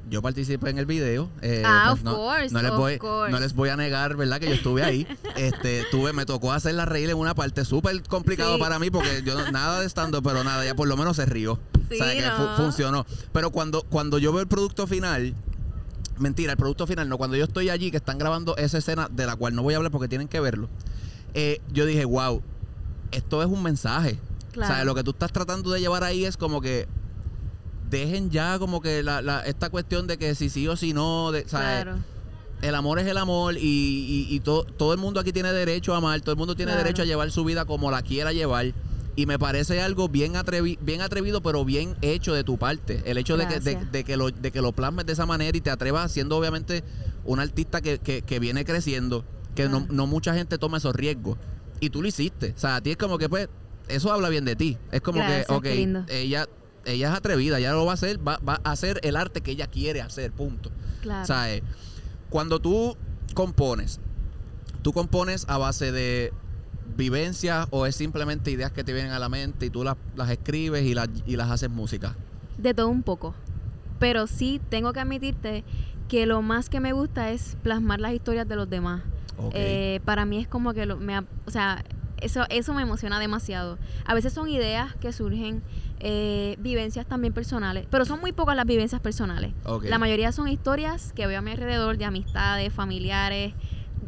yo 0.09 0.21
participé 0.21 0.69
en 0.71 0.77
el 0.79 0.85
video. 0.85 1.29
eh, 1.41 1.61
Ah, 1.65 1.89
pues, 1.91 1.99
of 1.99 2.03
no, 2.05 2.15
course, 2.15 2.49
no 2.53 2.61
les 2.61 2.71
of 2.71 2.77
voy, 2.77 2.97
course. 2.97 3.31
no 3.31 3.39
les 3.39 3.53
voy 3.53 3.69
a 3.69 3.75
negar, 3.75 4.15
¿verdad? 4.15 4.39
Que 4.39 4.47
yo 4.47 4.53
estuve 4.55 4.83
ahí. 4.83 5.05
este, 5.37 5.85
tuve, 5.91 6.13
me 6.13 6.25
tocó 6.25 6.51
hacerla 6.51 6.85
reír 6.85 7.09
en 7.09 7.17
una 7.17 7.35
parte 7.35 7.63
súper 7.65 8.01
complicado 8.03 8.55
Sí. 8.55 8.59
para 8.61 8.79
mí 8.79 8.89
porque 8.89 9.21
yo 9.23 9.51
nada 9.51 9.79
de 9.81 9.85
estando, 9.85 10.21
pero 10.23 10.43
nada, 10.43 10.65
ya 10.65 10.75
por 10.75 10.87
lo 10.87 10.97
menos 10.97 11.15
se 11.17 11.25
rió. 11.25 11.59
Sí, 11.89 11.95
o 11.99 12.03
sea, 12.03 12.13
que 12.13 12.21
no. 12.21 12.35
fu- 12.55 12.63
funcionó. 12.63 13.05
Pero 13.31 13.51
cuando, 13.51 13.83
cuando 13.83 14.17
yo 14.19 14.31
veo 14.31 14.41
el 14.41 14.47
producto 14.47 14.85
final, 14.87 15.33
mentira, 16.17 16.51
el 16.51 16.57
producto 16.57 16.85
final 16.87 17.07
no, 17.09 17.17
cuando 17.17 17.37
yo 17.37 17.45
estoy 17.45 17.69
allí 17.69 17.91
que 17.91 17.97
están 17.97 18.17
grabando 18.17 18.57
esa 18.57 18.77
escena 18.77 19.07
de 19.11 19.25
la 19.25 19.35
cual 19.35 19.55
no 19.55 19.63
voy 19.63 19.73
a 19.73 19.77
hablar 19.77 19.91
porque 19.91 20.07
tienen 20.07 20.27
que 20.27 20.39
verlo, 20.39 20.67
eh, 21.33 21.61
yo 21.71 21.85
dije, 21.85 22.05
wow, 22.05 22.41
esto 23.11 23.41
es 23.41 23.47
un 23.47 23.63
mensaje. 23.63 24.19
Claro. 24.51 24.71
O 24.73 24.75
sea, 24.75 24.83
lo 24.85 24.95
que 24.95 25.03
tú 25.03 25.11
estás 25.11 25.31
tratando 25.31 25.69
de 25.71 25.79
llevar 25.79 26.03
ahí 26.03 26.25
es 26.25 26.35
como 26.37 26.59
que 26.61 26.87
dejen 27.89 28.29
ya 28.29 28.59
como 28.59 28.81
que 28.81 29.03
la, 29.03 29.21
la- 29.21 29.41
esta 29.41 29.69
cuestión 29.69 30.07
de 30.07 30.17
que 30.17 30.35
si 30.35 30.49
sí 30.49 30.67
o 30.67 30.75
si 30.75 30.93
no, 30.93 31.31
de, 31.31 31.41
sea, 31.47 31.59
Claro. 31.83 31.97
el 32.61 32.75
amor 32.75 32.99
es 32.99 33.07
el 33.07 33.17
amor 33.17 33.55
y, 33.57 33.59
y- 33.61 34.27
y 34.29 34.39
to- 34.41 34.65
todo 34.77 34.93
el 34.93 34.99
mundo 34.99 35.19
aquí 35.19 35.31
tiene 35.33 35.51
derecho 35.53 35.93
a 35.93 35.97
amar, 35.97 36.19
todo 36.21 36.31
el 36.33 36.37
mundo 36.37 36.55
tiene 36.55 36.71
Claro. 36.71 36.83
derecho 36.83 37.01
a 37.01 37.05
llevar 37.05 37.31
su 37.31 37.43
vida 37.43 37.65
como 37.65 37.89
la 37.91 38.01
quiera 38.01 38.31
llevar. 38.33 38.73
Y 39.15 39.25
me 39.25 39.37
parece 39.37 39.81
algo 39.81 40.07
bien, 40.07 40.35
atrevi- 40.35 40.77
bien 40.79 41.01
atrevido, 41.01 41.41
pero 41.41 41.65
bien 41.65 41.95
hecho 42.01 42.33
de 42.33 42.43
tu 42.45 42.57
parte. 42.57 43.01
El 43.05 43.17
hecho 43.17 43.35
de 43.35 43.47
que, 43.47 43.59
de, 43.59 43.75
de 43.91 44.03
que 44.05 44.15
lo, 44.15 44.29
de 44.31 44.51
que 44.51 44.61
lo 44.61 44.71
plasmes 44.71 45.05
de 45.05 45.11
esa 45.13 45.25
manera 45.25 45.57
y 45.57 45.61
te 45.61 45.69
atrevas 45.71 46.09
siendo 46.11 46.37
obviamente 46.37 46.83
un 47.25 47.39
artista 47.41 47.81
que, 47.81 47.97
que- 47.99 48.21
que 48.21 48.39
viene 48.39 48.63
creciendo, 48.63 49.25
que 49.55 49.67
no, 49.67 49.79
Claro. 49.79 49.93
no 49.93 50.07
mucha 50.07 50.33
gente 50.35 50.57
toma 50.57 50.77
esos 50.77 50.95
riesgos. 50.95 51.37
Y 51.81 51.89
tú 51.89 52.01
lo 52.01 52.07
hiciste. 52.07 52.53
O 52.55 52.59
sea, 52.59 52.77
a 52.77 52.81
ti 52.81 52.91
es 52.91 52.97
como 52.97 53.17
que 53.17 53.27
pues, 53.27 53.49
eso 53.89 54.11
habla 54.13 54.29
bien 54.29 54.45
de 54.45 54.55
ti. 54.55 54.77
Es 54.91 55.01
como 55.01 55.19
Gracias, 55.19 55.47
que, 55.47 55.53
ok, 55.53 55.65
ella, 56.09 56.47
ella 56.85 57.09
es 57.09 57.15
atrevida, 57.15 57.59
ella 57.59 57.71
lo 57.73 57.85
va 57.85 57.91
a 57.91 57.93
hacer, 57.95 58.25
va, 58.25 58.37
va 58.37 58.59
a 58.63 58.71
hacer 58.71 58.99
el 59.03 59.15
arte 59.15 59.41
que 59.41 59.51
ella 59.51 59.67
quiere 59.67 60.01
hacer, 60.01 60.31
punto. 60.31 60.71
Claro. 61.01 61.23
O 61.23 61.25
sea, 61.25 61.53
eh, 61.53 61.63
cuando 62.29 62.59
tú 62.59 62.97
compones, 63.33 63.99
¿tú 64.81 64.93
compones 64.93 65.45
a 65.47 65.57
base 65.57 65.91
de 65.91 66.33
vivencias 66.97 67.67
o 67.71 67.85
es 67.85 67.95
simplemente 67.95 68.51
ideas 68.51 68.71
que 68.71 68.83
te 68.83 68.93
vienen 68.93 69.11
a 69.11 69.19
la 69.19 69.29
mente 69.29 69.67
y 69.67 69.69
tú 69.69 69.83
las, 69.83 69.95
las 70.15 70.29
escribes 70.29 70.83
y 70.83 70.93
las, 70.93 71.07
y 71.25 71.35
las 71.35 71.49
haces 71.49 71.69
música? 71.69 72.15
de 72.61 72.73
todo 72.73 72.89
un 72.89 73.03
poco. 73.03 73.33
Pero 73.99 74.27
sí 74.27 74.61
tengo 74.69 74.93
que 74.93 74.99
admitirte 74.99 75.63
que 76.07 76.25
lo 76.25 76.41
más 76.41 76.69
que 76.69 76.79
me 76.79 76.93
gusta 76.93 77.31
es 77.31 77.57
plasmar 77.63 77.99
las 77.99 78.13
historias 78.13 78.47
de 78.47 78.55
los 78.55 78.69
demás. 78.69 79.01
Eh, 79.53 80.01
para 80.03 80.25
mí 80.25 80.37
es 80.37 80.47
como 80.47 80.73
que 80.73 80.85
lo, 80.85 80.97
me, 80.97 81.17
o 81.17 81.51
sea, 81.51 81.83
eso, 82.21 82.45
eso 82.49 82.73
me 82.73 82.81
emociona 82.81 83.19
demasiado. 83.19 83.77
A 84.05 84.13
veces 84.13 84.33
son 84.33 84.49
ideas 84.49 84.95
que 84.95 85.11
surgen, 85.11 85.61
eh, 85.99 86.55
vivencias 86.59 87.05
también 87.05 87.33
personales, 87.33 87.85
pero 87.89 88.05
son 88.05 88.19
muy 88.21 88.31
pocas 88.31 88.55
las 88.55 88.65
vivencias 88.65 89.01
personales. 89.01 89.53
La 89.83 89.97
mayoría 89.97 90.31
son 90.31 90.47
historias 90.47 91.13
que 91.13 91.27
veo 91.27 91.39
a 91.39 91.41
mi 91.41 91.51
alrededor 91.51 91.97
de 91.97 92.05
amistades, 92.05 92.73
familiares. 92.73 93.53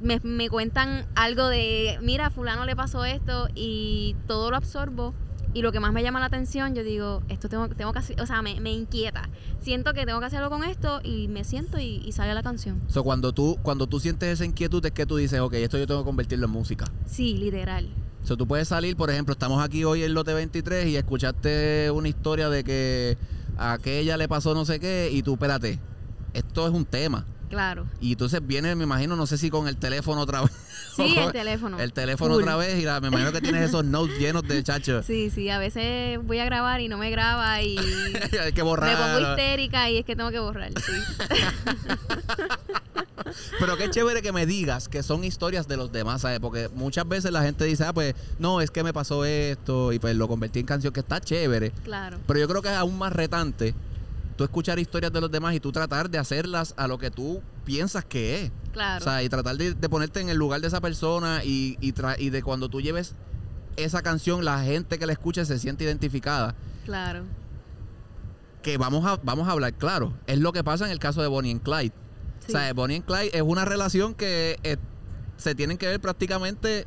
Me, 0.02 0.20
me 0.24 0.50
cuentan 0.50 1.06
algo 1.16 1.48
de, 1.48 2.00
mira, 2.02 2.28
a 2.28 2.30
fulano 2.30 2.66
le 2.66 2.76
pasó 2.76 3.06
esto 3.06 3.48
y 3.54 4.16
todo 4.28 4.50
lo 4.50 4.58
absorbo. 4.58 5.14
Y 5.54 5.64
lo 5.64 5.74
que 5.74 5.82
más 5.82 5.92
me 5.92 6.02
llama 6.02 6.22
la 6.22 6.28
atención, 6.28 6.76
yo 6.76 6.84
digo, 6.84 7.24
esto 7.28 7.50
tengo, 7.50 7.68
tengo 7.68 7.92
que 7.92 8.00
hacer, 8.00 8.22
o 8.22 8.26
sea, 8.26 8.42
me, 8.42 8.62
me 8.62 8.72
inquieta. 8.72 9.28
Siento 9.60 9.94
que 9.94 10.06
tengo 10.06 10.18
que 10.22 10.28
hacerlo 10.28 10.50
con 10.50 10.64
esto 10.64 11.02
y 11.04 11.28
me 11.28 11.44
siento 11.44 11.78
y, 11.78 12.02
y 12.06 12.14
sale 12.14 12.34
la 12.34 12.42
canción. 12.42 12.80
So, 12.88 13.04
cuando 13.04 13.34
tú 13.34 13.60
cuando 13.62 13.86
tú 13.86 14.00
sientes 14.00 14.30
esa 14.30 14.46
inquietud 14.46 14.84
es 14.86 14.94
que 14.94 15.06
tú 15.06 15.18
dices, 15.18 15.42
ok, 15.42 15.56
esto 15.56 15.78
yo 15.78 15.88
tengo 15.88 16.02
que 16.02 16.06
convertirlo 16.06 16.46
en 16.46 16.54
música. 16.54 16.86
Sí, 17.06 17.36
literal. 17.36 17.90
So, 18.24 18.38
tú 18.38 18.48
puedes 18.48 18.68
salir, 18.68 18.96
por 18.96 19.10
ejemplo, 19.10 19.34
estamos 19.34 19.64
aquí 19.64 19.84
hoy 19.84 20.04
en 20.04 20.14
Lote 20.14 20.34
23 20.34 20.88
y 20.88 20.96
escuchaste 20.96 21.90
una 21.92 22.08
historia 22.08 22.50
de 22.50 22.64
que 22.64 23.18
a 23.58 23.74
aquella 23.74 24.16
le 24.16 24.28
pasó 24.28 24.54
no 24.54 24.64
sé 24.64 24.80
qué 24.80 25.10
y 25.12 25.24
tú, 25.24 25.34
espérate, 25.34 25.80
esto 26.34 26.68
es 26.68 26.74
un 26.74 26.86
tema. 26.86 27.26
Claro. 27.52 27.86
Y 28.00 28.14
entonces 28.14 28.40
viene, 28.46 28.74
me 28.76 28.86
imagino, 28.86 29.16
no 29.16 29.28
sé 29.28 29.38
si 29.38 29.50
con 29.52 29.68
el 29.68 29.76
teléfono 29.78 30.22
otra 30.22 30.42
vez. 30.42 30.52
Sí, 30.96 31.16
el 31.18 31.32
teléfono. 31.34 31.80
El 31.80 31.94
teléfono 31.94 32.34
otra 32.36 32.56
vez 32.56 32.80
y 32.80 32.84
la- 32.86 33.00
me 33.02 33.10
imagino 33.10 33.32
que 33.32 33.42
tienes 33.42 33.70
esos 33.70 33.86
notes 33.86 34.18
llenos 34.18 34.44
de 34.48 34.64
chachos. 34.64 35.06
Sí, 35.06 35.30
sí, 35.30 35.50
a 35.50 35.60
veces 35.60 36.18
voy 36.26 36.40
a 36.40 36.46
grabar 36.46 36.80
y 36.82 36.88
no 36.88 36.98
me 36.98 37.12
graba 37.12 37.62
y 37.62 37.78
Hay 38.42 38.54
que 38.54 38.62
borrar. 38.64 38.98
me 38.98 39.04
pongo 39.20 39.30
histérica 39.32 39.90
y 39.90 39.98
es 39.98 40.06
que 40.06 40.16
tengo 40.16 40.32
que 40.32 40.40
borrar. 40.40 40.72
Sí. 40.80 40.94
Pero 43.60 43.78
qué 43.78 43.90
chévere 43.90 44.22
que 44.22 44.32
me 44.32 44.46
digas 44.46 44.88
que 44.90 45.04
son 45.04 45.24
historias 45.24 45.68
de 45.68 45.78
los 45.78 45.92
demás, 45.92 46.22
¿sabes? 46.22 46.40
Porque 46.40 46.70
muchas 46.74 47.08
veces 47.08 47.32
la 47.32 47.44
gente 47.44 47.64
dice, 47.66 47.84
ah, 47.86 47.94
pues, 47.94 48.16
no, 48.40 48.60
es 48.62 48.72
que 48.72 48.84
me 48.84 48.94
pasó 48.94 49.24
esto 49.26 49.94
y 49.94 50.00
pues 50.00 50.16
lo 50.16 50.28
convertí 50.28 50.60
en 50.60 50.66
canción, 50.66 50.92
que 50.92 51.00
está 51.02 51.22
chévere. 51.22 51.72
claro. 51.84 52.18
Pero 52.28 52.40
yo 52.40 52.48
creo 52.48 52.62
que 52.62 52.70
es 52.70 52.76
aún 52.76 52.98
más 52.98 53.14
retante 53.14 53.74
tú 54.42 54.46
escuchar 54.46 54.80
historias 54.80 55.14
de 55.14 55.22
los 55.22 55.30
demás 55.32 55.54
y 55.54 55.60
tú 55.60 55.72
tratar 55.72 56.10
de 56.10 56.18
hacerlas 56.18 56.74
a 56.78 56.88
lo 56.88 56.98
que 56.98 57.12
tú 57.12 57.42
piensas 57.64 58.04
que 58.06 58.44
es. 58.46 58.52
Claro. 58.74 59.00
O 59.02 59.04
sea, 59.04 59.22
y 59.24 59.30
tratar 59.30 59.56
de, 59.58 59.74
de 59.76 59.90
ponerte 59.90 60.20
en 60.20 60.30
el 60.30 60.38
lugar 60.38 60.62
de 60.62 60.68
esa 60.68 60.82
persona 60.82 61.42
y, 61.44 61.78
y, 61.82 61.94
tra- 61.94 62.16
y 62.20 62.30
de 62.32 62.42
cuando 62.42 62.68
tú 62.70 62.82
lleves 62.82 63.14
esa 63.78 64.02
canción, 64.02 64.44
la 64.44 64.64
gente 64.64 64.98
que 65.00 65.06
la 65.06 65.14
escuche 65.14 65.46
se 65.46 65.60
siente 65.60 65.84
identificada. 65.84 66.56
claro. 66.86 67.24
Que 68.64 68.78
vamos 68.78 69.04
a, 69.08 69.18
vamos 69.24 69.48
a 69.48 69.52
hablar 69.54 69.74
claro. 69.74 70.14
Es 70.28 70.38
lo 70.40 70.54
que 70.54 70.64
pasa 70.64 70.86
en 70.86 70.92
el 70.92 71.00
caso 71.00 71.22
de 71.22 71.28
Bonnie 71.28 71.52
and 71.52 71.64
Clyde. 71.64 71.94
Sí. 72.46 72.48
O 72.50 72.52
sea, 72.52 72.72
Bonnie 72.74 72.98
and 72.98 73.06
Clyde 73.06 73.32
es 73.34 73.42
una 73.42 73.66
relación 73.66 74.14
que 74.14 74.60
eh, 74.64 74.78
se 75.38 75.56
tienen 75.56 75.78
que 75.80 75.88
ver 75.88 76.00
prácticamente 76.00 76.86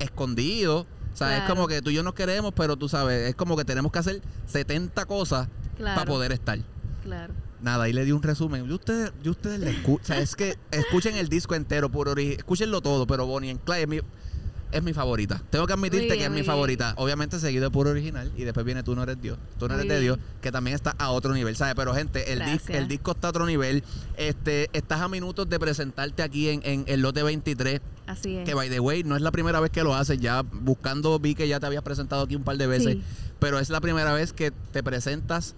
escondidos. 0.00 0.86
O 1.12 1.16
sea, 1.16 1.38
es 1.38 1.44
como 1.44 1.66
que 1.68 1.80
tú 1.80 1.90
y 1.90 1.94
yo 1.94 2.02
nos 2.02 2.12
queremos, 2.14 2.52
pero 2.54 2.76
tú 2.76 2.88
sabes, 2.88 3.28
es 3.30 3.34
como 3.36 3.56
que 3.56 3.64
tenemos 3.64 3.90
que 3.92 3.98
hacer 4.00 4.20
70 4.46 5.06
cosas 5.06 5.48
Claro. 5.76 5.94
para 6.00 6.06
poder 6.10 6.32
estar. 6.32 6.58
Claro. 7.04 7.32
Nada, 7.62 7.84
ahí 7.84 7.92
le 7.92 8.04
di 8.04 8.12
un 8.12 8.22
resumen. 8.22 8.66
Yo 8.66 8.74
ustedes, 8.74 9.12
yo 9.22 9.30
ustedes 9.30 9.60
le 9.60 9.70
escuchan. 9.70 10.02
O 10.02 10.06
sea, 10.06 10.18
es 10.20 10.34
que 10.36 10.56
escuchen 10.70 11.16
el 11.16 11.28
disco 11.28 11.54
entero, 11.54 11.88
por 11.90 12.08
ori- 12.08 12.36
escúchenlo 12.36 12.80
todo, 12.80 13.06
pero 13.06 13.26
Bonnie 13.26 13.50
and 13.50 13.60
Clyde 13.64 13.82
es 13.82 13.88
mi, 13.88 14.00
es 14.72 14.82
mi 14.82 14.92
favorita. 14.92 15.40
Tengo 15.50 15.66
que 15.66 15.72
admitirte 15.72 16.08
que 16.18 16.24
es 16.24 16.28
mi 16.30 16.36
bien. 16.36 16.46
favorita. 16.46 16.94
Obviamente 16.96 17.38
seguido 17.38 17.64
de 17.64 17.70
puro 17.70 17.90
original 17.90 18.30
y 18.36 18.42
después 18.44 18.66
viene 18.66 18.82
Tú 18.82 18.94
no 18.96 19.02
eres 19.04 19.20
Dios. 19.22 19.38
Tú 19.58 19.68
no 19.68 19.74
Muy 19.76 19.84
eres 19.86 19.96
de. 19.96 20.02
Dios, 20.02 20.18
que 20.42 20.50
también 20.52 20.74
está 20.74 20.94
a 20.98 21.10
otro 21.10 21.32
nivel, 21.32 21.56
¿sabes? 21.56 21.74
Pero 21.74 21.94
gente, 21.94 22.32
el, 22.32 22.40
disc, 22.40 22.48
Gracias. 22.66 22.78
el 22.78 22.88
disco 22.88 23.12
está 23.12 23.28
a 23.28 23.30
otro 23.30 23.46
nivel. 23.46 23.82
Este, 24.16 24.68
estás 24.72 25.00
a 25.00 25.08
minutos 25.08 25.48
de 25.48 25.58
presentarte 25.58 26.22
aquí 26.22 26.48
en, 26.50 26.60
en 26.64 26.84
el 26.86 27.00
lote 27.00 27.22
23. 27.22 27.80
Así 28.06 28.36
es. 28.36 28.44
Que 28.44 28.52
by 28.52 28.68
the 28.68 28.80
way, 28.80 29.04
no 29.04 29.16
es 29.16 29.22
la 29.22 29.30
primera 29.30 29.60
vez 29.60 29.70
que 29.70 29.82
lo 29.84 29.94
haces. 29.94 30.18
Ya 30.20 30.42
buscando 30.42 31.18
vi 31.18 31.34
que 31.34 31.48
ya 31.48 31.60
te 31.60 31.66
habías 31.66 31.82
presentado 31.82 32.22
aquí 32.24 32.36
un 32.36 32.44
par 32.44 32.56
de 32.58 32.66
veces. 32.66 32.94
Sí. 32.96 33.02
Pero 33.38 33.58
es 33.58 33.70
la 33.70 33.80
primera 33.80 34.12
vez 34.12 34.32
que 34.32 34.50
te 34.50 34.82
presentas 34.82 35.54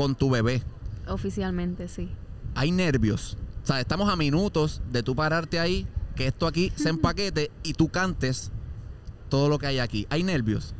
con 0.00 0.14
tu 0.14 0.30
bebé 0.30 0.62
Oficialmente, 1.08 1.88
sí. 1.88 2.08
hay 2.54 2.70
nervios. 2.72 3.36
O 3.62 3.66
sea, 3.66 3.80
estamos 3.80 4.08
a 4.08 4.16
minutos 4.16 4.80
de 4.90 5.02
tú 5.02 5.14
pararte 5.14 5.60
ahí, 5.60 5.86
que 6.16 6.26
esto 6.26 6.46
aquí 6.46 6.72
se 6.74 6.88
empaquete 6.88 7.50
y 7.62 7.74
tú 7.74 7.88
cantes 7.88 8.50
todo 9.28 9.50
lo 9.50 9.58
que 9.58 9.66
hay 9.66 9.78
aquí. 9.78 10.06
Hay 10.08 10.22
nervios. 10.22 10.74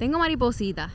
Tengo 0.00 0.18
mariposita, 0.18 0.90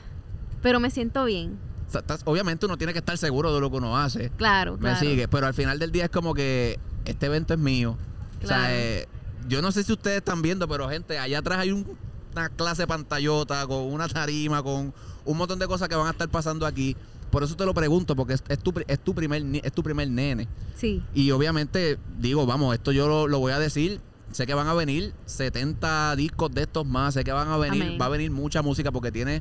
pero 0.60 0.80
me 0.80 0.90
siento 0.90 1.24
bien. 1.24 1.58
O 1.88 1.90
sea, 1.90 2.02
estás- 2.02 2.20
obviamente 2.26 2.66
uno 2.66 2.76
tiene 2.76 2.92
que 2.92 2.98
estar 2.98 3.16
seguro 3.16 3.54
de 3.54 3.60
lo 3.62 3.70
que 3.70 3.78
uno 3.78 3.96
hace. 3.96 4.28
Claro, 4.36 4.74
Me 4.74 4.80
claro. 4.80 5.00
sigue. 5.00 5.26
Pero 5.26 5.46
al 5.46 5.54
final 5.54 5.78
del 5.78 5.92
día 5.92 6.04
es 6.04 6.10
como 6.10 6.34
que 6.34 6.78
este 7.06 7.24
evento 7.26 7.54
es 7.54 7.60
mío. 7.60 7.96
O 8.42 8.46
sea, 8.46 8.58
Claro. 8.58 8.74
eh, 8.74 9.08
yo 9.48 9.62
no 9.62 9.72
sé 9.72 9.82
si 9.82 9.92
ustedes 9.94 10.18
están 10.18 10.42
viendo, 10.42 10.68
pero 10.68 10.90
gente, 10.90 11.18
allá 11.18 11.38
atrás 11.38 11.60
hay 11.60 11.72
un- 11.72 11.96
una 12.36 12.50
clase 12.50 12.86
pantallota 12.86 13.66
con 13.66 13.84
una 13.90 14.08
tarima, 14.08 14.62
con 14.62 14.92
un 15.24 15.36
montón 15.38 15.58
de 15.58 15.66
cosas 15.66 15.88
que 15.88 15.94
van 15.94 16.08
a 16.08 16.10
estar 16.10 16.28
pasando 16.28 16.66
aquí. 16.66 16.96
Por 17.32 17.42
eso 17.42 17.56
te 17.56 17.64
lo 17.64 17.72
pregunto, 17.72 18.14
porque 18.14 18.34
es, 18.34 18.44
es 18.46 18.58
tu, 18.58 18.74
es, 18.86 18.98
tu 19.00 19.14
primer, 19.14 19.42
es 19.64 19.72
tu 19.72 19.82
primer 19.82 20.08
nene. 20.08 20.46
Sí. 20.76 21.02
Y 21.14 21.30
obviamente, 21.30 21.98
digo, 22.18 22.44
vamos, 22.44 22.74
esto 22.74 22.92
yo 22.92 23.08
lo, 23.08 23.26
lo 23.26 23.38
voy 23.38 23.52
a 23.52 23.58
decir. 23.58 24.00
Sé 24.32 24.46
que 24.46 24.54
van 24.54 24.68
a 24.68 24.74
venir 24.74 25.12
70 25.26 26.14
discos 26.16 26.52
de 26.52 26.62
estos 26.62 26.86
más. 26.86 27.14
Sé 27.14 27.24
que 27.24 27.32
van 27.32 27.48
a 27.48 27.56
venir, 27.56 27.82
Amén. 27.82 27.98
va 28.00 28.06
a 28.06 28.08
venir 28.10 28.30
mucha 28.30 28.60
música 28.62 28.92
porque 28.92 29.10
tienes, 29.10 29.40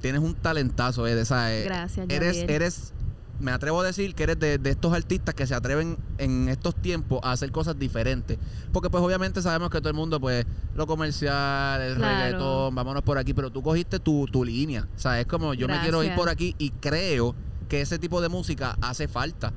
tienes 0.00 0.20
un 0.20 0.34
talentazo, 0.34 1.06
Ed, 1.08 1.18
esa, 1.18 1.52
eh, 1.54 1.64
Gracias, 1.64 2.06
Eres, 2.08 2.36
Yadiel. 2.36 2.50
eres, 2.50 2.92
me 3.40 3.52
atrevo 3.52 3.80
a 3.80 3.84
decir 3.84 4.14
que 4.14 4.24
eres 4.24 4.38
de, 4.40 4.58
de 4.58 4.70
estos 4.70 4.92
artistas 4.92 5.34
que 5.34 5.46
se 5.46 5.54
atreven 5.54 5.96
en 6.18 6.48
estos 6.48 6.74
tiempos 6.74 7.20
a 7.22 7.32
hacer 7.32 7.52
cosas 7.52 7.78
diferentes. 7.78 8.36
Porque 8.72 8.90
pues 8.90 9.02
obviamente 9.02 9.40
sabemos 9.42 9.70
que 9.70 9.78
todo 9.78 9.90
el 9.90 9.94
mundo, 9.94 10.20
pues, 10.20 10.44
lo 10.74 10.86
comercial, 10.86 11.80
el 11.82 11.94
Claro. 11.96 12.16
reggaetón, 12.24 12.74
vámonos 12.74 13.02
por 13.02 13.16
aquí, 13.18 13.34
pero 13.34 13.50
tú 13.50 13.62
cogiste 13.62 13.98
tu, 14.00 14.26
tu 14.26 14.44
línea. 14.44 14.88
O 14.96 14.98
sea, 14.98 15.20
es 15.20 15.26
como 15.26 15.54
yo 15.54 15.68
me 15.68 15.80
quiero 15.80 16.02
ir 16.02 16.14
por 16.14 16.28
aquí 16.28 16.54
y 16.58 16.70
creo 16.70 17.34
que 17.68 17.80
ese 17.80 17.98
tipo 17.98 18.20
de 18.20 18.28
música 18.28 18.76
hace 18.80 19.06
falta. 19.08 19.52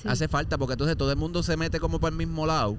sí. 0.00 0.08
Hace 0.08 0.28
falta 0.28 0.56
porque 0.58 0.72
entonces 0.72 0.96
todo 0.96 1.10
el 1.12 1.16
mundo 1.18 1.42
se 1.42 1.56
mete 1.56 1.78
como 1.78 2.00
por 2.00 2.10
el 2.10 2.16
mismo 2.16 2.46
lado 2.46 2.78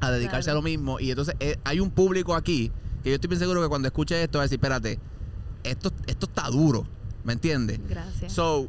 a 0.00 0.10
dedicarse 0.10 0.44
Claro. 0.46 0.58
a 0.60 0.62
lo 0.62 0.62
mismo. 0.62 1.00
Y 1.00 1.10
entonces 1.10 1.34
eh, 1.40 1.56
hay 1.64 1.80
un 1.80 1.90
público 1.90 2.34
aquí 2.34 2.70
que 3.02 3.10
yo 3.10 3.16
estoy 3.16 3.28
bien 3.28 3.40
seguro 3.40 3.60
que 3.60 3.68
cuando 3.68 3.88
escuche 3.88 4.22
esto 4.22 4.38
va 4.38 4.42
a 4.42 4.46
decir, 4.46 4.56
espérate, 4.56 4.98
esto, 5.64 5.90
esto 6.06 6.26
está 6.26 6.48
duro. 6.48 6.86
¿Me 7.24 7.32
entiendes? 7.32 7.80
Gracias. 7.88 8.32
So, 8.32 8.68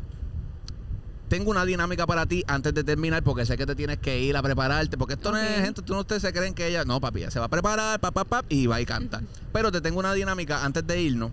tengo 1.27 1.51
una 1.51 1.65
dinámica 1.65 2.05
para 2.05 2.25
ti 2.25 2.43
antes 2.47 2.73
de 2.73 2.83
terminar 2.83 3.23
porque 3.23 3.45
sé 3.45 3.57
que 3.57 3.65
te 3.65 3.75
tienes 3.75 3.97
que 3.97 4.19
ir 4.19 4.37
a 4.37 4.43
prepararte. 4.43 4.97
Porque 4.97 5.15
esto 5.15 5.31
no 5.31 5.37
es 5.37 5.61
gente, 5.61 5.81
tú 5.81 5.93
no 5.93 6.01
ustedes 6.01 6.21
se 6.21 6.31
creen 6.33 6.53
que 6.53 6.67
ella. 6.67 6.85
No, 6.85 7.01
papi, 7.01 7.19
ella 7.21 7.31
se 7.31 7.39
va 7.39 7.45
a 7.45 7.49
preparar, 7.49 7.99
pap, 7.99 8.13
pap, 8.13 8.27
pap, 8.27 8.45
y 8.49 8.67
va 8.67 8.79
y 8.81 8.85
canta. 8.85 9.21
Pero 9.51 9.71
te 9.71 9.81
tengo 9.81 9.99
una 9.99 10.13
dinámica 10.13 10.63
antes 10.63 10.85
de 10.85 11.01
irnos. 11.01 11.31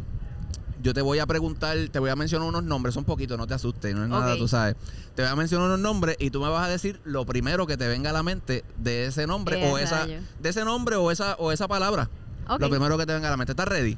Yo 0.82 0.92
te 0.94 1.00
voy 1.00 1.20
a 1.20 1.26
preguntar, 1.26 1.76
te 1.92 1.98
voy 2.00 2.10
a 2.10 2.16
mencionar 2.16 2.48
unos 2.48 2.64
nombres, 2.64 2.94
son 2.94 3.04
poquitos, 3.04 3.38
no 3.38 3.46
te 3.46 3.54
asustes, 3.54 3.94
no 3.94 4.02
es 4.02 4.08
nada, 4.08 4.36
tú 4.36 4.48
sabes. 4.48 4.74
Te 5.14 5.22
voy 5.22 5.30
a 5.30 5.36
mencionar 5.36 5.68
unos 5.68 5.78
nombres 5.78 6.16
y 6.18 6.30
tú 6.30 6.40
me 6.40 6.48
vas 6.48 6.66
a 6.66 6.68
decir 6.68 7.00
lo 7.04 7.24
primero 7.24 7.68
que 7.68 7.76
te 7.76 7.86
venga 7.86 8.10
a 8.10 8.12
la 8.12 8.24
mente 8.24 8.64
de 8.78 9.06
ese 9.06 9.28
nombre 9.28 9.70
o 9.70 9.78
esa 9.78 10.06
de 10.06 10.48
ese 10.48 10.64
nombre 10.64 10.96
o 10.96 11.12
esa 11.12 11.36
o 11.38 11.52
esa 11.52 11.68
palabra. 11.68 12.10
Lo 12.58 12.68
primero 12.68 12.98
que 12.98 13.06
te 13.06 13.12
venga 13.12 13.28
a 13.28 13.30
la 13.30 13.36
mente. 13.36 13.52
¿Estás 13.52 13.68
ready? 13.68 13.96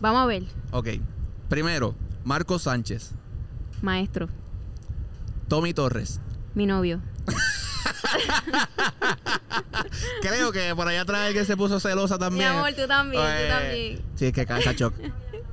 Vamos 0.00 0.22
a 0.22 0.26
ver. 0.26 0.44
Ok. 0.72 0.88
Primero, 1.48 1.94
Marcos 2.24 2.62
Sánchez, 2.62 3.12
Maestro, 3.80 4.28
Tommy 5.48 5.74
Torres. 5.74 6.20
mi 6.54 6.66
novio. 6.66 7.00
Creo 10.20 10.52
que 10.52 10.74
por 10.74 10.88
allá 10.88 11.02
atrás 11.02 11.20
alguien 11.26 11.46
se 11.46 11.56
puso 11.56 11.80
celosa 11.80 12.14
Mi 12.16 12.20
también. 12.20 12.48
amor, 12.48 12.72
tú 12.74 12.86
también, 12.86 13.22
Eh, 13.24 13.42
tú 13.42 13.48
también. 13.52 14.02
Sí, 14.16 14.26
es 14.26 14.32
que 14.32 14.46
Carla, 14.46 14.64
Sacho, 14.64 14.92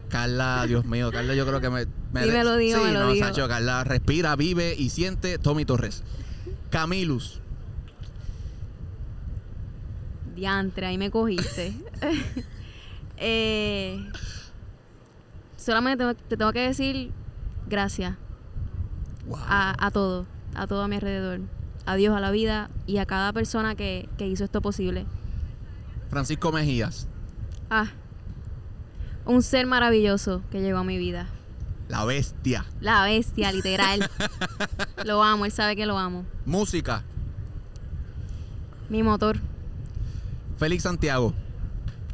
Carla, 0.10 0.66
Dios 0.68 0.86
mío, 0.86 1.12
Carla 1.12 1.34
yo 1.36 1.46
creo 1.46 1.62
que 1.62 1.70
me... 1.70 1.84
Sí, 1.84 1.90
me 2.14 2.44
lo 2.44 2.58
digo, 2.58 2.80
sí, 2.80 2.86
me 2.86 2.92
lo 2.94 3.00
no, 3.02 3.12
digo. 3.12 3.26
Sacho, 3.26 3.48
Carla 3.48 3.84
respira, 3.84 4.36
vive 4.36 4.76
y 4.78 4.90
siente 4.90 5.38
Tommy 5.38 5.66
Torres. 5.66 6.04
Camilus, 6.70 7.40
Diantre, 10.36 10.88
ahí 10.88 10.98
me 10.98 11.12
cogiste. 11.12 11.74
eh, 13.18 14.10
solamente 15.58 16.04
te, 16.06 16.16
te 16.16 16.38
tengo 16.38 16.52
que 16.52 16.62
decir 16.62 17.12
gracias 17.68 18.16
wow. 19.28 19.40
a, 19.48 19.76
a 19.86 19.92
todo, 19.92 20.26
a 20.56 20.68
todo 20.68 20.82
a 20.84 20.88
mi 20.88 20.96
alrededor. 20.96 21.42
A 21.86 21.96
Dios, 21.96 22.16
a 22.16 22.20
la 22.22 22.32
vida 22.32 22.70
y 22.88 22.98
a 22.98 23.06
cada 23.06 23.34
persona 23.34 23.76
que, 23.76 24.08
que 24.18 24.28
hizo 24.28 24.44
esto 24.46 24.62
posible. 24.62 25.06
Francisco 26.10 26.52
Mejías, 26.52 27.08
Ah, 27.70 27.88
un 29.26 29.42
ser 29.42 29.66
maravilloso 29.66 30.42
que 30.52 30.62
llegó 30.62 30.78
a 30.80 30.84
mi 30.84 30.98
vida. 30.98 31.28
la 31.90 32.06
bestia. 32.06 32.66
La 32.82 33.04
bestia, 33.04 33.52
literal. 33.52 34.10
lo 35.06 35.24
amo, 35.24 35.46
él 35.46 35.52
sabe 35.52 35.76
que 35.76 35.86
lo 35.86 35.98
amo. 35.98 36.24
Música, 36.46 37.04
Mi 38.90 39.02
motor, 39.04 39.38
Félix 40.58 40.84
Santiago, 40.84 41.34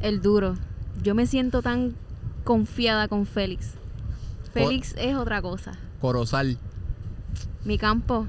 el 0.01 0.21
duro. 0.21 0.55
Yo 1.03 1.13
me 1.13 1.25
siento 1.27 1.61
tan 1.61 1.95
confiada 2.43 3.07
con 3.07 3.25
Félix. 3.25 3.73
Félix 4.53 4.95
es 4.97 5.15
otra 5.15 5.41
cosa. 5.41 5.73
Corozal. 6.01 6.57
Mi 7.63 7.77
campo. 7.77 8.27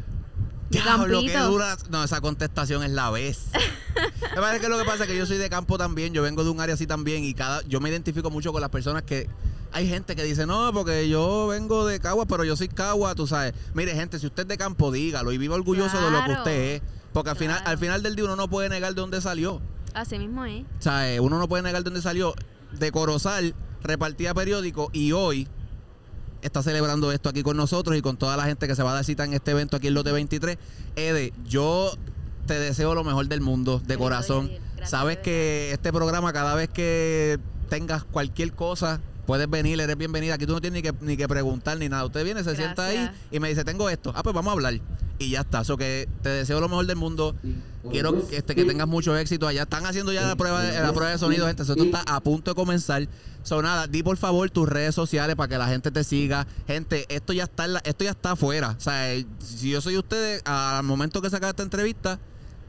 Mi 0.70 0.78
campito. 0.78 1.50
dura. 1.50 1.76
No, 1.90 2.04
esa 2.04 2.20
contestación 2.20 2.82
es 2.82 2.90
la 2.90 3.10
vez. 3.10 3.50
me 4.34 4.40
parece 4.40 4.60
que 4.60 4.68
lo 4.68 4.78
que 4.78 4.84
pasa 4.84 5.04
es 5.04 5.10
que 5.10 5.16
yo 5.16 5.26
soy 5.26 5.38
de 5.38 5.50
campo 5.50 5.78
también, 5.78 6.12
yo 6.12 6.22
vengo 6.22 6.44
de 6.44 6.50
un 6.50 6.60
área 6.60 6.74
así 6.74 6.86
también 6.86 7.24
y 7.24 7.34
cada 7.34 7.62
yo 7.62 7.80
me 7.80 7.88
identifico 7.88 8.30
mucho 8.30 8.52
con 8.52 8.60
las 8.60 8.70
personas 8.70 9.02
que 9.02 9.28
hay 9.72 9.88
gente 9.88 10.14
que 10.16 10.24
dice, 10.24 10.46
"No, 10.46 10.72
porque 10.72 11.08
yo 11.08 11.48
vengo 11.48 11.86
de 11.86 12.00
Cagua, 12.00 12.26
pero 12.26 12.44
yo 12.44 12.56
soy 12.56 12.68
Cagua", 12.68 13.14
tú 13.14 13.26
sabes. 13.26 13.52
Mire, 13.74 13.94
gente, 13.94 14.18
si 14.18 14.26
usted 14.26 14.42
es 14.42 14.48
de 14.48 14.56
campo, 14.58 14.92
dígalo 14.92 15.32
y 15.32 15.38
viva 15.38 15.54
orgulloso 15.56 16.00
de 16.00 16.10
lo 16.10 16.24
que 16.24 16.32
usted 16.32 16.74
es, 16.74 16.82
porque 17.12 17.30
al 17.30 17.36
final 17.36 17.60
al 17.64 17.78
final 17.78 18.02
del 18.02 18.14
día 18.14 18.24
uno 18.26 18.36
no 18.36 18.48
puede 18.48 18.68
negar 18.68 18.94
de 18.94 19.00
dónde 19.00 19.20
salió. 19.20 19.60
Así 19.94 20.18
mismo 20.18 20.44
es. 20.44 20.62
O 20.78 20.82
sea, 20.82 21.12
eh, 21.12 21.18
uno 21.18 21.38
no 21.38 21.48
puede 21.48 21.64
negar 21.64 21.82
de 21.82 21.90
dónde 21.90 22.02
salió. 22.02 22.34
De 22.72 22.92
Corozal 22.92 23.54
repartía 23.82 24.34
periódico 24.34 24.90
y 24.92 25.10
hoy 25.10 25.48
está 26.42 26.62
celebrando 26.62 27.12
esto 27.12 27.28
aquí 27.28 27.42
con 27.42 27.56
nosotros 27.56 27.96
y 27.96 28.02
con 28.02 28.16
toda 28.16 28.36
la 28.36 28.44
gente 28.44 28.66
que 28.66 28.74
se 28.74 28.82
va 28.82 28.92
a 28.92 28.94
dar 28.94 29.04
cita 29.04 29.24
en 29.24 29.34
este 29.34 29.50
evento 29.50 29.76
aquí 29.76 29.88
en 29.88 29.94
Lote 29.94 30.12
23. 30.12 30.58
Ede, 30.96 31.32
yo 31.44 31.92
te 32.46 32.58
deseo 32.58 32.94
lo 32.94 33.04
mejor 33.04 33.28
del 33.28 33.40
mundo, 33.40 33.80
de 33.86 33.96
corazón. 33.96 34.50
Sabes 34.84 35.18
que 35.18 35.72
este 35.72 35.92
programa, 35.92 36.32
cada 36.32 36.54
vez 36.54 36.68
que 36.68 37.38
tengas 37.68 38.04
cualquier 38.04 38.52
cosa, 38.52 39.00
puedes 39.30 39.48
venir, 39.48 39.80
eres 39.80 39.96
bienvenida. 39.96 40.34
Aquí 40.34 40.44
tú 40.44 40.54
no 40.54 40.60
tienes 40.60 40.82
ni 40.82 40.90
que, 40.90 40.92
ni 41.04 41.16
que 41.16 41.28
preguntar 41.28 41.78
ni 41.78 41.88
nada. 41.88 42.04
Usted 42.04 42.24
viene, 42.24 42.42
se 42.42 42.56
sienta 42.56 42.86
ahí 42.86 43.08
y 43.30 43.38
me 43.38 43.48
dice, 43.48 43.62
tengo 43.62 43.88
esto. 43.88 44.12
Ah, 44.16 44.24
pues 44.24 44.34
vamos 44.34 44.50
a 44.50 44.54
hablar. 44.54 44.74
Y 45.20 45.30
ya 45.30 45.42
está. 45.42 45.60
Eso 45.60 45.76
que 45.76 46.08
te 46.20 46.30
deseo 46.30 46.58
lo 46.58 46.68
mejor 46.68 46.84
del 46.86 46.96
mundo. 46.96 47.36
Quiero 47.92 48.26
que, 48.28 48.38
este, 48.38 48.56
que 48.56 48.64
tengas 48.64 48.88
mucho 48.88 49.16
éxito 49.16 49.46
allá. 49.46 49.62
Están 49.62 49.86
haciendo 49.86 50.12
ya 50.12 50.22
la 50.26 50.34
prueba 50.34 50.60
de, 50.62 50.80
la 50.80 50.92
prueba 50.92 51.12
de 51.12 51.18
sonido, 51.18 51.46
gente. 51.46 51.62
Esto 51.62 51.80
está 51.80 52.02
a 52.08 52.18
punto 52.20 52.50
de 52.50 52.54
comenzar. 52.56 53.06
So, 53.44 53.62
nada, 53.62 53.86
di 53.86 54.02
por 54.02 54.16
favor 54.16 54.50
tus 54.50 54.68
redes 54.68 54.96
sociales 54.96 55.36
para 55.36 55.46
que 55.48 55.58
la 55.58 55.68
gente 55.68 55.92
te 55.92 56.02
siga. 56.02 56.48
Gente, 56.66 57.06
esto 57.08 57.32
ya 57.32 57.44
está 57.44 57.66
en 57.66 57.74
la- 57.74 57.82
esto 57.84 58.02
ya 58.02 58.10
está 58.10 58.32
afuera. 58.32 58.74
O 58.76 58.80
sea, 58.80 59.14
eh, 59.14 59.26
si 59.38 59.70
yo 59.70 59.80
soy 59.80 59.96
ustedes, 59.96 60.42
al 60.44 60.82
momento 60.82 61.22
que 61.22 61.30
saca 61.30 61.50
esta 61.50 61.62
entrevista, 61.62 62.18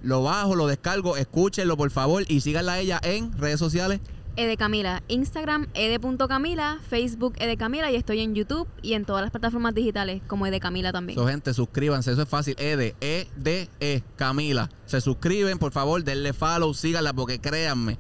lo 0.04 0.22
bajo, 0.22 0.54
lo 0.56 0.68
descargo, 0.68 1.18
escúchenlo 1.18 1.76
por 1.76 1.90
favor 1.90 2.24
y 2.28 2.42
síganla 2.42 2.74
a 2.74 2.80
ella 2.80 3.00
en 3.04 3.36
redes 3.40 3.60
sociales. 3.60 4.00
Ede 4.38 4.56
Camila, 4.56 5.04
Instagram 5.10 5.68
ede.camila, 5.74 6.80
Facebook 6.88 7.36
Ede 7.38 7.58
Camila 7.58 7.92
y 7.92 7.96
estoy 7.96 8.22
en 8.22 8.34
YouTube 8.34 8.68
y 8.82 8.94
en 8.94 9.04
todas 9.04 9.22
las 9.22 9.32
plataformas 9.32 9.76
digitales 9.76 10.22
como 10.28 10.48
Ede 10.48 10.60
Camila 10.60 10.94
también. 10.94 11.20
So, 11.20 11.28
gente, 11.28 11.54
suscríbanse, 11.54 12.14
eso 12.14 12.22
es 12.22 12.30
fácil. 12.30 12.56
ED, 12.58 12.96
E, 13.02 13.28
D, 13.36 13.70
E, 13.80 14.04
Camila. 14.16 14.70
Se 14.86 15.02
suscriben, 15.02 15.60
por 15.60 15.74
favor, 15.74 16.04
denle 16.04 16.32
follow, 16.32 16.74
síganla, 16.74 17.14
porque 17.14 17.40
créanme, 17.40 18.00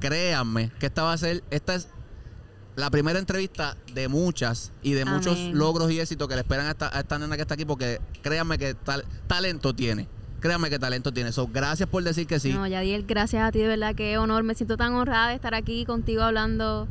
créanme 0.00 0.70
que 0.78 0.86
esta 0.86 1.02
va 1.02 1.14
a 1.14 1.18
ser, 1.18 1.42
esta 1.50 1.74
es 1.74 1.88
la 2.76 2.90
primera 2.90 3.18
entrevista 3.18 3.76
de 3.94 4.08
muchas 4.08 4.72
y 4.82 4.92
de 4.92 5.04
muchos 5.04 5.38
logros 5.52 5.90
y 5.90 6.00
éxitos 6.00 6.28
que 6.28 6.34
le 6.34 6.42
esperan 6.42 6.66
a 6.66 6.70
esta, 6.70 6.94
a 6.94 7.00
esta 7.00 7.18
nena 7.18 7.36
que 7.36 7.42
está 7.42 7.54
aquí, 7.54 7.64
porque 7.64 8.00
créanme 8.22 8.58
que 8.58 8.74
tal, 8.74 9.04
talento 9.26 9.74
tiene. 9.74 10.08
Créanme 10.40 10.70
que 10.70 10.78
talento 10.78 11.12
tiene. 11.12 11.32
So, 11.32 11.46
gracias 11.46 11.88
por 11.88 12.02
decir 12.02 12.26
que 12.26 12.40
sí. 12.40 12.52
No, 12.52 12.66
Yadiel, 12.66 13.04
gracias 13.06 13.42
a 13.42 13.52
ti, 13.52 13.60
de 13.60 13.68
verdad, 13.68 13.94
qué 13.94 14.18
honor. 14.18 14.42
Me 14.42 14.54
siento 14.54 14.76
tan 14.76 14.94
honrada 14.94 15.28
de 15.28 15.34
estar 15.34 15.54
aquí 15.54 15.84
contigo 15.84 16.22
hablando. 16.22 16.88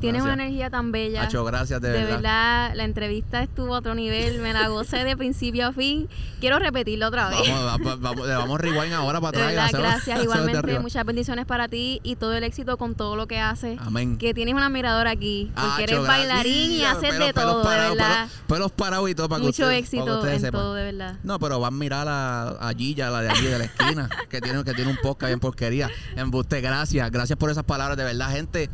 Tienes 0.00 0.22
una 0.22 0.32
energía 0.34 0.70
tan 0.70 0.92
bella. 0.92 1.22
Hacho, 1.22 1.44
gracias, 1.44 1.80
de, 1.80 1.90
de 1.90 1.98
verdad. 1.98 2.16
verdad, 2.16 2.72
la 2.74 2.84
entrevista 2.84 3.42
estuvo 3.42 3.74
a 3.74 3.78
otro 3.78 3.94
nivel, 3.94 4.40
me 4.40 4.52
la 4.52 4.68
gocé 4.68 5.04
de 5.04 5.16
principio 5.16 5.68
a 5.68 5.72
fin. 5.72 6.08
Quiero 6.40 6.58
repetirlo 6.58 7.08
otra 7.08 7.28
vez. 7.28 7.38
Vamos, 7.48 7.64
vamos, 7.64 8.00
vamos, 8.00 8.26
le 8.26 8.34
vamos 8.34 8.60
rewind 8.60 8.92
ahora 8.94 9.20
para 9.20 9.38
de 9.38 9.44
atrás. 9.44 9.70
y 9.70 9.72
verdad, 9.76 9.90
gracias. 9.90 10.18
de 10.18 10.24
Igualmente, 10.24 10.78
muchas 10.80 11.04
bendiciones 11.04 11.44
para 11.44 11.68
ti 11.68 12.00
y 12.02 12.16
todo 12.16 12.34
el 12.34 12.44
éxito 12.44 12.78
con 12.78 12.94
todo 12.94 13.14
lo 13.16 13.26
que 13.26 13.38
haces. 13.40 13.78
Amén. 13.80 14.16
Que 14.16 14.32
tienes 14.32 14.54
una 14.54 14.66
admiradora 14.66 15.10
aquí, 15.10 15.50
porque 15.54 15.84
Hacho, 15.84 15.94
eres 15.96 16.06
bailarín 16.06 16.72
y 16.72 16.84
haces 16.84 17.18
de 17.18 17.32
todo, 17.32 17.62
parados, 17.62 17.96
de 17.96 18.02
verdad. 18.02 18.26
Pelos, 18.26 18.46
pelos 18.46 18.72
parados 18.72 19.10
y 19.10 19.14
todo 19.14 19.28
para 19.28 19.40
que 19.40 19.46
Mucho 19.46 19.62
para 19.64 19.72
que 19.72 19.78
éxito 19.78 20.16
ustedes 20.16 20.34
en 20.36 20.40
sepan. 20.40 20.60
todo, 20.60 20.74
de 20.74 20.84
verdad. 20.84 21.16
No, 21.22 21.38
pero 21.38 21.60
van 21.60 21.74
a 21.74 21.76
mirar 21.76 22.08
a, 22.08 22.48
a 22.48 22.72
Gilla, 22.72 23.10
la 23.10 23.20
de 23.20 23.30
allí 23.30 23.46
de 23.46 23.58
la 23.58 23.64
esquina, 23.64 24.08
que 24.28 24.40
tiene, 24.40 24.64
que 24.64 24.72
tiene 24.72 24.90
un 24.90 24.96
podcast 24.96 25.28
bien 25.28 25.40
porquería. 25.40 25.90
Embuste, 26.16 26.60
gracias. 26.60 27.10
Gracias 27.10 27.38
por 27.38 27.50
esas 27.50 27.64
palabras, 27.64 27.98
de 27.98 28.04
verdad, 28.04 28.30
gente. 28.30 28.70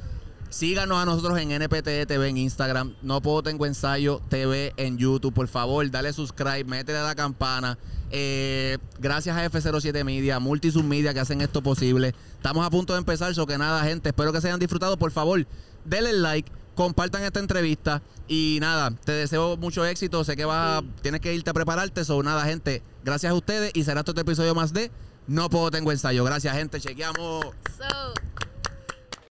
Síganos 0.49 0.99
a 0.99 1.05
nosotros 1.05 1.39
en 1.39 1.51
NPT 1.51 2.07
TV 2.07 2.29
en 2.29 2.39
Instagram. 2.39 2.95
No 3.03 3.21
puedo 3.21 3.43
tengo 3.43 3.67
ensayo 3.67 4.23
TV 4.29 4.73
en 4.77 4.97
YouTube. 4.97 5.35
Por 5.35 5.49
favor, 5.49 5.89
dale 5.91 6.13
subscribe, 6.13 6.65
métele 6.65 6.99
a 6.99 7.03
la 7.05 7.15
campana. 7.15 7.77
Eh, 8.11 8.79
gracias 9.01 9.37
a 9.37 9.45
F07 9.51 10.05
Media, 10.05 10.39
Multisub 10.39 10.85
Media 10.85 11.13
que 11.13 11.21
hacen 11.21 11.41
esto 11.41 11.63
posible. 11.63 12.15
Estamos 12.37 12.65
a 12.65 12.71
punto 12.71 12.93
de 12.93 13.01
empezar, 13.01 13.35
so 13.35 13.47
que 13.47 13.59
nada, 13.59 13.83
gente. 13.85 14.11
Espero 14.11 14.33
que 14.33 14.41
se 14.41 14.47
hayan 14.49 14.61
disfrutado. 14.61 14.97
Por 14.97 15.11
favor, 15.11 15.45
denle 15.85 16.13
like, 16.15 16.51
compartan 16.75 17.23
esta 17.25 17.41
entrevista. 17.41 18.01
Y 18.29 18.59
nada, 18.61 18.93
te 19.05 19.13
deseo 19.13 19.57
mucho 19.57 19.85
éxito. 19.85 20.25
Sé 20.25 20.37
que 20.37 20.45
vas, 20.45 20.79
a- 20.83 20.85
tienes 21.03 21.21
que 21.21 21.35
irte 21.35 21.51
a 21.51 21.55
prepararte. 21.55 22.05
So, 22.05 22.23
nada, 22.23 22.45
gente. 22.45 22.83
Gracias 23.05 23.31
a 23.31 23.35
ustedes 23.35 23.73
y 23.75 23.83
será 23.85 24.01
este 24.01 24.13
otro 24.13 24.23
episodio 24.23 24.55
más 24.55 24.73
de 24.73 24.91
No 25.27 25.51
puedo 25.51 25.71
tengo 25.73 25.91
ensayo. 25.91 26.23
Gracias, 26.25 26.57
gente. 26.57 26.81
Chequeamos. 26.81 27.45
So, 27.77 28.46